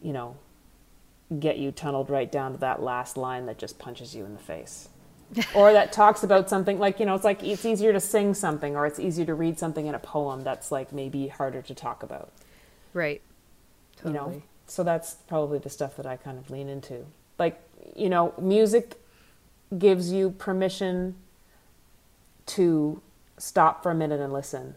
you 0.02 0.12
know, 0.12 0.36
get 1.38 1.58
you 1.58 1.72
tunneled 1.72 2.10
right 2.10 2.30
down 2.30 2.52
to 2.52 2.58
that 2.58 2.82
last 2.82 3.16
line 3.16 3.46
that 3.46 3.58
just 3.58 3.78
punches 3.78 4.14
you 4.14 4.24
in 4.24 4.32
the 4.34 4.40
face. 4.40 4.88
or 5.54 5.72
that 5.72 5.92
talks 5.92 6.22
about 6.22 6.48
something 6.48 6.78
like, 6.78 7.00
you 7.00 7.06
know, 7.06 7.14
it's 7.14 7.24
like 7.24 7.42
it's 7.42 7.64
easier 7.64 7.92
to 7.92 8.00
sing 8.00 8.32
something 8.32 8.76
or 8.76 8.86
it's 8.86 9.00
easier 9.00 9.26
to 9.26 9.34
read 9.34 9.58
something 9.58 9.86
in 9.86 9.94
a 9.94 9.98
poem 9.98 10.42
that's 10.42 10.70
like 10.70 10.92
maybe 10.92 11.28
harder 11.28 11.62
to 11.62 11.74
talk 11.74 12.02
about. 12.02 12.30
Right. 12.94 13.20
Totally. 13.96 14.14
You 14.14 14.20
know, 14.20 14.42
so 14.66 14.84
that's 14.84 15.14
probably 15.26 15.58
the 15.58 15.70
stuff 15.70 15.96
that 15.96 16.06
I 16.06 16.16
kind 16.16 16.38
of 16.38 16.50
lean 16.50 16.68
into. 16.68 17.06
Like, 17.38 17.60
you 17.94 18.08
know, 18.08 18.34
music 18.38 18.94
gives 19.76 20.12
you 20.12 20.30
permission 20.30 21.16
to 22.46 23.02
stop 23.36 23.82
for 23.82 23.90
a 23.90 23.94
minute 23.94 24.20
and 24.20 24.32
listen. 24.32 24.76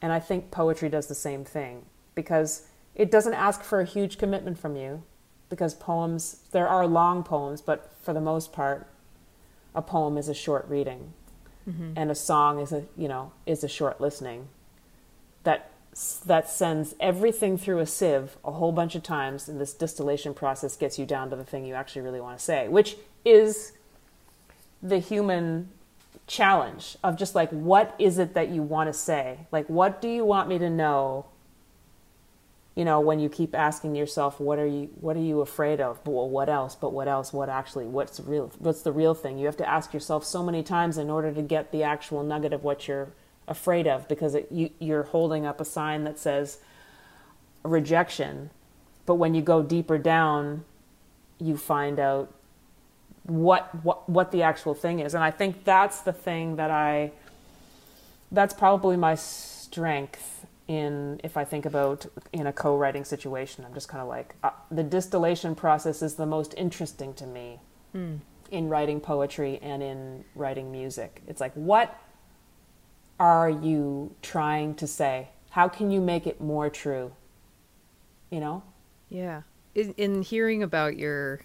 And 0.00 0.12
I 0.12 0.20
think 0.20 0.50
poetry 0.50 0.88
does 0.88 1.06
the 1.06 1.14
same 1.14 1.44
thing 1.44 1.86
because 2.14 2.66
it 2.94 3.10
doesn't 3.10 3.34
ask 3.34 3.62
for 3.62 3.80
a 3.80 3.84
huge 3.84 4.18
commitment 4.18 4.58
from 4.58 4.76
you 4.76 5.02
because 5.48 5.74
poems, 5.74 6.40
there 6.52 6.68
are 6.68 6.86
long 6.86 7.22
poems, 7.22 7.60
but 7.60 7.92
for 8.02 8.12
the 8.12 8.20
most 8.20 8.52
part, 8.52 8.86
a 9.74 9.82
poem 9.82 10.16
is 10.16 10.28
a 10.28 10.34
short 10.34 10.66
reading. 10.68 11.12
Mm-hmm. 11.68 11.92
And 11.96 12.10
a 12.10 12.14
song 12.14 12.60
is 12.60 12.72
a, 12.72 12.84
you 12.96 13.08
know, 13.08 13.32
is 13.46 13.64
a 13.64 13.68
short 13.68 14.00
listening. 14.00 14.48
That 15.44 15.70
that 16.26 16.50
sends 16.50 16.94
everything 16.98 17.56
through 17.56 17.78
a 17.78 17.86
sieve 17.86 18.36
a 18.44 18.50
whole 18.50 18.72
bunch 18.72 18.96
of 18.96 19.02
times 19.04 19.48
and 19.48 19.60
this 19.60 19.72
distillation 19.72 20.34
process 20.34 20.76
gets 20.76 20.98
you 20.98 21.06
down 21.06 21.30
to 21.30 21.36
the 21.36 21.44
thing 21.44 21.64
you 21.64 21.74
actually 21.74 22.02
really 22.02 22.20
want 22.20 22.36
to 22.36 22.44
say 22.44 22.66
which 22.66 22.96
is 23.24 23.70
the 24.82 24.98
human 24.98 25.68
challenge 26.26 26.96
of 27.04 27.16
just 27.16 27.36
like 27.36 27.48
what 27.50 27.94
is 28.00 28.18
it 28.18 28.34
that 28.34 28.48
you 28.48 28.60
want 28.60 28.88
to 28.88 28.92
say 28.92 29.38
like 29.52 29.68
what 29.68 30.02
do 30.02 30.08
you 30.08 30.24
want 30.24 30.48
me 30.48 30.58
to 30.58 30.68
know 30.68 31.24
you 32.74 32.84
know 32.84 33.00
when 33.00 33.20
you 33.20 33.28
keep 33.28 33.54
asking 33.54 33.94
yourself 33.94 34.40
what 34.40 34.58
are 34.58 34.66
you 34.66 34.90
what 35.00 35.16
are 35.16 35.20
you 35.20 35.40
afraid 35.40 35.80
of? 35.80 36.04
Well, 36.06 36.28
what 36.28 36.48
else? 36.48 36.74
But 36.74 36.92
what 36.92 37.08
else? 37.08 37.32
What 37.32 37.48
actually 37.48 37.86
what's 37.86 38.20
real 38.20 38.50
what's 38.58 38.82
the 38.82 38.92
real 38.92 39.14
thing? 39.14 39.38
You 39.38 39.46
have 39.46 39.56
to 39.58 39.68
ask 39.68 39.94
yourself 39.94 40.24
so 40.24 40.42
many 40.42 40.62
times 40.62 40.98
in 40.98 41.10
order 41.10 41.32
to 41.32 41.42
get 41.42 41.72
the 41.72 41.82
actual 41.82 42.22
nugget 42.22 42.52
of 42.52 42.64
what 42.64 42.88
you're 42.88 43.08
afraid 43.46 43.86
of 43.86 44.08
because 44.08 44.34
it, 44.34 44.48
you, 44.50 44.70
you're 44.78 45.02
holding 45.02 45.44
up 45.44 45.60
a 45.60 45.64
sign 45.64 46.04
that 46.04 46.18
says 46.18 46.58
rejection. 47.62 48.50
But 49.06 49.16
when 49.16 49.34
you 49.34 49.42
go 49.42 49.62
deeper 49.62 49.98
down 49.98 50.64
you 51.38 51.56
find 51.56 51.98
out 51.98 52.32
what 53.24 53.84
what 53.84 54.08
what 54.08 54.32
the 54.32 54.42
actual 54.42 54.74
thing 54.74 55.00
is. 55.00 55.14
And 55.14 55.24
i 55.24 55.30
think 55.30 55.64
that's 55.64 56.00
the 56.00 56.12
thing 56.12 56.56
that 56.56 56.70
i 56.70 57.12
that's 58.30 58.54
probably 58.54 58.96
my 58.96 59.14
strength 59.14 60.46
in 60.66 61.20
if 61.22 61.36
I 61.36 61.44
think 61.44 61.66
about 61.66 62.06
in 62.32 62.46
a 62.46 62.52
co-writing 62.52 63.04
situation, 63.04 63.64
I'm 63.64 63.74
just 63.74 63.88
kind 63.88 64.02
of 64.02 64.08
like 64.08 64.34
uh, 64.42 64.50
the 64.70 64.82
distillation 64.82 65.54
process 65.54 66.02
is 66.02 66.14
the 66.14 66.26
most 66.26 66.54
interesting 66.56 67.12
to 67.14 67.26
me 67.26 67.60
mm. 67.94 68.18
in 68.50 68.68
writing 68.68 69.00
poetry 69.00 69.58
and 69.62 69.82
in 69.82 70.24
writing 70.34 70.72
music. 70.72 71.22
It's 71.26 71.40
like 71.40 71.52
what 71.54 71.98
are 73.20 73.50
you 73.50 74.14
trying 74.22 74.74
to 74.76 74.86
say? 74.86 75.28
How 75.50 75.68
can 75.68 75.90
you 75.90 76.00
make 76.00 76.26
it 76.26 76.40
more 76.40 76.68
true? 76.70 77.12
You 78.30 78.40
know? 78.40 78.62
Yeah. 79.08 79.42
in, 79.74 79.94
in 79.96 80.22
hearing 80.22 80.62
about 80.62 80.96
your 80.96 81.40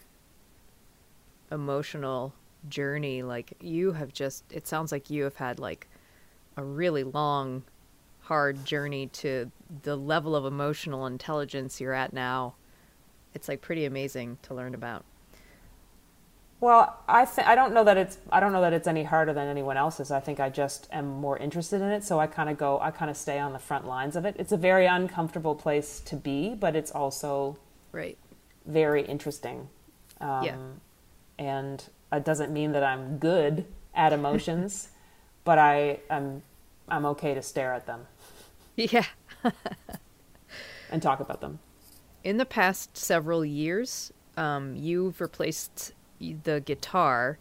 emotional 1.51 2.33
journey, 2.67 3.23
like 3.23 3.53
you 3.59 3.93
have 3.93 4.13
just, 4.13 4.43
it 4.51 4.67
sounds 4.67 4.91
like 4.91 5.09
you 5.09 5.23
have 5.23 5.35
had 5.35 5.59
like 5.59 5.87
a 6.57 6.63
really 6.63 7.03
long, 7.03 7.63
hard 8.29 8.63
journey 8.63 9.07
to 9.07 9.51
the 9.83 9.95
level 9.95 10.35
of 10.35 10.45
emotional 10.45 11.07
intelligence 11.07 11.81
you're 11.81 11.93
at 11.95 12.13
now. 12.13 12.53
It's 13.33 13.47
like 13.49 13.59
pretty 13.61 13.85
amazing 13.85 14.37
to 14.43 14.53
learn 14.53 14.75
about. 14.75 15.03
Well, 16.61 16.99
I 17.07 17.25
th- 17.25 17.47
I 17.47 17.55
don't 17.55 17.73
know 17.73 17.83
that 17.85 17.97
it's 17.97 18.17
I 18.31 18.39
don't 18.39 18.51
know 18.51 18.61
that 18.61 18.73
it's 18.73 18.87
any 18.87 19.03
harder 19.03 19.33
than 19.33 19.47
anyone 19.47 19.77
else's. 19.77 20.11
I 20.11 20.19
think 20.19 20.39
I 20.39 20.49
just 20.49 20.87
am 20.91 21.07
more 21.07 21.37
interested 21.37 21.81
in 21.81 21.89
it, 21.89 22.03
so 22.03 22.19
I 22.19 22.27
kind 22.27 22.49
of 22.49 22.57
go 22.57 22.79
I 22.81 22.91
kind 22.91 23.09
of 23.09 23.17
stay 23.17 23.39
on 23.39 23.53
the 23.53 23.59
front 23.59 23.87
lines 23.87 24.15
of 24.15 24.25
it. 24.25 24.35
It's 24.37 24.51
a 24.51 24.57
very 24.57 24.85
uncomfortable 24.85 25.55
place 25.55 25.99
to 26.01 26.15
be, 26.15 26.53
but 26.55 26.75
it's 26.75 26.91
also 26.91 27.57
Right. 27.91 28.17
very 28.65 29.03
interesting. 29.05 29.69
Um, 30.21 30.43
Yeah. 30.43 30.57
And 31.39 31.83
it 32.11 32.25
doesn't 32.25 32.51
mean 32.51 32.73
that 32.73 32.83
I'm 32.83 33.17
good 33.17 33.65
at 33.95 34.13
emotions, 34.13 34.89
but 35.45 35.57
I 35.57 35.99
I'm 36.09 36.43
I'm 36.89 37.05
okay 37.05 37.33
to 37.33 37.41
stare 37.41 37.73
at 37.73 37.85
them 37.87 38.07
Yeah. 38.91 39.05
and 40.91 41.01
talk 41.01 41.19
about 41.19 41.41
them. 41.41 41.59
In 42.23 42.37
the 42.37 42.45
past 42.45 42.95
several 42.95 43.43
years, 43.43 44.13
um, 44.37 44.75
you've 44.75 45.19
replaced 45.19 45.93
the 46.19 46.61
guitar 46.61 47.39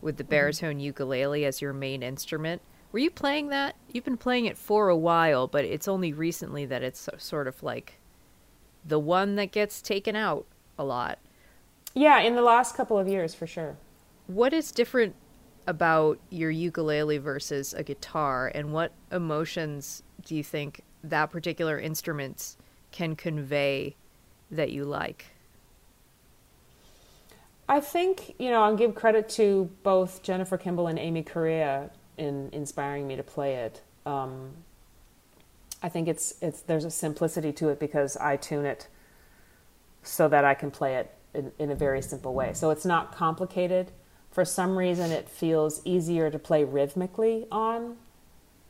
with 0.00 0.16
the 0.16 0.24
baritone 0.24 0.80
ukulele 0.80 1.44
as 1.44 1.60
your 1.60 1.72
main 1.72 2.02
instrument. 2.02 2.60
Were 2.90 2.98
you 2.98 3.10
playing 3.10 3.50
that? 3.50 3.76
You've 3.92 4.04
been 4.04 4.16
playing 4.16 4.46
it 4.46 4.58
for 4.58 4.88
a 4.88 4.96
while, 4.96 5.46
but 5.46 5.64
it's 5.64 5.86
only 5.86 6.12
recently 6.12 6.66
that 6.66 6.82
it's 6.82 7.08
sort 7.18 7.46
of 7.46 7.62
like 7.62 8.00
the 8.84 8.98
one 8.98 9.36
that 9.36 9.52
gets 9.52 9.80
taken 9.80 10.16
out 10.16 10.46
a 10.76 10.84
lot. 10.84 11.18
Yeah, 11.94 12.20
in 12.20 12.34
the 12.34 12.42
last 12.42 12.76
couple 12.76 12.98
of 12.98 13.06
years, 13.06 13.32
for 13.32 13.46
sure. 13.46 13.76
What 14.26 14.52
is 14.52 14.72
different 14.72 15.14
about 15.66 16.18
your 16.30 16.50
ukulele 16.50 17.18
versus 17.18 17.74
a 17.74 17.82
guitar, 17.82 18.50
and 18.54 18.72
what 18.72 18.92
emotions 19.12 20.02
do 20.24 20.34
you 20.34 20.42
think 20.42 20.82
that 21.04 21.30
particular 21.30 21.78
instrument 21.78 22.56
can 22.92 23.16
convey 23.16 23.94
that 24.50 24.70
you 24.70 24.84
like? 24.84 25.26
I 27.68 27.80
think, 27.80 28.34
you 28.38 28.50
know, 28.50 28.62
I'll 28.62 28.76
give 28.76 28.96
credit 28.96 29.28
to 29.30 29.70
both 29.84 30.22
Jennifer 30.22 30.58
Kimball 30.58 30.88
and 30.88 30.98
Amy 30.98 31.22
Correia 31.22 31.90
in 32.18 32.48
inspiring 32.52 33.06
me 33.06 33.14
to 33.14 33.22
play 33.22 33.54
it. 33.54 33.80
Um, 34.04 34.50
I 35.82 35.88
think 35.88 36.08
it's 36.08 36.34
it's 36.42 36.62
there's 36.62 36.84
a 36.84 36.90
simplicity 36.90 37.52
to 37.54 37.68
it 37.68 37.78
because 37.78 38.16
I 38.16 38.36
tune 38.36 38.66
it 38.66 38.88
so 40.02 40.28
that 40.28 40.44
I 40.44 40.54
can 40.54 40.70
play 40.70 40.96
it 40.96 41.14
in, 41.32 41.52
in 41.58 41.70
a 41.70 41.74
very 41.74 42.02
simple 42.02 42.34
way. 42.34 42.52
So 42.54 42.70
it's 42.70 42.84
not 42.84 43.14
complicated. 43.14 43.92
For 44.30 44.44
some 44.44 44.78
reason, 44.78 45.10
it 45.10 45.28
feels 45.28 45.80
easier 45.84 46.30
to 46.30 46.38
play 46.38 46.64
rhythmically 46.64 47.46
on 47.50 47.96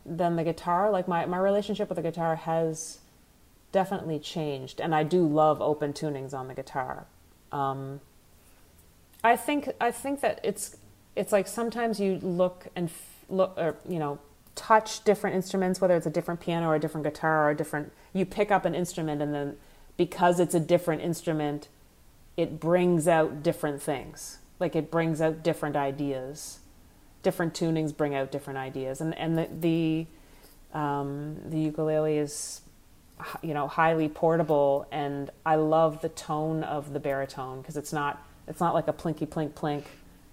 than 0.07 0.37
the 0.37 0.45
guitar. 0.45 0.91
Like 0.91 1.07
my, 1.07 1.27
my 1.27 1.39
relationship 1.39 1.89
with 1.89 1.97
the 1.97 2.03
guitar 2.03 2.37
has 2.37 2.99
definitely 3.73 4.19
changed, 4.19 4.81
and 4.81 4.95
I 4.95 5.03
do 5.03 5.27
love 5.27 5.61
open 5.61 5.93
tunings 5.93 6.33
on 6.35 6.49
the 6.49 6.55
guitar. 6.55 7.07
Um, 7.53 8.01
I 9.23 9.37
think 9.37 9.71
I 9.81 9.91
think 9.91 10.21
that 10.23 10.41
it's 10.43 10.77
it's 11.15 11.33
like 11.33 11.47
sometimes 11.47 12.01
you 12.01 12.19
look 12.23 12.69
and 12.75 12.89
f- 12.89 13.25
look 13.29 13.55
or 13.57 13.77
you 13.89 13.99
know 13.99 14.19
touch 14.55 15.05
different 15.05 15.37
instruments, 15.37 15.81
whether 15.81 15.97
it's 15.97 16.07
a 16.07 16.11
different 16.11 16.41
piano 16.41 16.69
or 16.69 16.75
a 16.75 16.81
different 16.81 17.05
guitar 17.05 17.47
or 17.47 17.51
a 17.51 17.57
different. 17.57 17.93
You 18.13 18.25
pick 18.25 18.51
up 18.51 18.65
an 18.65 18.75
instrument 18.75 19.23
and 19.23 19.35
then 19.35 19.57
because 19.97 20.41
it's 20.41 20.55
a 20.55 20.61
different 20.61 21.03
instrument, 21.03 21.69
it 22.37 22.59
brings 22.59 23.07
out 23.07 23.43
different 23.43 23.83
things. 23.83 24.39
Like 24.61 24.77
it 24.77 24.91
brings 24.91 25.21
out 25.21 25.43
different 25.43 25.75
ideas. 25.75 26.61
Different 27.23 27.55
tunings 27.55 27.95
bring 27.95 28.15
out 28.15 28.31
different 28.31 28.59
ideas, 28.59 29.01
and 29.01 29.17
and 29.19 29.37
the 29.37 29.49
the, 30.73 30.79
um, 30.79 31.37
the 31.47 31.59
ukulele 31.59 32.17
is 32.17 32.63
you 33.43 33.53
know 33.55 33.69
highly 33.69 34.09
portable, 34.09 34.87
and 34.91 35.31
I 35.45 35.57
love 35.57 36.01
the 36.01 36.09
tone 36.09 36.63
of 36.63 36.93
the 36.93 37.01
baritone 37.01 37.61
because 37.61 37.77
it's 37.77 37.93
not 37.93 38.23
it's 38.47 38.61
not 38.61 38.75
like 38.75 38.89
a 38.89 38.93
plinky 38.93 39.27
plink 39.27 39.53
plink, 39.53 39.85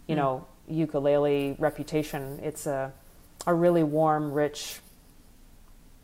you 0.08 0.16
know, 0.16 0.46
ukulele 0.68 1.56
reputation. 1.60 2.40
It's 2.42 2.68
a 2.68 2.94
a 3.46 3.54
really 3.54 3.84
warm, 3.84 4.34
rich, 4.34 4.80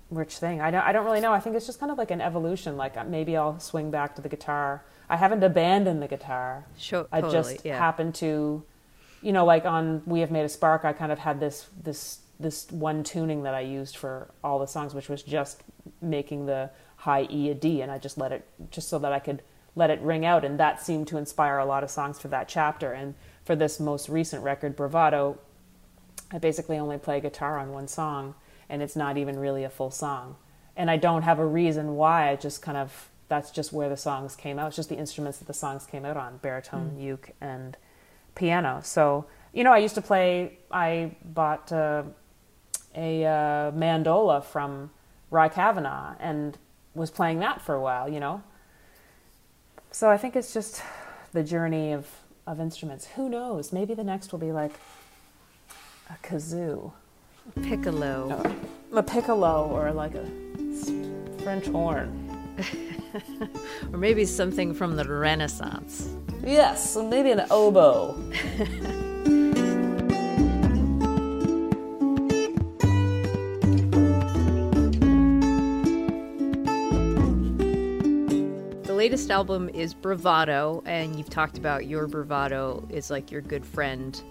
rich 0.09 0.38
thing. 0.38 0.61
I 0.61 0.71
don't 0.71 0.82
I 0.82 0.91
don't 0.91 1.05
really 1.05 1.21
know. 1.21 1.34
I 1.34 1.39
think 1.39 1.55
it's 1.55 1.65
just 1.65 1.80
kind 1.80 1.91
of 1.91 1.97
like 1.97 2.11
an 2.11 2.21
evolution. 2.21 2.78
Like 2.78 2.97
uh, 2.97 3.03
maybe 3.03 3.36
I'll 3.36 3.59
swing 3.59 3.91
back 3.91 4.15
to 4.15 4.21
the 4.21 4.30
guitar. 4.30 4.84
I 5.14 5.16
haven't 5.16 5.43
abandoned 5.43 6.01
the 6.01 6.07
guitar. 6.07 6.66
Sure, 6.76 7.07
I 7.11 7.22
totally, 7.22 7.53
just 7.53 7.66
yeah. 7.66 7.78
happen 7.78 8.11
to, 8.14 8.64
you 9.22 9.32
know, 9.32 9.45
like 9.45 9.64
on 9.64 10.01
We 10.07 10.22
Have 10.22 10.32
Made 10.32 10.43
a 10.43 10.49
Spark. 10.49 10.86
I 10.86 10.91
kind 10.91 11.11
of 11.11 11.20
had 11.20 11.39
this 11.39 11.68
this 11.84 12.22
this 12.39 12.72
one 12.72 13.03
tuning 13.03 13.43
that 13.43 13.53
I 13.53 13.59
used 13.59 13.95
for 13.95 14.32
all 14.43 14.57
the 14.57 14.66
songs, 14.66 14.95
which 14.95 15.09
was 15.09 15.22
just 15.22 15.61
making 16.01 16.47
the 16.47 16.72
high 16.95 17.28
E 17.30 17.51
a 17.51 17.53
D, 17.53 17.82
and 17.82 17.91
I 17.91 17.99
just 17.99 18.18
let 18.18 18.32
it 18.32 18.47
just 18.72 18.89
so 18.89 18.97
that 18.97 19.14
I 19.14 19.20
could 19.20 19.43
let 19.76 19.91
it 19.91 20.01
ring 20.01 20.26
out, 20.26 20.43
and 20.43 20.59
that 20.59 20.82
seemed 20.82 21.07
to 21.09 21.18
inspire 21.20 21.59
a 21.59 21.66
lot 21.66 21.84
of 21.84 21.91
songs 21.91 22.20
for 22.20 22.30
that 22.30 22.47
chapter. 22.47 22.91
And 22.91 23.14
for 23.45 23.55
this 23.55 23.80
most 23.80 24.09
recent 24.09 24.43
record, 24.43 24.76
Bravado, 24.76 25.38
I 26.32 26.39
basically 26.39 26.80
only 26.80 26.97
play 26.97 27.22
guitar 27.22 27.59
on 27.59 27.72
one 27.72 27.88
song, 27.88 28.34
and 28.68 28.82
it's 28.82 28.95
not 28.95 29.16
even 29.20 29.38
really 29.38 29.64
a 29.64 29.70
full 29.70 29.91
song. 29.91 30.38
And 30.76 30.89
I 30.89 30.97
don't 30.97 31.22
have 31.22 31.38
a 31.38 31.45
reason 31.45 31.97
why. 31.97 32.32
I 32.32 32.36
just 32.36 32.64
kind 32.64 32.78
of 32.80 33.11
that's 33.28 33.51
just 33.51 33.74
where 33.74 33.89
the 33.89 33.97
songs 33.97 34.36
came 34.36 34.59
out. 34.59 34.67
It's 34.67 34.76
just 34.76 34.89
the 34.89 34.97
instruments 34.97 35.39
that 35.39 35.47
the 35.47 35.53
songs 35.53 35.86
came 35.86 36.05
out 36.05 36.17
on: 36.17 36.38
baritone, 36.38 36.97
uke, 36.99 37.32
and 37.41 37.78
piano. 38.36 38.82
So 38.84 39.26
you 39.53 39.63
know, 39.63 39.71
I 39.71 39.78
used 39.78 39.95
to 39.95 40.01
play. 40.01 40.57
I 40.71 41.15
bought 41.24 41.71
uh, 41.71 42.03
a 42.95 43.26
uh, 43.26 43.71
mandola 43.71 44.43
from 44.43 44.89
Rye 45.30 45.49
Kavanaugh 45.49 46.15
and 46.19 46.57
was 46.95 47.11
playing 47.11 47.39
that 47.39 47.61
for 47.61 47.76
a 47.76 47.82
while. 47.82 48.09
You 48.09 48.19
know, 48.19 48.43
so 49.91 50.09
I 50.09 50.17
think 50.17 50.36
it's 50.36 50.53
just 50.53 50.82
the 51.32 51.43
journey 51.43 51.93
of 51.93 52.07
of 52.45 52.59
instruments. 52.59 53.07
Who 53.15 53.30
knows? 53.30 53.71
Maybe 53.71 53.93
the 53.93 54.03
next 54.03 54.32
will 54.32 54.39
be 54.39 54.51
like 54.51 54.74
a 56.09 56.28
kazoo, 56.28 56.91
Piccolo. 57.61 58.41
a 58.91 59.03
piccolo, 59.03 59.69
or 59.69 59.91
like 59.91 60.15
a 60.15 60.26
French 61.43 61.67
horn. 61.67 62.22
Or 63.91 63.97
maybe 63.97 64.25
something 64.25 64.73
from 64.73 64.95
the 64.95 65.05
Renaissance. 65.05 66.09
Yes, 66.45 66.95
maybe 66.95 67.31
an 67.31 67.45
oboe. 67.51 68.13
The 78.83 78.93
latest 78.93 79.31
album 79.31 79.69
is 79.69 79.93
Bravado, 79.93 80.81
and 80.85 81.15
you've 81.17 81.29
talked 81.29 81.57
about 81.57 81.85
your 81.87 82.07
bravado 82.07 82.87
is 82.89 83.09
like 83.09 83.31
your 83.31 83.41
good 83.41 83.65
friend 83.65 84.21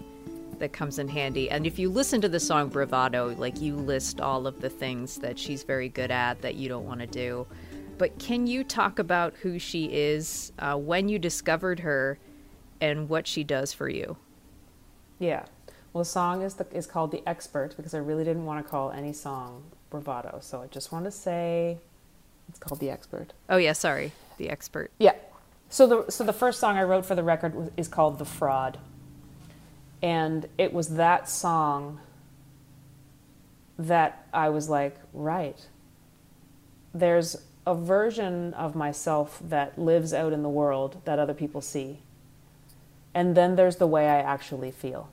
that 0.59 0.71
comes 0.73 0.99
in 0.99 1.07
handy. 1.07 1.49
And 1.49 1.67
if 1.67 1.77
you 1.77 1.89
listen 1.89 2.21
to 2.21 2.29
the 2.29 2.39
song 2.39 2.69
Bravado, 2.69 3.35
like 3.37 3.59
you 3.61 3.75
list 3.75 4.21
all 4.21 4.47
of 4.47 4.61
the 4.61 4.69
things 4.69 5.17
that 5.17 5.37
she's 5.37 5.63
very 5.63 5.89
good 5.89 6.11
at 6.11 6.41
that 6.41 6.55
you 6.55 6.69
don't 6.69 6.85
want 6.85 7.01
to 7.01 7.07
do. 7.07 7.45
But 7.97 8.19
can 8.19 8.47
you 8.47 8.63
talk 8.63 8.99
about 8.99 9.33
who 9.35 9.59
she 9.59 9.85
is, 9.85 10.51
uh, 10.59 10.77
when 10.77 11.09
you 11.09 11.19
discovered 11.19 11.81
her, 11.81 12.17
and 12.81 13.07
what 13.07 13.27
she 13.27 13.43
does 13.43 13.71
for 13.73 13.87
you? 13.87 14.17
Yeah. 15.19 15.45
Well, 15.93 16.03
the 16.03 16.09
song 16.09 16.41
is 16.41 16.55
the, 16.55 16.65
is 16.71 16.87
called 16.87 17.11
"The 17.11 17.23
Expert" 17.27 17.75
because 17.77 17.93
I 17.93 17.99
really 17.99 18.23
didn't 18.23 18.45
want 18.45 18.65
to 18.65 18.69
call 18.69 18.91
any 18.91 19.13
song 19.13 19.63
bravado, 19.89 20.39
so 20.41 20.61
I 20.61 20.67
just 20.67 20.91
want 20.91 21.05
to 21.05 21.11
say 21.11 21.77
it's 22.49 22.59
called 22.59 22.79
"The 22.79 22.89
Expert." 22.89 23.33
Oh, 23.47 23.57
yeah, 23.57 23.73
sorry. 23.73 24.11
The 24.37 24.49
expert. 24.49 24.91
Yeah. 24.97 25.13
So 25.69 25.87
the 25.87 26.11
so 26.11 26.23
the 26.23 26.33
first 26.33 26.59
song 26.59 26.77
I 26.77 26.83
wrote 26.83 27.05
for 27.05 27.15
the 27.15 27.23
record 27.23 27.53
was, 27.55 27.69
is 27.77 27.87
called 27.87 28.17
"The 28.17 28.25
Fraud," 28.25 28.79
and 30.01 30.47
it 30.57 30.73
was 30.73 30.95
that 30.95 31.29
song 31.29 31.99
that 33.77 34.27
I 34.33 34.49
was 34.49 34.69
like, 34.69 34.97
right. 35.13 35.57
There's 36.93 37.37
a 37.65 37.75
version 37.75 38.53
of 38.55 38.75
myself 38.75 39.39
that 39.43 39.77
lives 39.77 40.13
out 40.13 40.33
in 40.33 40.43
the 40.43 40.49
world 40.49 41.01
that 41.05 41.19
other 41.19 41.33
people 41.33 41.61
see, 41.61 41.99
and 43.13 43.35
then 43.35 43.55
there's 43.55 43.77
the 43.77 43.87
way 43.87 44.07
I 44.09 44.19
actually 44.19 44.71
feel, 44.71 45.09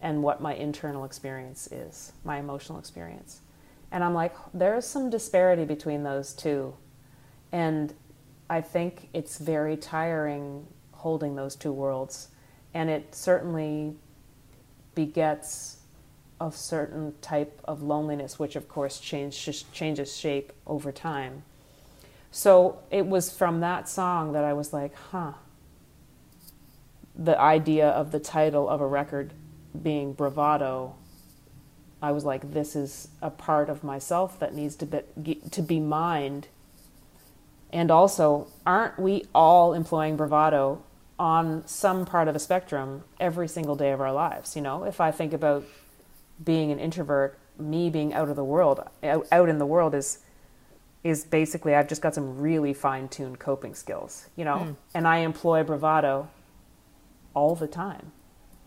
and 0.00 0.22
what 0.22 0.40
my 0.40 0.54
internal 0.54 1.04
experience 1.04 1.66
is, 1.72 2.12
my 2.24 2.38
emotional 2.38 2.78
experience, 2.78 3.40
and 3.90 4.04
I'm 4.04 4.14
like, 4.14 4.34
there's 4.54 4.84
some 4.86 5.10
disparity 5.10 5.64
between 5.64 6.04
those 6.04 6.32
two, 6.32 6.74
and 7.50 7.92
I 8.48 8.60
think 8.60 9.08
it's 9.12 9.38
very 9.38 9.76
tiring 9.76 10.66
holding 10.92 11.36
those 11.36 11.56
two 11.56 11.72
worlds. 11.72 12.28
And 12.74 12.90
it 12.90 13.14
certainly 13.14 13.94
begets 14.94 15.78
a 16.40 16.52
certain 16.52 17.14
type 17.20 17.60
of 17.64 17.82
loneliness, 17.82 18.38
which 18.38 18.56
of 18.56 18.68
course 18.68 19.00
change, 19.00 19.64
changes 19.72 20.16
shape 20.16 20.52
over 20.66 20.92
time. 20.92 21.42
So 22.30 22.78
it 22.90 23.06
was 23.06 23.30
from 23.30 23.60
that 23.60 23.88
song 23.88 24.32
that 24.32 24.44
I 24.44 24.52
was 24.52 24.72
like, 24.72 24.94
huh. 24.94 25.32
The 27.16 27.38
idea 27.38 27.88
of 27.88 28.12
the 28.12 28.20
title 28.20 28.68
of 28.68 28.80
a 28.80 28.86
record 28.86 29.32
being 29.80 30.12
bravado, 30.12 30.94
I 32.00 32.12
was 32.12 32.24
like, 32.24 32.52
this 32.52 32.74
is 32.74 33.08
a 33.20 33.30
part 33.30 33.68
of 33.68 33.84
myself 33.84 34.38
that 34.38 34.54
needs 34.54 34.76
to 34.76 34.86
be, 34.86 35.34
to 35.50 35.62
be 35.62 35.80
mined. 35.80 36.48
And 37.72 37.90
also, 37.90 38.48
aren't 38.64 38.98
we 38.98 39.26
all 39.34 39.74
employing 39.74 40.16
bravado 40.16 40.82
on 41.18 41.66
some 41.66 42.06
part 42.06 42.26
of 42.26 42.34
the 42.34 42.40
spectrum 42.40 43.04
every 43.18 43.48
single 43.48 43.76
day 43.76 43.92
of 43.92 44.00
our 44.00 44.12
lives? 44.12 44.56
You 44.56 44.62
know, 44.62 44.84
if 44.84 45.00
I 45.00 45.10
think 45.10 45.32
about 45.32 45.64
being 46.42 46.72
an 46.72 46.78
introvert, 46.78 47.38
me 47.58 47.90
being 47.90 48.14
out 48.14 48.28
of 48.30 48.36
the 48.36 48.44
world, 48.44 48.82
out, 49.02 49.26
out 49.30 49.48
in 49.48 49.58
the 49.58 49.66
world 49.66 49.94
is 49.94 50.20
is 51.02 51.24
basically 51.24 51.74
I've 51.74 51.88
just 51.88 52.02
got 52.02 52.14
some 52.14 52.38
really 52.38 52.74
fine 52.74 53.08
tuned 53.08 53.38
coping 53.38 53.74
skills, 53.74 54.28
you 54.36 54.44
know, 54.44 54.56
mm. 54.56 54.76
and 54.94 55.08
I 55.08 55.18
employ 55.18 55.62
bravado 55.62 56.28
all 57.34 57.54
the 57.54 57.66
time. 57.66 58.12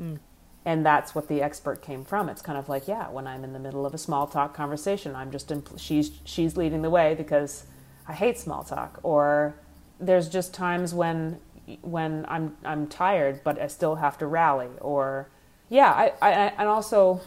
Mm. 0.01 0.19
And 0.65 0.85
that's 0.85 1.13
what 1.13 1.27
the 1.27 1.41
expert 1.41 1.81
came 1.81 2.05
from. 2.05 2.29
It's 2.29 2.41
kind 2.41 2.57
of 2.57 2.69
like, 2.69 2.87
yeah, 2.87 3.09
when 3.09 3.27
I'm 3.27 3.43
in 3.43 3.53
the 3.53 3.59
middle 3.59 3.85
of 3.85 3.93
a 3.93 3.97
small 3.97 4.27
talk 4.27 4.53
conversation, 4.55 5.15
I'm 5.15 5.29
just, 5.29 5.49
impl- 5.49 5.77
she's, 5.79 6.11
she's 6.23 6.55
leading 6.55 6.81
the 6.81 6.89
way 6.89 7.13
because 7.15 7.65
I 8.07 8.13
hate 8.13 8.39
small 8.39 8.63
talk. 8.63 8.99
Or 9.03 9.55
there's 9.99 10.29
just 10.29 10.53
times 10.53 10.93
when, 10.93 11.39
when 11.81 12.25
I'm, 12.29 12.55
I'm 12.63 12.87
tired, 12.87 13.41
but 13.43 13.59
I 13.59 13.67
still 13.67 13.95
have 13.95 14.17
to 14.19 14.25
rally. 14.25 14.69
Or, 14.79 15.27
yeah, 15.69 15.91
I, 15.91 16.13
I, 16.21 16.31
and 16.57 16.69
also 16.69 17.19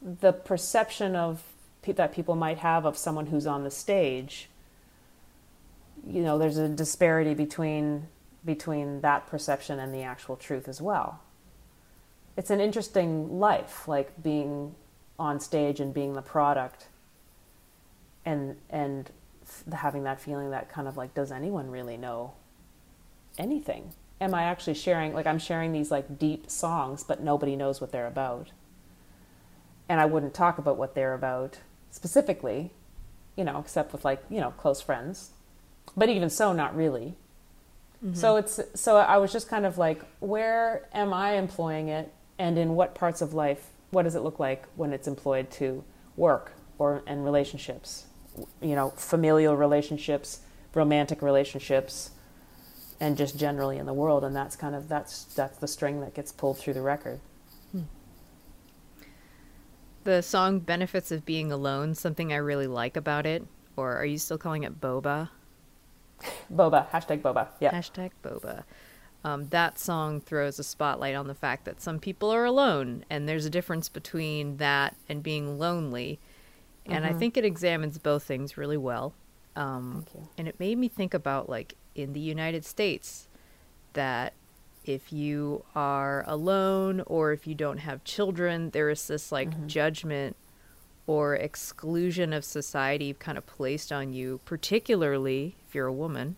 the 0.00 0.32
perception 0.32 1.16
of 1.16 1.42
that 1.96 2.12
people 2.12 2.36
might 2.36 2.58
have 2.58 2.84
of 2.84 2.96
someone 2.96 3.26
who's 3.26 3.46
on 3.46 3.64
the 3.64 3.70
stage 3.70 4.48
you 6.06 6.22
know 6.22 6.38
there's 6.38 6.58
a 6.58 6.68
disparity 6.68 7.34
between 7.34 8.08
between 8.44 9.00
that 9.02 9.26
perception 9.26 9.78
and 9.78 9.94
the 9.94 10.02
actual 10.02 10.36
truth 10.36 10.68
as 10.68 10.80
well. 10.80 11.20
It's 12.36 12.50
an 12.50 12.60
interesting 12.60 13.38
life 13.38 13.86
like 13.86 14.20
being 14.22 14.74
on 15.18 15.38
stage 15.38 15.78
and 15.78 15.94
being 15.94 16.14
the 16.14 16.22
product 16.22 16.88
and 18.24 18.56
and 18.70 19.10
having 19.72 20.04
that 20.04 20.20
feeling 20.20 20.50
that 20.50 20.68
kind 20.68 20.88
of 20.88 20.96
like 20.96 21.14
does 21.14 21.30
anyone 21.30 21.70
really 21.70 21.96
know 21.96 22.32
anything? 23.38 23.92
Am 24.20 24.34
i 24.34 24.44
actually 24.44 24.74
sharing 24.74 25.12
like 25.14 25.26
i'm 25.26 25.38
sharing 25.38 25.72
these 25.72 25.90
like 25.90 26.18
deep 26.18 26.48
songs 26.48 27.02
but 27.02 27.20
nobody 27.20 27.56
knows 27.56 27.80
what 27.80 27.92
they're 27.92 28.06
about. 28.06 28.50
And 29.88 30.00
i 30.00 30.06
wouldn't 30.06 30.34
talk 30.34 30.58
about 30.58 30.76
what 30.76 30.94
they're 30.94 31.14
about 31.14 31.58
specifically, 31.92 32.72
you 33.36 33.44
know, 33.44 33.60
except 33.60 33.92
with 33.92 34.04
like, 34.04 34.24
you 34.28 34.40
know, 34.40 34.50
close 34.50 34.80
friends. 34.80 35.30
But 35.96 36.08
even 36.08 36.30
so, 36.30 36.52
not 36.52 36.74
really. 36.74 37.14
Mm-hmm. 38.04 38.14
So 38.14 38.36
it's 38.36 38.58
so 38.74 38.96
I 38.96 39.18
was 39.18 39.30
just 39.30 39.48
kind 39.48 39.64
of 39.64 39.78
like, 39.78 40.02
where 40.18 40.88
am 40.92 41.12
I 41.12 41.34
employing 41.34 41.88
it, 41.88 42.12
and 42.38 42.58
in 42.58 42.74
what 42.74 42.96
parts 42.96 43.22
of 43.22 43.32
life? 43.32 43.68
What 43.90 44.02
does 44.02 44.16
it 44.16 44.22
look 44.22 44.40
like 44.40 44.64
when 44.74 44.92
it's 44.92 45.06
employed 45.06 45.50
to 45.52 45.84
work 46.16 46.52
or 46.78 47.02
and 47.06 47.24
relationships? 47.24 48.06
You 48.60 48.74
know, 48.74 48.90
familial 48.96 49.56
relationships, 49.56 50.40
romantic 50.74 51.20
relationships, 51.20 52.10
and 52.98 53.16
just 53.16 53.36
generally 53.36 53.76
in 53.76 53.84
the 53.84 53.92
world. 53.92 54.24
And 54.24 54.34
that's 54.34 54.56
kind 54.56 54.74
of 54.74 54.88
that's 54.88 55.24
that's 55.24 55.58
the 55.58 55.68
string 55.68 56.00
that 56.00 56.14
gets 56.14 56.32
pulled 56.32 56.58
through 56.58 56.74
the 56.74 56.82
record 56.82 57.20
the 60.04 60.22
song 60.22 60.60
Benefits 60.60 61.10
of 61.12 61.24
Being 61.24 61.52
Alone 61.52 61.94
something 61.94 62.32
I 62.32 62.36
really 62.36 62.66
like 62.66 62.96
about 62.96 63.26
it? 63.26 63.46
Or 63.76 63.96
are 63.96 64.04
you 64.04 64.18
still 64.18 64.38
calling 64.38 64.64
it 64.64 64.80
boba? 64.80 65.30
Boba. 66.52 66.88
Hashtag 66.90 67.22
boba. 67.22 67.48
Yeah. 67.60 67.72
Hashtag 67.72 68.10
boba. 68.22 68.64
Um, 69.24 69.48
that 69.48 69.78
song 69.78 70.20
throws 70.20 70.58
a 70.58 70.64
spotlight 70.64 71.14
on 71.14 71.28
the 71.28 71.34
fact 71.34 71.64
that 71.64 71.80
some 71.80 72.00
people 72.00 72.30
are 72.30 72.44
alone, 72.44 73.04
and 73.08 73.28
there's 73.28 73.46
a 73.46 73.50
difference 73.50 73.88
between 73.88 74.56
that 74.56 74.96
and 75.08 75.22
being 75.22 75.58
lonely. 75.58 76.18
And 76.86 77.04
mm-hmm. 77.04 77.14
I 77.14 77.18
think 77.18 77.36
it 77.36 77.44
examines 77.44 77.98
both 77.98 78.24
things 78.24 78.56
really 78.56 78.76
well. 78.76 79.14
Um, 79.54 80.04
and 80.36 80.48
it 80.48 80.58
made 80.58 80.76
me 80.76 80.88
think 80.88 81.14
about, 81.14 81.48
like, 81.48 81.76
in 81.94 82.12
the 82.14 82.20
United 82.20 82.64
States, 82.64 83.28
that 83.92 84.32
if 84.84 85.12
you 85.12 85.64
are 85.74 86.24
alone 86.26 87.02
or 87.06 87.32
if 87.32 87.46
you 87.46 87.54
don't 87.54 87.78
have 87.78 88.04
children, 88.04 88.70
there 88.70 88.90
is 88.90 89.06
this 89.06 89.30
like 89.32 89.50
mm-hmm. 89.50 89.66
judgment 89.66 90.36
or 91.06 91.34
exclusion 91.34 92.32
of 92.32 92.44
society 92.44 93.14
kind 93.14 93.36
of 93.36 93.46
placed 93.46 93.92
on 93.92 94.12
you, 94.12 94.40
particularly 94.44 95.56
if 95.66 95.74
you're 95.74 95.86
a 95.86 95.92
woman. 95.92 96.36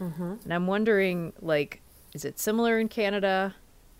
Mm-hmm. 0.00 0.34
And 0.44 0.52
I'm 0.52 0.66
wondering, 0.66 1.32
like, 1.40 1.80
is 2.12 2.24
it 2.24 2.38
similar 2.38 2.78
in 2.78 2.88
Canada? 2.88 3.54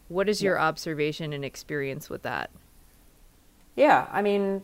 What 0.09 0.29
is 0.29 0.43
your 0.43 0.57
yeah. 0.57 0.65
observation 0.65 1.33
and 1.33 1.45
experience 1.45 2.11
with 2.11 2.23
that? 2.23 2.51
Yeah, 3.77 4.07
I 4.13 4.23
mean, 4.23 4.63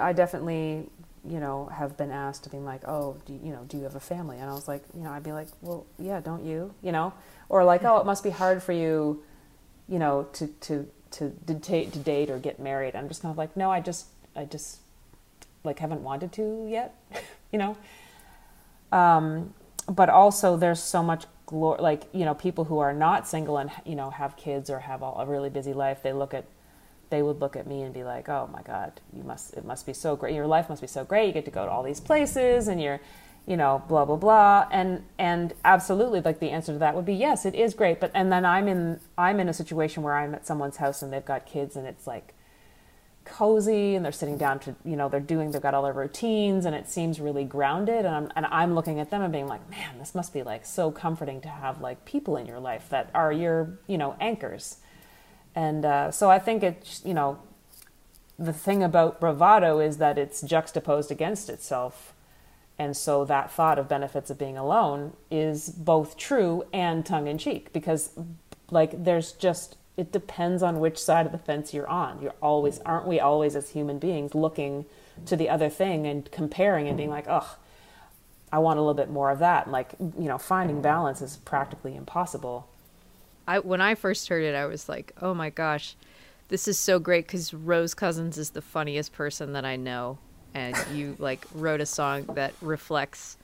I 0.00 0.12
definitely 0.12 0.88
you 1.26 1.40
know, 1.40 1.66
have 1.66 1.96
been 1.96 2.10
asked 2.10 2.44
to 2.44 2.50
be 2.50 2.58
like, 2.58 2.86
oh, 2.86 3.16
do 3.26 3.32
you, 3.32 3.52
know, 3.52 3.64
do 3.68 3.76
you 3.76 3.84
have 3.84 3.94
a 3.94 4.00
family? 4.00 4.38
And 4.38 4.50
I 4.50 4.52
was 4.52 4.68
like, 4.68 4.82
you 4.94 5.02
know, 5.02 5.10
I'd 5.10 5.22
be 5.22 5.32
like, 5.32 5.48
well, 5.62 5.86
yeah, 5.98 6.20
don't 6.20 6.44
you? 6.44 6.74
You 6.82 6.92
know, 6.92 7.12
or 7.48 7.64
like, 7.64 7.84
oh, 7.84 7.98
it 7.98 8.06
must 8.06 8.22
be 8.22 8.30
hard 8.30 8.62
for 8.62 8.72
you, 8.72 9.22
you 9.88 9.98
know, 9.98 10.28
to 10.34 10.46
to 10.46 10.88
to 11.12 11.30
to, 11.46 11.54
to 11.60 11.98
date 11.98 12.30
or 12.30 12.38
get 12.38 12.58
married. 12.58 12.94
I'm 12.94 13.08
just 13.08 13.22
kind 13.22 13.30
of 13.30 13.38
like, 13.38 13.56
no, 13.56 13.70
I 13.70 13.80
just 13.80 14.06
I 14.36 14.44
just 14.44 14.78
like 15.62 15.78
haven't 15.78 16.02
wanted 16.02 16.32
to 16.32 16.66
yet, 16.68 16.94
you 17.52 17.58
know. 17.58 17.76
Um, 18.92 19.54
but 19.88 20.08
also, 20.08 20.56
there's 20.56 20.82
so 20.82 21.02
much 21.02 21.24
glory. 21.46 21.80
Like, 21.80 22.04
you 22.12 22.24
know, 22.24 22.34
people 22.34 22.64
who 22.64 22.78
are 22.78 22.92
not 22.92 23.26
single 23.26 23.58
and 23.58 23.70
you 23.84 23.96
know 23.96 24.10
have 24.10 24.36
kids 24.36 24.70
or 24.70 24.80
have 24.80 25.02
all, 25.02 25.18
a 25.20 25.26
really 25.26 25.50
busy 25.50 25.72
life, 25.72 26.02
they 26.02 26.12
look 26.12 26.34
at 26.34 26.44
they 27.10 27.22
would 27.22 27.40
look 27.40 27.56
at 27.56 27.66
me 27.66 27.82
and 27.82 27.92
be 27.94 28.04
like, 28.04 28.28
"Oh 28.28 28.48
my 28.52 28.62
God, 28.62 29.00
you 29.12 29.22
must 29.22 29.54
it 29.54 29.64
must 29.64 29.86
be 29.86 29.92
so 29.92 30.16
great. 30.16 30.34
Your 30.34 30.46
life 30.46 30.68
must 30.68 30.80
be 30.80 30.88
so 30.88 31.04
great. 31.04 31.28
You 31.28 31.32
get 31.32 31.44
to 31.46 31.50
go 31.50 31.64
to 31.64 31.70
all 31.70 31.82
these 31.82 32.00
places, 32.00 32.68
and 32.68 32.80
you're, 32.80 33.00
you 33.46 33.56
know, 33.56 33.82
blah 33.88 34.04
blah 34.04 34.16
blah." 34.16 34.68
And 34.70 35.04
and 35.18 35.54
absolutely, 35.64 36.20
like 36.20 36.40
the 36.40 36.50
answer 36.50 36.72
to 36.72 36.78
that 36.78 36.94
would 36.94 37.06
be 37.06 37.14
yes, 37.14 37.46
it 37.46 37.54
is 37.54 37.74
great. 37.74 38.00
But 38.00 38.10
and 38.14 38.32
then 38.32 38.44
I'm 38.44 38.68
in 38.68 39.00
I'm 39.18 39.40
in 39.40 39.48
a 39.48 39.54
situation 39.54 40.02
where 40.02 40.14
I'm 40.14 40.34
at 40.34 40.46
someone's 40.46 40.78
house 40.78 41.02
and 41.02 41.12
they've 41.12 41.24
got 41.24 41.46
kids, 41.46 41.76
and 41.76 41.86
it's 41.86 42.06
like 42.06 42.34
cozy 43.24 43.94
and 43.94 44.04
they're 44.04 44.12
sitting 44.12 44.36
down 44.36 44.58
to 44.58 44.74
you 44.84 44.96
know 44.96 45.08
they're 45.08 45.20
doing 45.20 45.50
they've 45.50 45.62
got 45.62 45.74
all 45.74 45.82
their 45.82 45.92
routines 45.92 46.66
and 46.66 46.74
it 46.74 46.88
seems 46.88 47.20
really 47.20 47.44
grounded 47.44 48.04
and 48.04 48.14
I'm, 48.14 48.32
and 48.36 48.46
I'm 48.46 48.74
looking 48.74 49.00
at 49.00 49.10
them 49.10 49.22
and 49.22 49.32
being 49.32 49.46
like 49.46 49.68
man 49.70 49.98
this 49.98 50.14
must 50.14 50.32
be 50.32 50.42
like 50.42 50.66
so 50.66 50.90
comforting 50.90 51.40
to 51.42 51.48
have 51.48 51.80
like 51.80 52.04
people 52.04 52.36
in 52.36 52.46
your 52.46 52.60
life 52.60 52.88
that 52.90 53.10
are 53.14 53.32
your 53.32 53.78
you 53.86 53.96
know 53.96 54.14
anchors 54.20 54.76
and 55.54 55.84
uh, 55.84 56.10
so 56.10 56.30
I 56.30 56.38
think 56.38 56.62
it's, 56.62 57.02
you 57.04 57.14
know, 57.14 57.38
the 58.38 58.52
thing 58.52 58.82
about 58.82 59.20
bravado 59.20 59.78
is 59.78 59.98
that 59.98 60.18
it's 60.18 60.40
juxtaposed 60.42 61.10
against 61.10 61.48
itself. 61.48 62.12
And 62.78 62.96
so 62.96 63.24
that 63.26 63.52
thought 63.52 63.78
of 63.78 63.88
benefits 63.88 64.30
of 64.30 64.38
being 64.38 64.56
alone 64.56 65.12
is 65.30 65.68
both 65.68 66.16
true 66.16 66.64
and 66.72 67.06
tongue 67.06 67.28
in 67.28 67.38
cheek 67.38 67.72
because, 67.72 68.10
like, 68.70 69.04
there's 69.04 69.30
just, 69.30 69.76
it 69.96 70.10
depends 70.10 70.60
on 70.60 70.80
which 70.80 70.98
side 70.98 71.24
of 71.24 71.30
the 71.30 71.38
fence 71.38 71.72
you're 71.72 71.88
on. 71.88 72.20
You're 72.20 72.34
always, 72.42 72.80
aren't 72.80 73.06
we 73.06 73.20
always 73.20 73.54
as 73.54 73.70
human 73.70 74.00
beings 74.00 74.34
looking 74.34 74.86
to 75.26 75.36
the 75.36 75.48
other 75.48 75.68
thing 75.68 76.04
and 76.08 76.28
comparing 76.32 76.88
and 76.88 76.96
being 76.96 77.10
like, 77.10 77.26
oh, 77.28 77.56
I 78.50 78.58
want 78.58 78.78
a 78.78 78.82
little 78.82 78.94
bit 78.94 79.10
more 79.10 79.30
of 79.30 79.38
that. 79.38 79.66
And 79.66 79.72
like, 79.72 79.94
you 80.00 80.28
know, 80.28 80.38
finding 80.38 80.82
balance 80.82 81.22
is 81.22 81.36
practically 81.36 81.94
impossible. 81.94 82.68
I 83.46 83.58
when 83.58 83.80
I 83.80 83.94
first 83.94 84.28
heard 84.28 84.42
it, 84.42 84.54
I 84.54 84.66
was 84.66 84.88
like, 84.88 85.12
"Oh 85.20 85.34
my 85.34 85.50
gosh, 85.50 85.96
this 86.48 86.68
is 86.68 86.78
so 86.78 86.98
great!" 86.98 87.26
Because 87.26 87.52
Rose 87.52 87.94
Cousins 87.94 88.38
is 88.38 88.50
the 88.50 88.62
funniest 88.62 89.12
person 89.12 89.52
that 89.52 89.64
I 89.64 89.76
know, 89.76 90.18
and 90.54 90.76
you 90.92 91.16
like 91.18 91.44
wrote 91.54 91.80
a 91.80 91.86
song 91.86 92.24
that 92.34 92.54
reflects 92.60 93.36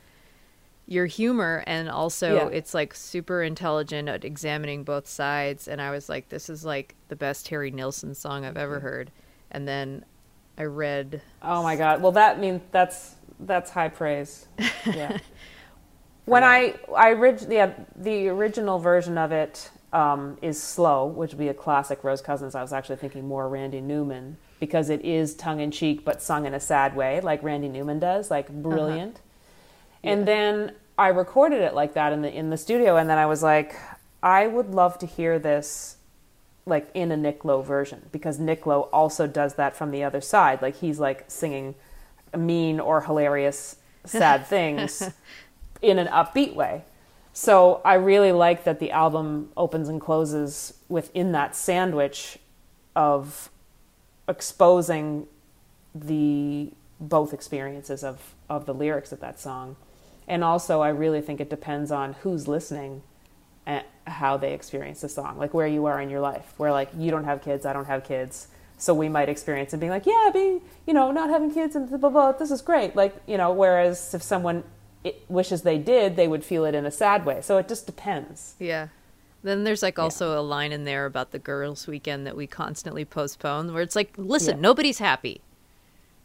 your 0.90 1.06
humor 1.06 1.62
and 1.68 1.88
also 1.88 2.34
yeah. 2.34 2.46
it's 2.48 2.74
like 2.74 2.92
super 2.96 3.44
intelligent 3.44 4.08
at 4.08 4.24
examining 4.24 4.82
both 4.82 5.06
sides. 5.06 5.68
And 5.68 5.80
i 5.80 5.92
was 5.92 6.08
like 6.08 6.28
this 6.28 6.50
is 6.50 6.64
like 6.64 6.96
the 7.08 7.14
best 7.14 7.46
harry 7.46 7.70
nilsson 7.70 8.14
song 8.14 8.44
i've 8.44 8.56
ever 8.56 8.80
heard. 8.80 9.12
And 9.52 9.68
then 9.68 10.04
i 10.58 10.64
read 10.64 11.22
oh 11.42 11.62
my 11.62 11.76
god. 11.76 12.02
Well 12.02 12.12
that 12.12 12.40
means 12.40 12.60
that's 12.72 13.14
that's 13.38 13.70
high 13.70 13.88
praise. 13.88 14.48
Yeah. 14.84 15.18
When 16.26 16.44
i 16.44 16.74
i 16.94 17.12
orig- 17.14 17.50
yeah, 17.50 17.72
the 17.96 18.28
original 18.28 18.78
version 18.78 19.16
of 19.16 19.32
it 19.32 19.70
um, 19.92 20.38
is 20.40 20.62
slow, 20.62 21.06
which 21.06 21.30
would 21.30 21.38
be 21.38 21.48
a 21.48 21.54
classic 21.54 22.04
Rose 22.04 22.22
Cousins. 22.22 22.54
I 22.54 22.62
was 22.62 22.72
actually 22.72 22.96
thinking 22.96 23.26
more 23.26 23.48
Randy 23.48 23.80
Newman 23.80 24.36
because 24.60 24.90
it 24.90 25.04
is 25.04 25.34
tongue 25.34 25.60
in 25.60 25.70
cheek 25.70 26.04
but 26.04 26.22
sung 26.22 26.46
in 26.46 26.54
a 26.54 26.60
sad 26.60 26.94
way, 26.94 27.20
like 27.20 27.42
Randy 27.42 27.68
Newman 27.68 27.98
does, 27.98 28.30
like 28.30 28.46
uh-huh. 28.46 28.58
brilliant. 28.60 29.16
Uh-huh. 29.16 29.24
Yeah. 30.02 30.12
And 30.12 30.28
then 30.28 30.72
I 30.96 31.08
recorded 31.08 31.60
it 31.60 31.74
like 31.74 31.94
that 31.94 32.12
in 32.12 32.22
the 32.22 32.32
in 32.32 32.50
the 32.50 32.56
studio, 32.56 32.96
and 32.96 33.08
then 33.08 33.18
I 33.18 33.26
was 33.26 33.42
like, 33.42 33.74
I 34.22 34.46
would 34.46 34.74
love 34.74 34.98
to 34.98 35.06
hear 35.06 35.38
this 35.38 35.96
like 36.66 36.88
in 36.94 37.10
a 37.10 37.16
Nick 37.16 37.44
Lowe 37.44 37.62
version 37.62 38.08
because 38.12 38.38
Nick 38.38 38.66
Lowe 38.66 38.82
also 38.92 39.26
does 39.26 39.54
that 39.54 39.74
from 39.74 39.90
the 39.90 40.04
other 40.04 40.20
side. 40.20 40.62
Like 40.62 40.76
he's 40.76 41.00
like 41.00 41.24
singing 41.28 41.74
mean 42.36 42.78
or 42.80 43.00
hilarious 43.00 43.76
sad 44.04 44.46
things 44.46 45.02
in 45.82 45.98
an 45.98 46.06
upbeat 46.08 46.54
way. 46.54 46.84
So 47.32 47.80
I 47.84 47.94
really 47.94 48.32
like 48.32 48.64
that 48.64 48.80
the 48.80 48.90
album 48.90 49.50
opens 49.56 49.88
and 49.88 50.00
closes 50.00 50.74
within 50.88 51.32
that 51.32 51.54
sandwich 51.54 52.38
of 52.96 53.50
exposing 54.28 55.26
the 55.94 56.70
both 57.00 57.32
experiences 57.32 58.04
of 58.04 58.34
of 58.48 58.66
the 58.66 58.74
lyrics 58.74 59.12
of 59.12 59.20
that 59.20 59.40
song. 59.40 59.76
And 60.28 60.44
also 60.44 60.80
I 60.80 60.88
really 60.88 61.20
think 61.20 61.40
it 61.40 61.48
depends 61.48 61.90
on 61.90 62.14
who's 62.14 62.46
listening 62.46 63.02
and 63.64 63.84
how 64.06 64.36
they 64.36 64.52
experience 64.52 65.00
the 65.00 65.08
song, 65.08 65.38
like 65.38 65.54
where 65.54 65.66
you 65.66 65.86
are 65.86 66.00
in 66.00 66.10
your 66.10 66.20
life. 66.20 66.52
Where 66.56 66.72
like 66.72 66.90
you 66.96 67.10
don't 67.10 67.24
have 67.24 67.42
kids, 67.42 67.64
I 67.64 67.72
don't 67.72 67.86
have 67.86 68.04
kids. 68.04 68.48
So 68.76 68.94
we 68.94 69.08
might 69.08 69.28
experience 69.28 69.74
it 69.74 69.78
being 69.78 69.90
like, 69.90 70.06
yeah, 70.06 70.30
being, 70.32 70.62
you 70.86 70.94
know, 70.94 71.10
not 71.10 71.28
having 71.28 71.52
kids 71.52 71.76
and 71.76 71.86
blah, 71.88 71.98
blah, 71.98 72.08
blah, 72.08 72.32
this 72.32 72.50
is 72.50 72.62
great. 72.62 72.96
Like, 72.96 73.14
you 73.26 73.36
know, 73.36 73.52
whereas 73.52 74.14
if 74.14 74.22
someone 74.22 74.64
it 75.04 75.22
wishes 75.28 75.62
they 75.62 75.78
did, 75.78 76.16
they 76.16 76.28
would 76.28 76.44
feel 76.44 76.64
it 76.64 76.74
in 76.74 76.84
a 76.86 76.90
sad 76.90 77.24
way. 77.24 77.40
So 77.42 77.58
it 77.58 77.68
just 77.68 77.86
depends. 77.86 78.54
Yeah. 78.58 78.88
Then 79.42 79.64
there's 79.64 79.82
like 79.82 79.98
also 79.98 80.38
a 80.38 80.42
line 80.42 80.70
in 80.72 80.84
there 80.84 81.06
about 81.06 81.30
the 81.30 81.38
girls' 81.38 81.86
weekend 81.86 82.26
that 82.26 82.36
we 82.36 82.46
constantly 82.46 83.04
postpone, 83.06 83.72
where 83.72 83.82
it's 83.82 83.96
like, 83.96 84.12
listen, 84.18 84.56
Yeah. 84.56 84.60
nobody's 84.62 84.98
happy. 84.98 85.40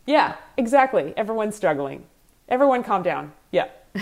Yeah, 0.05 0.35
exactly. 0.57 1.13
Everyone's 1.15 1.55
struggling. 1.55 2.05
Everyone 2.49 2.83
calm 2.83 3.03
down. 3.03 3.31
Yeah. 3.51 3.67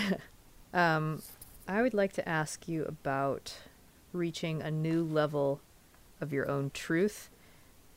Um, 0.73 1.21
I 1.67 1.83
would 1.83 1.93
like 1.93 2.13
to 2.13 2.27
ask 2.27 2.67
you 2.67 2.83
about 2.85 3.53
reaching 4.11 4.61
a 4.63 4.71
new 4.71 5.03
level 5.03 5.61
of 6.19 6.33
your 6.33 6.49
own 6.49 6.71
truth. 6.73 7.29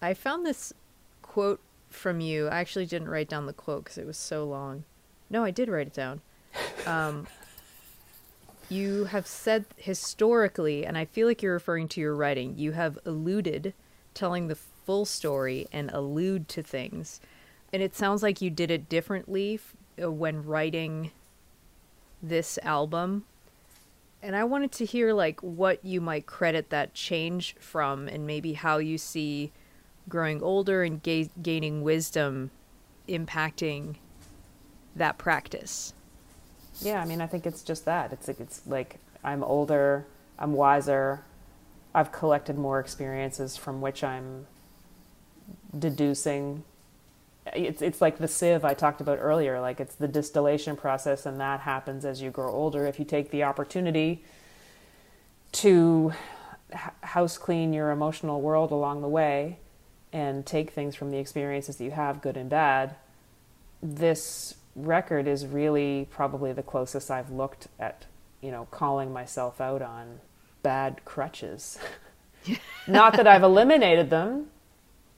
I 0.02 0.12
found 0.12 0.44
this 0.44 0.74
quote 1.22 1.60
from 1.88 2.20
you. 2.20 2.48
I 2.48 2.58
actually 2.58 2.84
didn't 2.84 3.08
write 3.08 3.30
down 3.30 3.46
the 3.46 3.54
quote 3.54 3.84
because 3.84 3.96
it 3.96 4.06
was 4.06 4.18
so 4.18 4.44
long. 4.44 4.84
No, 5.30 5.42
I 5.42 5.50
did 5.50 5.70
write 5.70 5.86
it 5.86 5.94
down. 5.94 6.20
Um, 6.86 7.26
you 8.68 9.04
have 9.04 9.26
said 9.26 9.64
historically, 9.76 10.84
and 10.84 10.98
I 10.98 11.04
feel 11.04 11.26
like 11.26 11.42
you're 11.42 11.52
referring 11.52 11.88
to 11.88 12.00
your 12.00 12.14
writing, 12.14 12.54
you 12.56 12.72
have 12.72 12.98
alluded 13.04 13.74
telling 14.14 14.48
the 14.48 14.56
full 14.56 15.04
story 15.04 15.66
and 15.72 15.90
allude 15.92 16.48
to 16.48 16.62
things. 16.62 17.20
And 17.72 17.82
it 17.82 17.94
sounds 17.94 18.22
like 18.22 18.40
you 18.40 18.50
did 18.50 18.70
it 18.70 18.88
differently 18.88 19.60
uh, 20.02 20.10
when 20.10 20.44
writing 20.44 21.10
this 22.22 22.58
album. 22.62 23.24
And 24.22 24.34
I 24.34 24.44
wanted 24.44 24.72
to 24.72 24.84
hear 24.84 25.12
like 25.12 25.40
what 25.40 25.84
you 25.84 26.00
might 26.00 26.26
credit 26.26 26.70
that 26.70 26.94
change 26.94 27.54
from 27.60 28.08
and 28.08 28.26
maybe 28.26 28.54
how 28.54 28.78
you 28.78 28.98
see 28.98 29.52
growing 30.08 30.42
older 30.42 30.82
and 30.82 31.02
ga- 31.02 31.30
gaining 31.42 31.82
wisdom 31.82 32.50
impacting 33.08 33.96
that 34.94 35.18
practice. 35.18 35.92
Yeah, 36.80 37.00
I 37.00 37.04
mean, 37.04 37.20
I 37.20 37.26
think 37.26 37.46
it's 37.46 37.62
just 37.62 37.84
that. 37.86 38.12
It's 38.12 38.28
like 38.28 38.40
it's 38.40 38.60
like 38.66 38.98
I'm 39.24 39.42
older, 39.42 40.06
I'm 40.38 40.52
wiser, 40.52 41.22
I've 41.94 42.12
collected 42.12 42.58
more 42.58 42.80
experiences 42.80 43.56
from 43.56 43.80
which 43.80 44.04
I'm 44.04 44.46
deducing. 45.78 46.64
It's 47.54 47.80
it's 47.80 48.00
like 48.00 48.18
the 48.18 48.28
sieve 48.28 48.64
I 48.64 48.74
talked 48.74 49.00
about 49.00 49.18
earlier. 49.20 49.60
Like 49.60 49.80
it's 49.80 49.94
the 49.94 50.08
distillation 50.08 50.76
process, 50.76 51.26
and 51.26 51.40
that 51.40 51.60
happens 51.60 52.04
as 52.04 52.20
you 52.20 52.30
grow 52.30 52.50
older. 52.50 52.86
If 52.86 52.98
you 52.98 53.04
take 53.04 53.30
the 53.30 53.44
opportunity 53.44 54.24
to 55.52 56.12
house 57.02 57.38
clean 57.38 57.72
your 57.72 57.90
emotional 57.90 58.40
world 58.40 58.72
along 58.72 59.00
the 59.00 59.08
way, 59.08 59.58
and 60.12 60.44
take 60.44 60.70
things 60.70 60.94
from 60.96 61.10
the 61.10 61.18
experiences 61.18 61.76
that 61.76 61.84
you 61.84 61.90
have, 61.92 62.20
good 62.20 62.36
and 62.36 62.50
bad, 62.50 62.96
this 63.82 64.54
record 64.76 65.26
is 65.26 65.46
really 65.46 66.06
probably 66.10 66.52
the 66.52 66.62
closest 66.62 67.10
I've 67.10 67.30
looked 67.30 67.66
at, 67.80 68.04
you 68.40 68.50
know, 68.50 68.68
calling 68.70 69.12
myself 69.12 69.60
out 69.60 69.82
on 69.82 70.20
bad 70.62 71.04
crutches. 71.04 71.78
Not 72.86 73.16
that 73.16 73.26
I've 73.26 73.42
eliminated 73.42 74.10
them, 74.10 74.48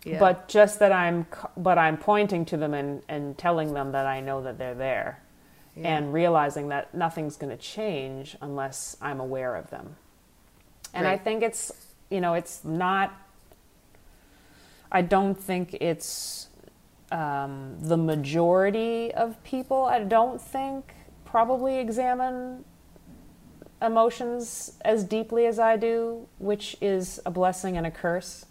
Yeah. 0.05 0.19
but 0.19 0.49
just 0.49 0.79
that 0.79 0.93
I'm, 0.93 1.27
but 1.57 1.77
I'm 1.77 1.97
pointing 1.99 2.45
to 2.47 2.57
them 2.57 2.73
and, 2.73 3.03
and 3.09 3.37
telling 3.37 3.75
them 3.75 3.93
that 3.93 4.07
I 4.07 4.21
know 4.21 4.43
that 4.43 4.57
they're 4.59 4.75
there, 4.75 5.21
Yeah. 5.77 5.97
and 5.97 6.13
realizing 6.13 6.69
that 6.69 6.95
nothing's 6.95 7.37
going 7.37 7.51
to 7.51 7.63
change 7.63 8.37
unless 8.41 8.97
I'm 9.03 9.21
aware 9.21 9.57
of 9.57 9.71
them. 9.71 9.97
And 10.95 11.07
I 11.07 11.19
think 11.19 11.43
it's, 11.43 11.71
you 12.11 12.21
know, 12.21 12.33
it's 12.35 12.65
not. 12.65 13.13
I 14.91 15.03
don't 15.03 15.35
think 15.35 15.75
it's 15.75 16.48
um, 17.11 17.77
the 17.81 17.97
majority 17.97 19.13
of 19.15 19.43
people. 19.45 19.85
I 19.85 20.01
don't 20.01 20.41
think 20.41 20.95
probably 21.25 21.79
examine 21.79 22.65
emotions 23.81 24.73
as 24.85 25.05
deeply 25.05 25.47
as 25.47 25.59
I 25.59 25.77
do, 25.77 26.27
which 26.39 26.77
is 26.81 27.21
a 27.25 27.31
blessing 27.31 27.77
and 27.77 27.87
a 27.87 27.91
curse. 27.91 28.47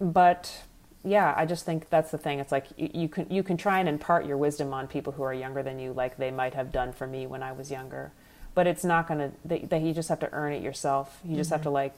But 0.00 0.64
yeah, 1.04 1.32
I 1.36 1.46
just 1.46 1.64
think 1.64 1.88
that's 1.88 2.10
the 2.10 2.18
thing. 2.18 2.40
It's 2.40 2.52
like 2.52 2.66
you, 2.76 2.90
you 2.92 3.08
can 3.08 3.26
you 3.30 3.42
can 3.42 3.56
try 3.56 3.78
and 3.78 3.88
impart 3.88 4.26
your 4.26 4.36
wisdom 4.36 4.74
on 4.74 4.88
people 4.88 5.12
who 5.12 5.22
are 5.22 5.32
younger 5.34 5.62
than 5.62 5.78
you, 5.78 5.92
like 5.92 6.16
they 6.16 6.30
might 6.30 6.54
have 6.54 6.72
done 6.72 6.92
for 6.92 7.06
me 7.06 7.26
when 7.26 7.42
I 7.42 7.52
was 7.52 7.70
younger. 7.70 8.12
But 8.54 8.66
it's 8.66 8.84
not 8.84 9.06
gonna. 9.06 9.32
That 9.44 9.70
that 9.70 9.82
you 9.82 9.94
just 9.94 10.08
have 10.08 10.20
to 10.20 10.32
earn 10.32 10.52
it 10.52 10.62
yourself. 10.62 11.20
You 11.24 11.36
just 11.36 11.50
have 11.50 11.62
to 11.62 11.70
like 11.70 11.94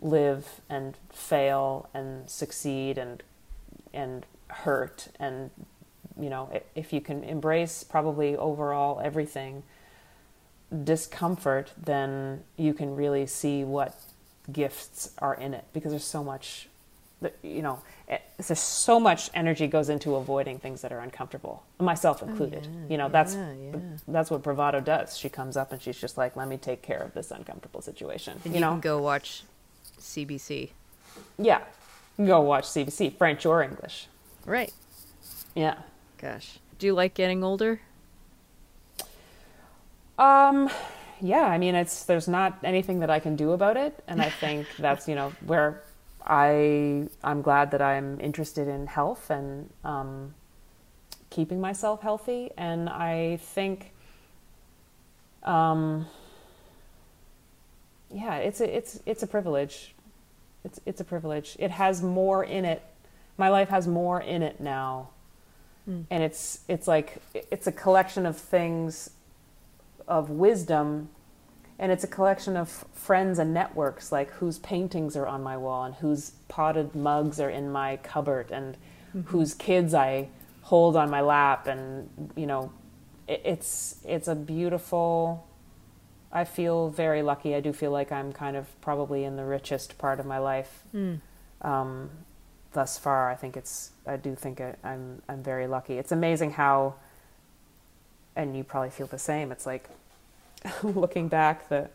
live 0.00 0.60
and 0.68 0.96
fail 1.12 1.88
and 1.94 2.28
succeed 2.28 2.98
and 2.98 3.22
and 3.92 4.26
hurt 4.52 5.08
and 5.18 5.50
you 6.20 6.28
know 6.28 6.50
if 6.74 6.92
you 6.92 7.00
can 7.00 7.24
embrace 7.24 7.82
probably 7.84 8.36
overall 8.36 9.00
everything 9.02 9.62
discomfort 10.84 11.72
then 11.82 12.42
you 12.56 12.74
can 12.74 12.94
really 12.94 13.26
see 13.26 13.64
what 13.64 13.98
gifts 14.50 15.12
are 15.18 15.34
in 15.34 15.54
it 15.54 15.64
because 15.72 15.92
there's 15.92 16.04
so 16.04 16.22
much 16.22 16.68
you 17.42 17.62
know 17.62 17.80
there's 18.46 18.58
so 18.58 18.98
much 18.98 19.30
energy 19.34 19.66
goes 19.66 19.88
into 19.88 20.16
avoiding 20.16 20.58
things 20.58 20.82
that 20.82 20.92
are 20.92 21.00
uncomfortable 21.00 21.62
myself 21.78 22.22
oh, 22.22 22.26
included 22.26 22.66
you 22.88 22.96
know 22.96 23.08
that's 23.08 23.34
yeah, 23.34 23.52
yeah. 23.52 23.78
that's 24.08 24.30
what 24.30 24.42
bravado 24.42 24.80
does 24.80 25.16
she 25.16 25.28
comes 25.28 25.56
up 25.56 25.72
and 25.72 25.80
she's 25.80 25.98
just 26.00 26.18
like 26.18 26.34
let 26.36 26.48
me 26.48 26.56
take 26.56 26.82
care 26.82 27.00
of 27.00 27.14
this 27.14 27.30
uncomfortable 27.30 27.80
situation 27.80 28.34
and 28.44 28.52
you, 28.52 28.54
you, 28.54 28.60
know 28.60 28.72
can 28.72 28.80
go 28.80 29.00
watch 29.00 29.44
CBC. 30.00 30.70
yeah 31.38 31.60
go 32.18 32.40
watch 32.40 32.64
cbc 32.64 33.16
french 33.16 33.46
or 33.46 33.62
english 33.62 34.06
Right. 34.44 34.72
yeah 35.54 35.76
Gosh. 36.22 36.60
Do 36.78 36.86
you 36.86 36.94
like 36.94 37.14
getting 37.14 37.42
older? 37.42 37.80
Um, 40.16 40.70
yeah, 41.20 41.42
I 41.46 41.58
mean, 41.58 41.74
it's 41.74 42.04
there's 42.04 42.28
not 42.28 42.58
anything 42.62 43.00
that 43.00 43.10
I 43.10 43.18
can 43.18 43.34
do 43.34 43.50
about 43.50 43.76
it, 43.76 44.02
and 44.06 44.22
I 44.22 44.30
think 44.30 44.68
that's 44.78 45.08
you 45.08 45.16
know 45.16 45.32
where 45.44 45.82
I 46.24 47.08
I'm 47.24 47.42
glad 47.42 47.72
that 47.72 47.82
I'm 47.82 48.20
interested 48.20 48.68
in 48.68 48.86
health 48.86 49.30
and 49.30 49.68
um, 49.84 50.34
keeping 51.28 51.60
myself 51.60 52.02
healthy, 52.02 52.50
and 52.56 52.88
I 52.88 53.38
think, 53.38 53.90
um, 55.42 56.06
yeah, 58.12 58.36
it's 58.36 58.60
a 58.60 58.76
it's 58.76 59.00
it's 59.06 59.24
a 59.24 59.26
privilege. 59.26 59.92
It's 60.64 60.78
it's 60.86 61.00
a 61.00 61.04
privilege. 61.04 61.56
It 61.58 61.72
has 61.72 62.00
more 62.00 62.44
in 62.44 62.64
it. 62.64 62.82
My 63.36 63.48
life 63.48 63.70
has 63.70 63.86
more 63.86 64.20
in 64.20 64.42
it 64.42 64.60
now, 64.60 65.10
hmm. 65.84 66.02
and 66.10 66.22
it's 66.22 66.60
it's 66.68 66.86
like 66.86 67.22
it's 67.34 67.66
a 67.66 67.72
collection 67.72 68.26
of 68.26 68.36
things 68.36 69.10
of 70.06 70.30
wisdom 70.30 71.08
and 71.82 71.90
it's 71.90 72.04
a 72.04 72.08
collection 72.08 72.56
of 72.56 72.68
friends 72.92 73.40
and 73.40 73.52
networks 73.52 74.12
like 74.12 74.30
whose 74.34 74.58
paintings 74.60 75.16
are 75.16 75.26
on 75.26 75.42
my 75.42 75.56
wall 75.56 75.84
and 75.84 75.96
whose 75.96 76.30
potted 76.46 76.94
mugs 76.94 77.40
are 77.40 77.50
in 77.50 77.72
my 77.72 77.96
cupboard 77.98 78.52
and 78.52 78.76
mm-hmm. 79.08 79.22
whose 79.22 79.52
kids 79.52 79.92
I 79.92 80.28
hold 80.62 80.96
on 80.96 81.10
my 81.10 81.20
lap. 81.20 81.66
And 81.66 82.30
you 82.36 82.46
know 82.46 82.72
it, 83.26 83.42
it's 83.44 83.96
it's 84.04 84.28
a 84.28 84.36
beautiful 84.36 85.46
I 86.32 86.44
feel 86.44 86.88
very 86.88 87.20
lucky. 87.20 87.54
I 87.54 87.60
do 87.60 87.72
feel 87.72 87.90
like 87.90 88.12
I'm 88.12 88.32
kind 88.32 88.56
of 88.56 88.80
probably 88.80 89.24
in 89.24 89.36
the 89.36 89.44
richest 89.44 89.98
part 89.98 90.20
of 90.20 90.24
my 90.24 90.38
life. 90.38 90.84
Hmm. 90.92 91.14
Um, 91.62 92.10
thus 92.72 92.98
far 92.98 93.30
I 93.30 93.34
think 93.34 93.56
it's 93.56 93.90
I 94.06 94.16
do 94.16 94.34
think 94.34 94.60
I, 94.60 94.74
I'm 94.84 95.22
I'm 95.28 95.42
very 95.42 95.66
lucky 95.66 95.98
it's 95.98 96.12
amazing 96.12 96.52
how 96.52 96.94
and 98.36 98.56
you 98.56 98.64
probably 98.64 98.90
feel 98.90 99.06
the 99.06 99.18
same. 99.18 99.52
It's 99.52 99.66
like 99.66 99.88
looking 100.82 101.28
back 101.28 101.68
the 101.68 101.88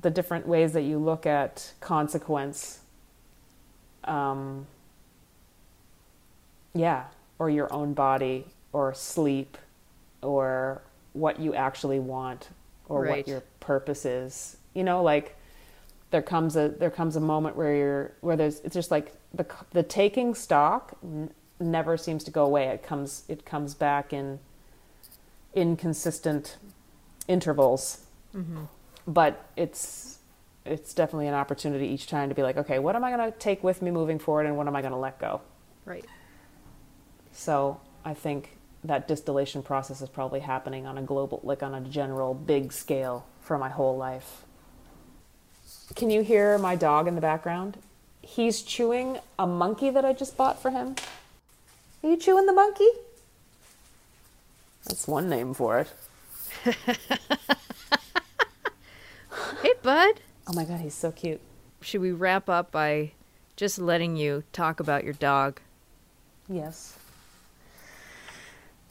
the 0.00 0.10
different 0.10 0.46
ways 0.46 0.72
that 0.72 0.82
you 0.82 0.98
look 0.98 1.26
at 1.26 1.72
consequence. 1.80 2.80
Um, 4.04 4.66
yeah, 6.72 7.04
or 7.38 7.50
your 7.50 7.72
own 7.72 7.94
body, 7.94 8.46
or 8.72 8.94
sleep, 8.94 9.58
or 10.22 10.82
what 11.12 11.40
you 11.40 11.54
actually 11.54 11.98
want, 11.98 12.48
or 12.88 13.02
Right. 13.02 13.18
what 13.18 13.28
your 13.28 13.42
purpose 13.60 14.04
is. 14.04 14.56
You 14.74 14.84
know, 14.84 15.02
like 15.02 15.36
there 16.10 16.22
comes 16.22 16.56
a 16.56 16.68
there 16.68 16.90
comes 16.90 17.16
a 17.16 17.20
moment 17.20 17.56
where 17.56 17.74
you're 17.74 18.12
where 18.20 18.36
there's 18.36 18.60
it's 18.60 18.74
just 18.74 18.90
like 18.90 19.12
the 19.32 19.46
the 19.72 19.82
taking 19.82 20.34
stock 20.34 20.96
n- 21.02 21.30
never 21.60 21.96
seems 21.96 22.24
to 22.24 22.30
go 22.30 22.44
away. 22.44 22.68
It 22.68 22.82
comes 22.82 23.24
it 23.28 23.44
comes 23.44 23.74
back 23.74 24.12
in 24.12 24.38
inconsistent 25.54 26.56
intervals. 27.26 28.00
Mm-hmm. 28.34 28.64
But 29.06 29.46
it's 29.56 30.18
it's 30.64 30.92
definitely 30.92 31.28
an 31.28 31.34
opportunity 31.34 31.86
each 31.86 32.06
time 32.06 32.28
to 32.28 32.34
be 32.34 32.42
like, 32.42 32.56
okay, 32.56 32.78
what 32.78 32.94
am 32.94 33.04
I 33.04 33.10
going 33.10 33.32
to 33.32 33.38
take 33.38 33.64
with 33.64 33.80
me 33.80 33.90
moving 33.90 34.18
forward, 34.18 34.46
and 34.46 34.56
what 34.56 34.66
am 34.66 34.76
I 34.76 34.82
going 34.82 34.92
to 34.92 34.98
let 34.98 35.18
go? 35.18 35.40
Right. 35.84 36.04
So 37.32 37.80
I 38.04 38.14
think 38.14 38.58
that 38.84 39.08
distillation 39.08 39.62
process 39.62 40.02
is 40.02 40.08
probably 40.08 40.40
happening 40.40 40.86
on 40.86 40.98
a 40.98 41.02
global, 41.02 41.40
like 41.42 41.62
on 41.62 41.74
a 41.74 41.80
general 41.80 42.34
big 42.34 42.72
scale 42.72 43.26
for 43.40 43.58
my 43.58 43.68
whole 43.68 43.96
life. 43.96 44.44
Can 45.94 46.10
you 46.10 46.22
hear 46.22 46.58
my 46.58 46.76
dog 46.76 47.08
in 47.08 47.14
the 47.14 47.20
background? 47.20 47.78
He's 48.28 48.62
chewing 48.62 49.18
a 49.38 49.46
monkey 49.46 49.90
that 49.90 50.04
I 50.04 50.12
just 50.12 50.36
bought 50.36 50.60
for 50.60 50.70
him. 50.70 50.96
Are 52.02 52.10
you 52.10 52.16
chewing 52.16 52.46
the 52.46 52.52
monkey? 52.52 52.88
That's 54.84 55.08
one 55.08 55.28
name 55.28 55.54
for 55.54 55.80
it. 55.80 55.92
Hey, 59.62 59.72
bud. 59.82 60.20
Oh 60.46 60.52
my 60.54 60.64
god, 60.64 60.80
he's 60.80 60.94
so 60.94 61.10
cute. 61.10 61.40
Should 61.80 62.00
we 62.00 62.12
wrap 62.12 62.48
up 62.48 62.70
by 62.70 63.12
just 63.56 63.78
letting 63.78 64.16
you 64.16 64.44
talk 64.52 64.78
about 64.78 65.02
your 65.02 65.14
dog? 65.14 65.60
Yes. 66.48 66.96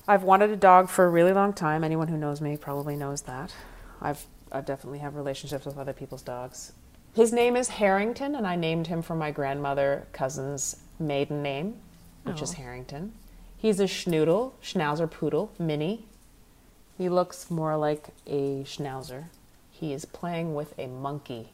I've 0.07 0.23
wanted 0.23 0.49
a 0.49 0.57
dog 0.57 0.89
for 0.89 1.05
a 1.05 1.09
really 1.09 1.31
long 1.31 1.53
time. 1.53 1.83
Anyone 1.85 2.09
who 2.09 2.17
knows 2.17 2.41
me 2.41 2.57
probably 2.57 2.95
knows 2.97 3.21
that. 3.23 3.53
I've 4.01 4.25
I 4.51 4.61
definitely 4.61 4.99
have 4.99 5.15
relationships 5.15 5.65
with 5.65 5.77
other 5.77 5.93
people's 5.93 6.21
dogs. 6.21 6.73
His 7.17 7.33
name 7.33 7.55
is 7.55 7.69
Harrington, 7.69 8.35
and 8.35 8.45
I 8.45 8.55
named 8.55 8.85
him 8.85 9.01
from 9.01 9.17
my 9.17 9.31
grandmother 9.31 10.05
cousin's 10.13 10.75
maiden 10.99 11.41
name, 11.41 11.81
which 12.21 12.43
is 12.43 12.51
Oh. 12.51 12.57
Harrington. 12.57 13.11
He's 13.57 13.79
a 13.79 13.85
schnoodle, 13.85 14.51
schnauzer 14.61 15.09
poodle, 15.09 15.49
mini. 15.57 16.05
He 16.95 17.09
looks 17.09 17.49
more 17.49 17.75
like 17.75 18.09
a 18.27 18.61
schnauzer. 18.65 19.29
He 19.71 19.93
is 19.93 20.05
playing 20.05 20.53
with 20.53 20.77
a 20.77 20.85
monkey. 20.85 21.53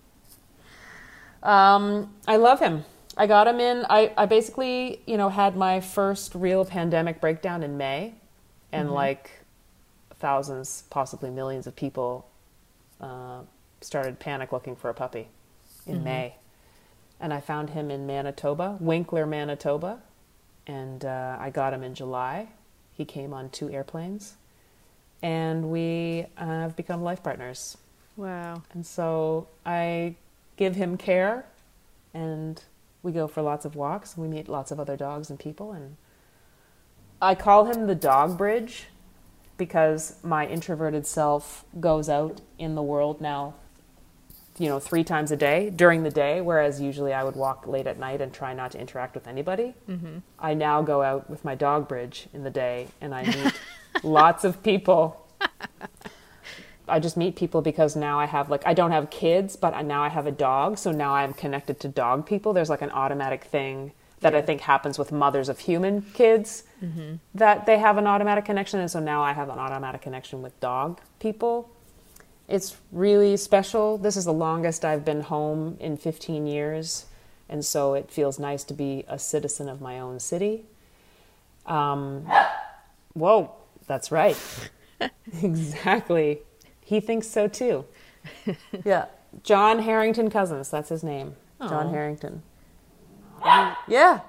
Um, 1.42 2.14
I 2.28 2.36
love 2.36 2.60
him. 2.60 2.84
I 3.16 3.26
got 3.26 3.48
him 3.48 3.62
in. 3.62 3.86
I, 3.90 4.12
I 4.18 4.26
basically, 4.26 5.00
you 5.06 5.16
know, 5.16 5.30
had 5.30 5.56
my 5.56 5.80
first 5.80 6.36
real 6.36 6.66
pandemic 6.66 7.22
breakdown 7.22 7.64
in 7.64 7.78
May, 7.78 8.16
and 8.74 8.92
like 8.92 9.32
thousands, 10.16 10.84
possibly 10.90 11.30
millions 11.30 11.68
of 11.68 11.76
people 11.78 12.28
uh, 13.00 13.44
started 13.80 14.20
panic 14.20 14.52
looking 14.52 14.76
for 14.76 14.90
a 14.90 14.94
puppy 14.94 15.30
in 15.86 16.04
May. 16.04 16.36
And 17.20 17.34
I 17.34 17.40
found 17.40 17.72
him 17.72 17.90
in 17.90 18.06
Manitoba, 18.06 18.78
Winkler, 18.80 19.26
Manitoba, 19.26 20.00
and 20.68 21.06
uh, 21.06 21.38
I 21.40 21.50
got 21.50 21.74
him 21.74 21.84
in 21.84 21.94
July. 21.94 22.50
He 22.92 23.06
came 23.06 23.34
on 23.34 23.50
two 23.50 23.70
airplanes, 23.70 24.36
and 25.22 25.72
we 25.72 26.26
uh, 26.38 26.46
have 26.46 26.76
become 26.76 27.02
life 27.02 27.24
partners. 27.24 27.78
Wow. 28.16 28.64
And 28.74 28.86
so 28.86 29.48
I 29.66 30.16
give 30.56 30.76
him 30.76 30.98
care 30.98 31.46
and 32.14 32.62
we 33.02 33.12
go 33.12 33.28
for 33.28 33.42
lots 33.42 33.66
of 33.66 33.76
walks. 33.76 34.16
and 34.16 34.24
We 34.24 34.30
meet 34.30 34.48
lots 34.48 34.72
of 34.72 34.80
other 34.80 34.96
dogs 34.96 35.30
and 35.30 35.40
people 35.40 35.72
and 35.72 35.98
I 37.22 37.36
call 37.36 37.66
him 37.66 37.88
the 37.88 37.96
dog 37.96 38.38
bridge 38.38 38.88
because 39.58 40.18
my 40.24 40.46
introverted 40.46 41.08
self 41.08 41.64
goes 41.80 42.10
out 42.10 42.42
in 42.60 42.76
the 42.76 42.84
world 42.84 43.22
now 43.22 43.56
you 44.60 44.70
know 44.70 44.80
3 44.80 45.04
times 45.04 45.32
a 45.32 45.36
day 45.36 45.70
during 45.70 46.04
the 46.04 46.12
day 46.12 46.42
whereas 46.42 46.80
usually 46.80 47.14
I 47.14 47.24
would 47.24 47.36
walk 47.36 47.68
late 47.68 47.88
at 47.88 47.98
night 47.98 48.22
and 48.22 48.34
try 48.34 48.54
not 48.54 48.72
to 48.72 48.80
interact 48.80 49.16
with 49.16 49.28
anybody. 49.28 49.74
Mm-hmm. 49.90 50.18
I 50.40 50.54
now 50.54 50.82
go 50.82 51.02
out 51.02 51.30
with 51.30 51.44
my 51.44 51.56
dog 51.56 51.88
bridge 51.88 52.28
in 52.34 52.44
the 52.44 52.50
day 52.50 52.88
and 53.02 53.14
I 53.16 53.26
meet 53.26 53.54
lots 54.04 54.44
of 54.44 54.62
people 54.64 55.24
I 56.88 57.00
just 57.00 57.16
meet 57.16 57.36
people 57.36 57.62
because 57.62 57.96
now 57.96 58.20
I 58.20 58.26
have 58.26 58.50
like 58.50 58.66
I 58.66 58.74
don't 58.74 58.92
have 58.92 59.10
kids, 59.10 59.56
but 59.56 59.74
I, 59.74 59.82
now 59.82 60.04
I 60.04 60.10
have 60.10 60.28
a 60.28 60.32
dog, 60.32 60.78
so 60.78 60.92
now 60.92 61.14
I'm 61.16 61.34
connected 61.34 61.80
to 61.82 61.88
dog 61.88 62.26
people. 62.26 62.54
There's 62.54 62.70
like 62.70 62.82
an 62.82 62.92
automatic 62.92 63.46
thing 63.46 63.94
that 64.20 64.36
I 64.36 64.42
think 64.42 64.62
happens 64.62 64.98
with 64.98 65.12
mothers 65.12 65.50
of 65.50 65.60
human 65.60 66.02
kids 66.14 66.64
mm-hmm. 66.82 67.16
that 67.36 67.66
they 67.66 67.78
have 67.78 67.98
an 67.98 68.08
automatic 68.08 68.46
connection, 68.46 68.80
and 68.80 68.90
so 68.90 69.00
now 69.00 69.22
I 69.22 69.34
have 69.34 69.50
an 69.50 69.60
automatic 69.60 70.02
connection 70.02 70.42
with 70.42 70.58
dog 70.60 71.00
people. 71.20 71.70
It's 72.48 72.76
really 72.92 73.38
special. 73.38 73.98
This 73.98 74.18
is 74.18 74.26
the 74.26 74.34
longest 74.34 74.84
I've 74.84 75.06
been 75.06 75.22
home 75.22 75.78
in 75.80 75.98
15 75.98 76.46
years, 76.46 77.06
and 77.48 77.64
so 77.64 77.94
it 77.94 78.12
feels 78.12 78.38
nice 78.38 78.64
to 78.66 78.74
be 78.74 79.06
a 79.08 79.18
citizen 79.18 79.70
of 79.70 79.82
my 79.82 80.00
own 80.00 80.20
city. 80.20 80.66
Um, 81.66 82.28
whoa, 83.14 83.52
that's 83.88 84.12
right. 84.12 84.38
exactly. 85.42 86.40
He 86.82 87.00
thinks 87.00 87.28
so 87.28 87.48
too. 87.48 87.86
yeah. 88.86 89.06
John 89.42 89.80
Harrington 89.80 90.30
Cousins, 90.30 90.70
that's 90.70 90.90
his 90.90 91.04
name. 91.04 91.36
John 91.62 91.90
Harrington. 91.90 92.44
Yeah. 93.88 94.20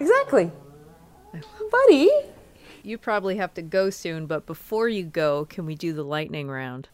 Exactly. 0.00 0.50
Buddy. 1.70 2.10
You 2.82 2.98
probably 2.98 3.36
have 3.36 3.52
to 3.54 3.62
go 3.62 3.90
soon, 3.90 4.26
but 4.26 4.46
before 4.46 4.88
you 4.88 5.04
go, 5.04 5.44
can 5.44 5.66
we 5.66 5.74
do 5.74 5.92
the 5.92 6.04
lightning 6.04 6.48
round? 6.48 6.88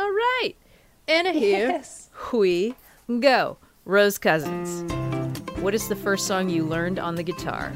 All 0.00 0.10
right. 0.10 0.54
And 1.08 1.26
here 1.36 1.68
Yes. 1.68 2.08
we 2.32 2.74
go. 3.20 3.58
Rose 3.84 4.16
Cousins. 4.16 4.90
What 5.60 5.74
is 5.74 5.88
the 5.90 5.96
first 5.96 6.26
song 6.26 6.48
you 6.48 6.64
learned 6.64 6.98
on 6.98 7.16
the 7.16 7.22
guitar? 7.22 7.70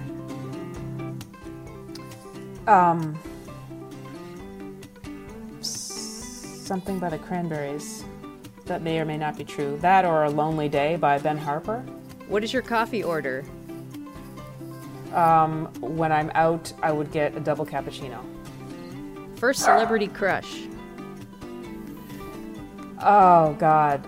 Um 2.66 3.18
something 5.60 6.98
by 6.98 7.10
the 7.10 7.18
Cranberries. 7.18 8.04
That 8.64 8.80
may 8.80 8.98
or 8.98 9.04
may 9.04 9.18
not 9.18 9.36
be 9.36 9.44
true. 9.44 9.76
That 9.82 10.06
or 10.06 10.24
A 10.24 10.30
Lonely 10.30 10.70
Day 10.70 10.96
by 10.96 11.18
Ben 11.18 11.36
Harper. 11.36 11.80
What 12.28 12.42
is 12.42 12.54
your 12.54 12.62
coffee 12.62 13.04
order? 13.04 13.44
Um, 15.12 15.66
when 15.82 16.10
I'm 16.10 16.30
out, 16.34 16.72
I 16.82 16.90
would 16.90 17.12
get 17.12 17.36
a 17.36 17.40
double 17.40 17.66
cappuccino. 17.66 18.18
First 19.36 19.62
celebrity 19.62 20.06
crush. 20.08 20.62
Oh 23.02 23.54
God, 23.58 24.06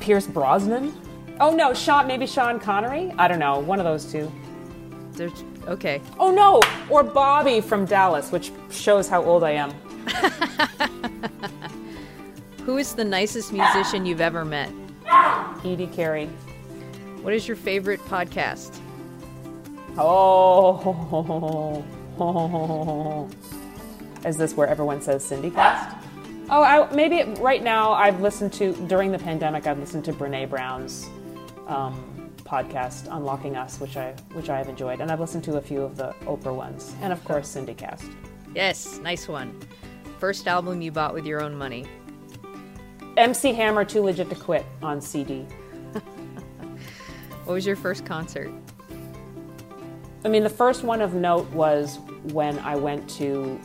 Pierce 0.00 0.26
Brosnan. 0.26 0.94
Oh 1.40 1.54
no, 1.54 1.74
Sean. 1.74 2.06
Maybe 2.06 2.26
Sean 2.26 2.58
Connery. 2.60 3.12
I 3.18 3.28
don't 3.28 3.38
know. 3.38 3.58
One 3.58 3.78
of 3.78 3.84
those 3.84 4.10
two. 4.10 4.30
There's 5.12 5.44
okay. 5.66 6.00
Oh 6.18 6.30
no, 6.30 6.60
or 6.88 7.02
Bobby 7.02 7.60
from 7.60 7.84
Dallas, 7.84 8.32
which 8.32 8.52
shows 8.70 9.08
how 9.08 9.22
old 9.24 9.44
I 9.44 9.50
am. 9.52 9.70
Who 12.64 12.78
is 12.78 12.94
the 12.94 13.04
nicest 13.04 13.52
musician 13.52 14.06
you've 14.06 14.20
ever 14.20 14.44
met? 14.44 14.70
Edie 15.64 15.88
Carey. 15.88 16.26
What 17.22 17.34
is 17.34 17.46
your 17.46 17.56
favorite 17.56 18.00
podcast? 18.06 18.78
Oh. 19.98 21.84
Is 24.24 24.36
this 24.36 24.54
where 24.54 24.68
everyone 24.68 25.02
says 25.02 25.28
CindyCast? 25.28 26.01
Oh, 26.50 26.62
I, 26.62 26.92
maybe 26.94 27.22
right 27.40 27.62
now 27.62 27.92
I've 27.92 28.20
listened 28.20 28.52
to, 28.54 28.72
during 28.86 29.12
the 29.12 29.18
pandemic, 29.18 29.66
I've 29.66 29.78
listened 29.78 30.04
to 30.06 30.12
Brene 30.12 30.50
Brown's 30.50 31.08
um, 31.66 32.30
podcast, 32.38 33.08
Unlocking 33.10 33.56
Us, 33.56 33.80
which 33.80 33.96
I, 33.96 34.12
which 34.32 34.50
I 34.50 34.58
have 34.58 34.68
enjoyed. 34.68 35.00
And 35.00 35.10
I've 35.10 35.20
listened 35.20 35.44
to 35.44 35.56
a 35.56 35.60
few 35.60 35.82
of 35.82 35.96
the 35.96 36.14
Oprah 36.22 36.54
ones. 36.54 36.94
And 37.00 37.12
of 37.12 37.24
course, 37.24 37.54
CindyCast. 37.54 38.12
Yes, 38.54 38.98
nice 38.98 39.28
one. 39.28 39.58
First 40.18 40.46
album 40.46 40.82
you 40.82 40.92
bought 40.92 41.14
with 41.14 41.24
your 41.24 41.42
own 41.42 41.56
money. 41.56 41.86
MC 43.16 43.52
Hammer, 43.52 43.84
Too 43.84 44.02
Legit 44.02 44.28
to 44.30 44.36
Quit 44.36 44.66
on 44.82 45.00
CD. 45.00 45.46
What 47.44 47.54
was 47.54 47.66
your 47.66 47.74
first 47.74 48.06
concert? 48.06 48.52
I 50.24 50.28
mean, 50.28 50.44
the 50.44 50.48
first 50.48 50.84
one 50.84 51.00
of 51.00 51.14
note 51.14 51.50
was 51.50 51.98
when 52.30 52.56
I 52.60 52.76
went 52.76 53.10
to 53.16 53.60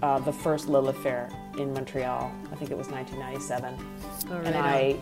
uh, 0.00 0.20
the 0.20 0.32
first 0.32 0.68
Lilith 0.68 0.96
Fair 0.98 1.28
in 1.58 1.72
Montreal. 1.72 2.32
I 2.52 2.54
think 2.56 2.70
it 2.70 2.76
was 2.78 2.88
1997, 2.88 3.76
Oh, 4.30 4.34
and 4.36 4.54
right 4.54 4.98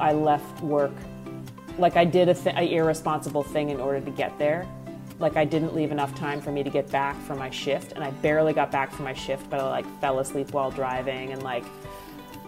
I 0.00 0.08
I 0.10 0.12
left 0.12 0.62
work 0.62 0.92
like 1.78 1.96
I 1.96 2.04
did 2.04 2.28
a, 2.28 2.34
th- 2.34 2.54
a 2.56 2.72
irresponsible 2.74 3.42
thing 3.42 3.70
in 3.70 3.80
order 3.80 4.00
to 4.00 4.10
get 4.10 4.36
there. 4.38 4.66
Like 5.18 5.36
I 5.36 5.44
didn't 5.44 5.74
leave 5.74 5.92
enough 5.92 6.14
time 6.14 6.40
for 6.40 6.50
me 6.52 6.62
to 6.62 6.70
get 6.70 6.90
back 6.90 7.20
from 7.22 7.38
my 7.38 7.50
shift, 7.50 7.92
and 7.92 8.02
I 8.04 8.10
barely 8.10 8.52
got 8.52 8.70
back 8.70 8.92
from 8.92 9.04
my 9.04 9.14
shift, 9.14 9.48
but 9.50 9.60
I 9.60 9.68
like 9.68 10.00
fell 10.00 10.18
asleep 10.20 10.52
while 10.52 10.70
driving 10.70 11.32
and 11.32 11.42
like 11.42 11.64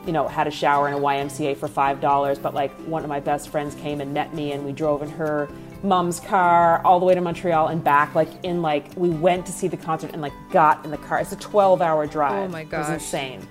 you 0.04 0.12
know, 0.12 0.28
had 0.28 0.46
a 0.46 0.50
shower 0.52 0.86
in 0.86 0.94
a 0.94 0.98
YMCA 0.98 1.56
for 1.56 1.66
five 1.66 2.00
dollars, 2.00 2.38
but 2.38 2.54
like 2.54 2.72
one 2.82 3.02
of 3.02 3.08
my 3.08 3.18
best 3.18 3.48
friends 3.48 3.74
came 3.76 4.00
and 4.00 4.14
met 4.14 4.32
me 4.34 4.52
and 4.52 4.64
we 4.64 4.70
drove 4.70 5.02
in 5.02 5.08
her 5.10 5.48
mom's 5.86 6.20
car 6.20 6.82
all 6.84 7.00
the 7.00 7.06
way 7.06 7.14
to 7.14 7.20
Montreal 7.20 7.68
and 7.68 7.82
back, 7.82 8.14
like 8.14 8.28
in 8.42 8.62
like 8.62 8.90
we 8.96 9.08
went 9.08 9.46
to 9.46 9.52
see 9.52 9.68
the 9.68 9.76
concert 9.76 10.12
and 10.12 10.20
like 10.20 10.32
got 10.50 10.84
in 10.84 10.90
the 10.90 10.98
car. 10.98 11.18
It's 11.20 11.32
a 11.32 11.36
twelve 11.36 11.80
hour 11.80 12.06
drive. 12.06 12.50
Oh 12.50 12.52
my 12.52 12.62
It 12.62 12.72
was 12.72 12.90
insane. 12.90 13.46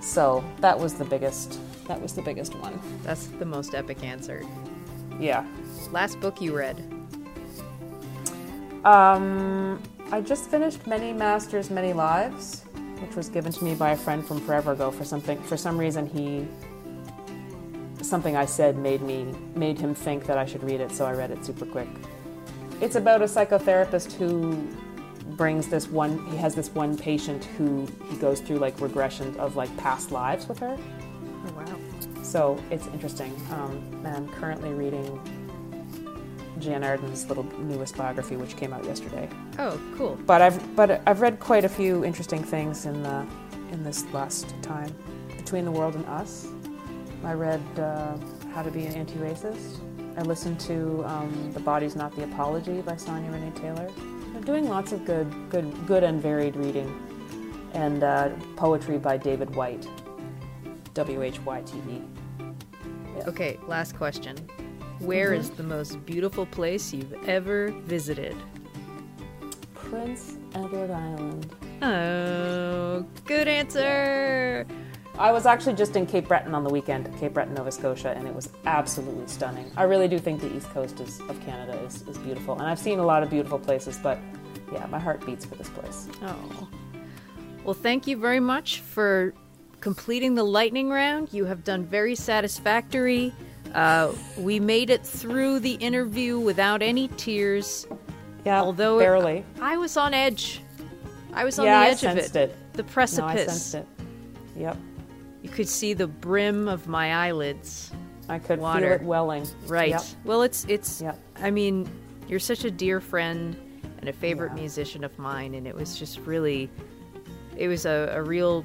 So 0.00 0.44
that 0.60 0.78
was 0.78 0.94
the 0.94 1.04
biggest 1.04 1.60
that 1.86 2.00
was 2.00 2.14
the 2.14 2.22
biggest 2.22 2.54
one. 2.56 2.80
That's 3.02 3.26
the 3.26 3.44
most 3.44 3.74
epic 3.74 4.02
answer. 4.02 4.44
Yeah. 5.20 5.46
Last 5.92 6.20
book 6.20 6.40
you 6.40 6.56
read? 6.56 6.78
Um, 8.84 9.82
I 10.10 10.20
just 10.20 10.50
finished 10.50 10.86
Many 10.86 11.12
Masters, 11.12 11.70
Many 11.70 11.92
Lives, 11.92 12.64
which 13.00 13.16
was 13.16 13.28
given 13.28 13.52
to 13.52 13.64
me 13.64 13.74
by 13.74 13.92
a 13.92 13.96
friend 13.96 14.26
from 14.26 14.40
forever 14.40 14.72
ago. 14.72 14.90
For 14.90 15.04
something, 15.04 15.40
for 15.42 15.56
some 15.56 15.78
reason, 15.78 16.06
he 16.06 16.46
something 18.04 18.36
I 18.36 18.44
said 18.44 18.76
made 18.76 19.02
me 19.02 19.34
made 19.54 19.78
him 19.78 19.94
think 19.94 20.26
that 20.26 20.38
I 20.38 20.46
should 20.46 20.62
read 20.62 20.80
it, 20.80 20.92
so 20.92 21.04
I 21.04 21.12
read 21.12 21.30
it 21.30 21.44
super 21.44 21.66
quick. 21.66 21.88
It's 22.80 22.96
about 22.96 23.22
a 23.22 23.26
psychotherapist 23.26 24.12
who 24.12 24.56
brings 25.36 25.68
this 25.68 25.88
one. 25.88 26.24
He 26.26 26.36
has 26.36 26.54
this 26.54 26.70
one 26.70 26.96
patient 26.96 27.44
who 27.56 27.86
he 28.08 28.16
goes 28.16 28.40
through 28.40 28.58
like 28.58 28.76
regressions 28.78 29.36
of 29.36 29.56
like 29.56 29.74
past 29.76 30.12
lives 30.12 30.46
with 30.48 30.58
her. 30.58 30.76
Oh, 31.46 31.52
wow. 31.56 32.22
So 32.22 32.58
it's 32.70 32.86
interesting. 32.88 33.34
Um, 33.52 34.02
and 34.04 34.16
I'm 34.16 34.28
currently 34.28 34.72
reading 34.72 35.20
Jann 36.58 36.84
Arden's 36.84 37.26
little 37.26 37.44
newest 37.58 37.96
biography, 37.96 38.36
which 38.36 38.56
came 38.56 38.72
out 38.72 38.84
yesterday. 38.84 39.28
Oh, 39.58 39.80
cool. 39.96 40.18
But 40.26 40.42
I've 40.42 40.76
but 40.76 41.02
I've 41.06 41.20
read 41.20 41.40
quite 41.40 41.64
a 41.64 41.68
few 41.68 42.04
interesting 42.04 42.42
things 42.42 42.86
in 42.86 43.02
the 43.02 43.26
in 43.72 43.82
this 43.82 44.04
last 44.12 44.54
time. 44.62 44.94
Between 45.36 45.64
the 45.66 45.70
World 45.70 45.94
and 45.94 46.06
Us, 46.06 46.48
I 47.24 47.32
read 47.32 47.62
uh, 47.78 48.16
How 48.52 48.62
to 48.62 48.70
Be 48.70 48.84
an 48.86 48.94
Anti-Racist. 48.94 49.80
I 50.16 50.22
listened 50.22 50.60
to 50.60 51.02
um, 51.04 51.52
The 51.52 51.60
Body's 51.60 51.96
Not 51.96 52.14
the 52.14 52.24
Apology 52.24 52.82
by 52.82 52.96
Sonya 52.96 53.30
Renee 53.30 53.52
Taylor. 53.56 53.90
I'm 54.34 54.42
doing 54.42 54.68
lots 54.68 54.92
of 54.92 55.04
good 55.04 55.32
good 55.48 55.72
good 55.86 56.04
and 56.04 56.20
varied 56.20 56.54
reading, 56.56 56.92
and 57.72 58.04
uh, 58.04 58.30
poetry 58.56 58.98
by 58.98 59.16
David 59.16 59.54
Whyte. 59.54 59.88
W 60.92 61.22
H 61.22 61.40
Y 61.40 61.62
T 61.62 61.78
E. 61.90 62.02
Okay, 63.26 63.58
last 63.66 63.96
question. 63.96 64.36
Where 65.00 65.32
is 65.32 65.50
the 65.50 65.62
most 65.62 66.04
beautiful 66.06 66.46
place 66.46 66.92
you've 66.92 67.12
ever 67.28 67.72
visited? 67.82 68.36
Prince 69.74 70.36
Edward 70.54 70.90
Island. 70.90 71.52
Oh, 71.82 73.06
good 73.24 73.48
answer. 73.48 74.66
I 75.16 75.30
was 75.30 75.46
actually 75.46 75.74
just 75.74 75.94
in 75.94 76.06
Cape 76.06 76.26
Breton 76.26 76.54
on 76.54 76.64
the 76.64 76.70
weekend, 76.70 77.08
Cape 77.20 77.34
Breton, 77.34 77.54
Nova 77.54 77.70
Scotia, 77.70 78.10
and 78.16 78.26
it 78.26 78.34
was 78.34 78.48
absolutely 78.66 79.28
stunning. 79.28 79.70
I 79.76 79.84
really 79.84 80.08
do 80.08 80.18
think 80.18 80.40
the 80.40 80.54
east 80.54 80.68
coast 80.70 80.98
is, 81.00 81.20
of 81.20 81.40
Canada 81.40 81.78
is, 81.84 82.02
is 82.08 82.18
beautiful, 82.18 82.54
and 82.54 82.62
I've 82.62 82.80
seen 82.80 82.98
a 82.98 83.06
lot 83.06 83.22
of 83.22 83.30
beautiful 83.30 83.58
places, 83.58 83.98
but 84.02 84.18
yeah, 84.72 84.84
my 84.86 84.98
heart 84.98 85.24
beats 85.24 85.44
for 85.44 85.54
this 85.54 85.68
place. 85.68 86.08
Oh. 86.22 86.68
Well, 87.64 87.74
thank 87.74 88.08
you 88.08 88.16
very 88.16 88.40
much 88.40 88.80
for 88.80 89.32
completing 89.80 90.34
the 90.34 90.42
lightning 90.42 90.90
round. 90.90 91.32
You 91.32 91.44
have 91.44 91.62
done 91.62 91.84
very 91.84 92.16
satisfactory. 92.16 93.32
Uh, 93.72 94.12
we 94.36 94.58
made 94.58 94.90
it 94.90 95.06
through 95.06 95.60
the 95.60 95.74
interview 95.74 96.38
without 96.40 96.82
any 96.82 97.08
tears. 97.16 97.86
Yeah, 98.44 98.60
Although 98.60 98.98
barely. 98.98 99.44
I 99.60 99.76
was 99.76 99.96
on 99.96 100.12
edge. 100.12 100.60
I 101.32 101.44
was 101.44 101.58
on 101.58 101.66
yeah, 101.66 101.84
the 101.84 101.90
edge 101.90 102.04
of 102.04 102.18
it. 102.18 102.36
it. 102.36 102.56
The 102.74 102.82
No, 103.18 103.26
I 103.26 103.36
sensed 103.36 103.74
it. 103.74 103.86
Yep, 104.56 104.76
could 105.54 105.68
see 105.68 105.94
the 105.94 106.06
brim 106.06 106.68
of 106.68 106.86
my 106.88 107.14
eyelids. 107.14 107.90
I 108.28 108.38
could 108.38 108.58
Water. 108.58 108.80
feel 108.80 108.92
it 108.92 109.02
welling. 109.02 109.46
Right. 109.66 109.90
Yep. 109.90 110.02
Well, 110.24 110.42
it's 110.42 110.64
it's. 110.68 111.00
Yep. 111.02 111.18
I 111.36 111.50
mean, 111.50 111.88
you're 112.28 112.40
such 112.40 112.64
a 112.64 112.70
dear 112.70 113.00
friend 113.00 113.56
and 113.98 114.08
a 114.08 114.12
favorite 114.12 114.52
Yeah. 114.54 114.60
musician 114.62 115.04
of 115.04 115.18
mine, 115.18 115.54
and 115.54 115.66
it 115.66 115.74
was 115.74 115.98
just 115.98 116.18
really, 116.20 116.70
it 117.56 117.68
was 117.68 117.86
a, 117.86 118.10
a 118.14 118.22
real 118.22 118.64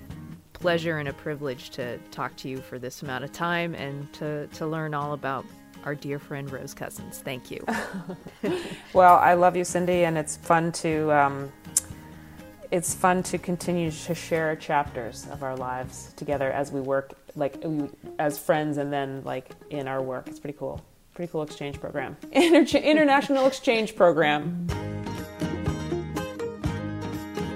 pleasure 0.53 0.97
and 0.97 1.07
a 1.07 1.13
privilege 1.13 1.69
to 1.71 1.97
talk 2.11 2.35
to 2.37 2.49
you 2.49 2.57
for 2.57 2.79
this 2.79 3.01
amount 3.01 3.23
of 3.23 3.31
time 3.31 3.73
and 3.75 4.11
to 4.13 4.47
to 4.47 4.65
learn 4.67 4.93
all 4.93 5.13
about 5.13 5.45
our 5.85 5.95
dear 5.95 6.19
friend 6.19 6.51
Rose 6.51 6.73
Cousins. 6.73 7.19
Thank 7.23 7.51
you. 7.51 7.63
Well, 8.93 9.17
I 9.17 9.35
love 9.35 9.55
you, 9.55 9.63
Cindy, 9.63 10.03
and 10.05 10.17
it's 10.17 10.35
fun 10.37 10.71
to 10.83 11.11
um, 11.11 11.51
it's 12.72 12.93
fun 12.93 13.24
to 13.24 13.38
continue 13.38 13.91
to 13.91 14.15
share 14.15 14.55
chapters 14.55 15.28
of 15.32 15.43
our 15.43 15.55
lives 15.55 16.13
together 16.15 16.51
as 16.51 16.72
we 16.72 16.82
work, 16.82 17.13
like 17.36 17.63
as 18.20 18.38
friends, 18.38 18.78
and 18.78 18.91
then 18.93 19.24
like 19.24 19.49
in 19.70 19.88
our 19.88 20.01
work. 20.01 20.28
It's 20.28 20.39
pretty 20.39 20.57
cool. 20.57 20.82
Pretty 21.13 21.32
cool 21.32 21.41
exchange 21.41 21.80
program. 21.80 22.15
Inter- 22.32 22.80
international 22.80 23.47
exchange 23.47 23.95
program. 23.95 24.67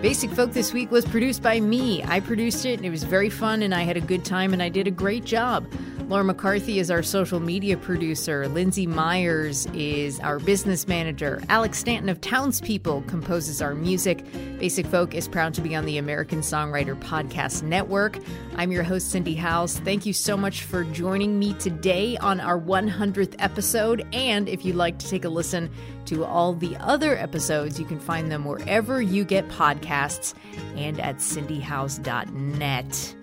Basic 0.04 0.32
Folk 0.32 0.52
this 0.52 0.74
week 0.74 0.92
was 0.92 1.06
produced 1.06 1.42
by 1.42 1.62
me. 1.62 2.04
I 2.04 2.20
produced 2.20 2.66
it 2.66 2.74
and 2.74 2.86
it 2.86 2.90
was 2.90 3.06
very 3.06 3.30
fun 3.30 3.64
and 3.64 3.74
I 3.74 3.84
had 3.84 3.96
a 3.96 4.02
good 4.02 4.26
time 4.26 4.52
and 4.52 4.62
I 4.62 4.68
did 4.68 4.86
a 4.86 4.92
great 4.92 5.24
job. 5.24 5.66
Laura 6.10 6.26
McCarthy 6.26 6.78
is 6.78 6.92
our 6.92 7.02
social 7.02 7.40
media 7.40 7.78
producer. 7.78 8.50
Lindsay 8.50 8.86
Myers 8.86 9.66
is 9.68 10.20
our 10.20 10.40
business 10.40 10.90
manager. 10.90 11.42
Alex 11.48 11.78
Stanton 11.78 12.10
of 12.10 12.20
Townspeople 12.20 13.04
composes 13.04 13.62
our 13.62 13.74
music. 13.74 14.26
Basic 14.60 14.86
Folk 14.88 15.16
is 15.16 15.30
proud 15.30 15.54
to 15.54 15.62
be 15.62 15.74
on 15.74 15.86
the 15.86 15.98
American 15.98 16.42
Songwriter 16.42 17.00
Podcast 17.00 17.64
Network. 17.64 18.20
I'm 18.58 18.74
your 18.74 18.84
host, 18.84 19.10
Cindy 19.10 19.36
Howes. 19.36 19.80
Thank 19.80 20.06
you 20.06 20.12
so 20.12 20.36
much 20.36 20.64
for 20.64 20.84
joining 20.84 21.40
me 21.40 21.54
today 21.54 22.18
on 22.18 22.42
our 22.42 22.60
100th 22.60 23.36
episode. 23.40 24.06
And 24.12 24.50
if 24.50 24.66
you'd 24.66 24.76
like 24.76 25.00
to 25.00 25.08
take 25.08 25.24
a 25.24 25.30
listen 25.30 25.70
to 26.14 26.24
all 26.24 26.54
the 26.54 26.78
other 26.78 27.18
episodes, 27.18 27.80
you 27.80 27.86
can 27.86 28.00
find 28.00 28.32
them 28.32 28.46
wherever 28.46 29.02
you 29.02 29.24
get 29.24 29.48
podcasts 29.50 30.34
and 30.76 31.00
at 31.00 31.18
cindyhowes.net. 31.18 33.16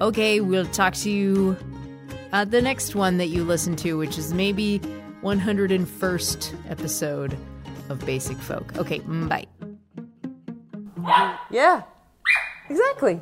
Okay, 0.00 0.40
we'll 0.40 0.66
talk 0.66 0.94
to 0.94 1.10
you 1.10 1.56
at 2.32 2.50
the 2.50 2.60
next 2.60 2.94
one 2.94 3.18
that 3.18 3.28
you 3.28 3.44
listen 3.44 3.76
to, 3.76 3.94
which 3.94 4.18
is 4.18 4.34
maybe 4.34 4.80
101st 5.22 6.70
episode 6.70 7.38
of 7.88 8.04
Basic 8.04 8.36
Folk. 8.38 8.76
Okay, 8.76 8.98
bye. 8.98 9.46
Yeah, 11.50 11.82
exactly. 12.68 13.20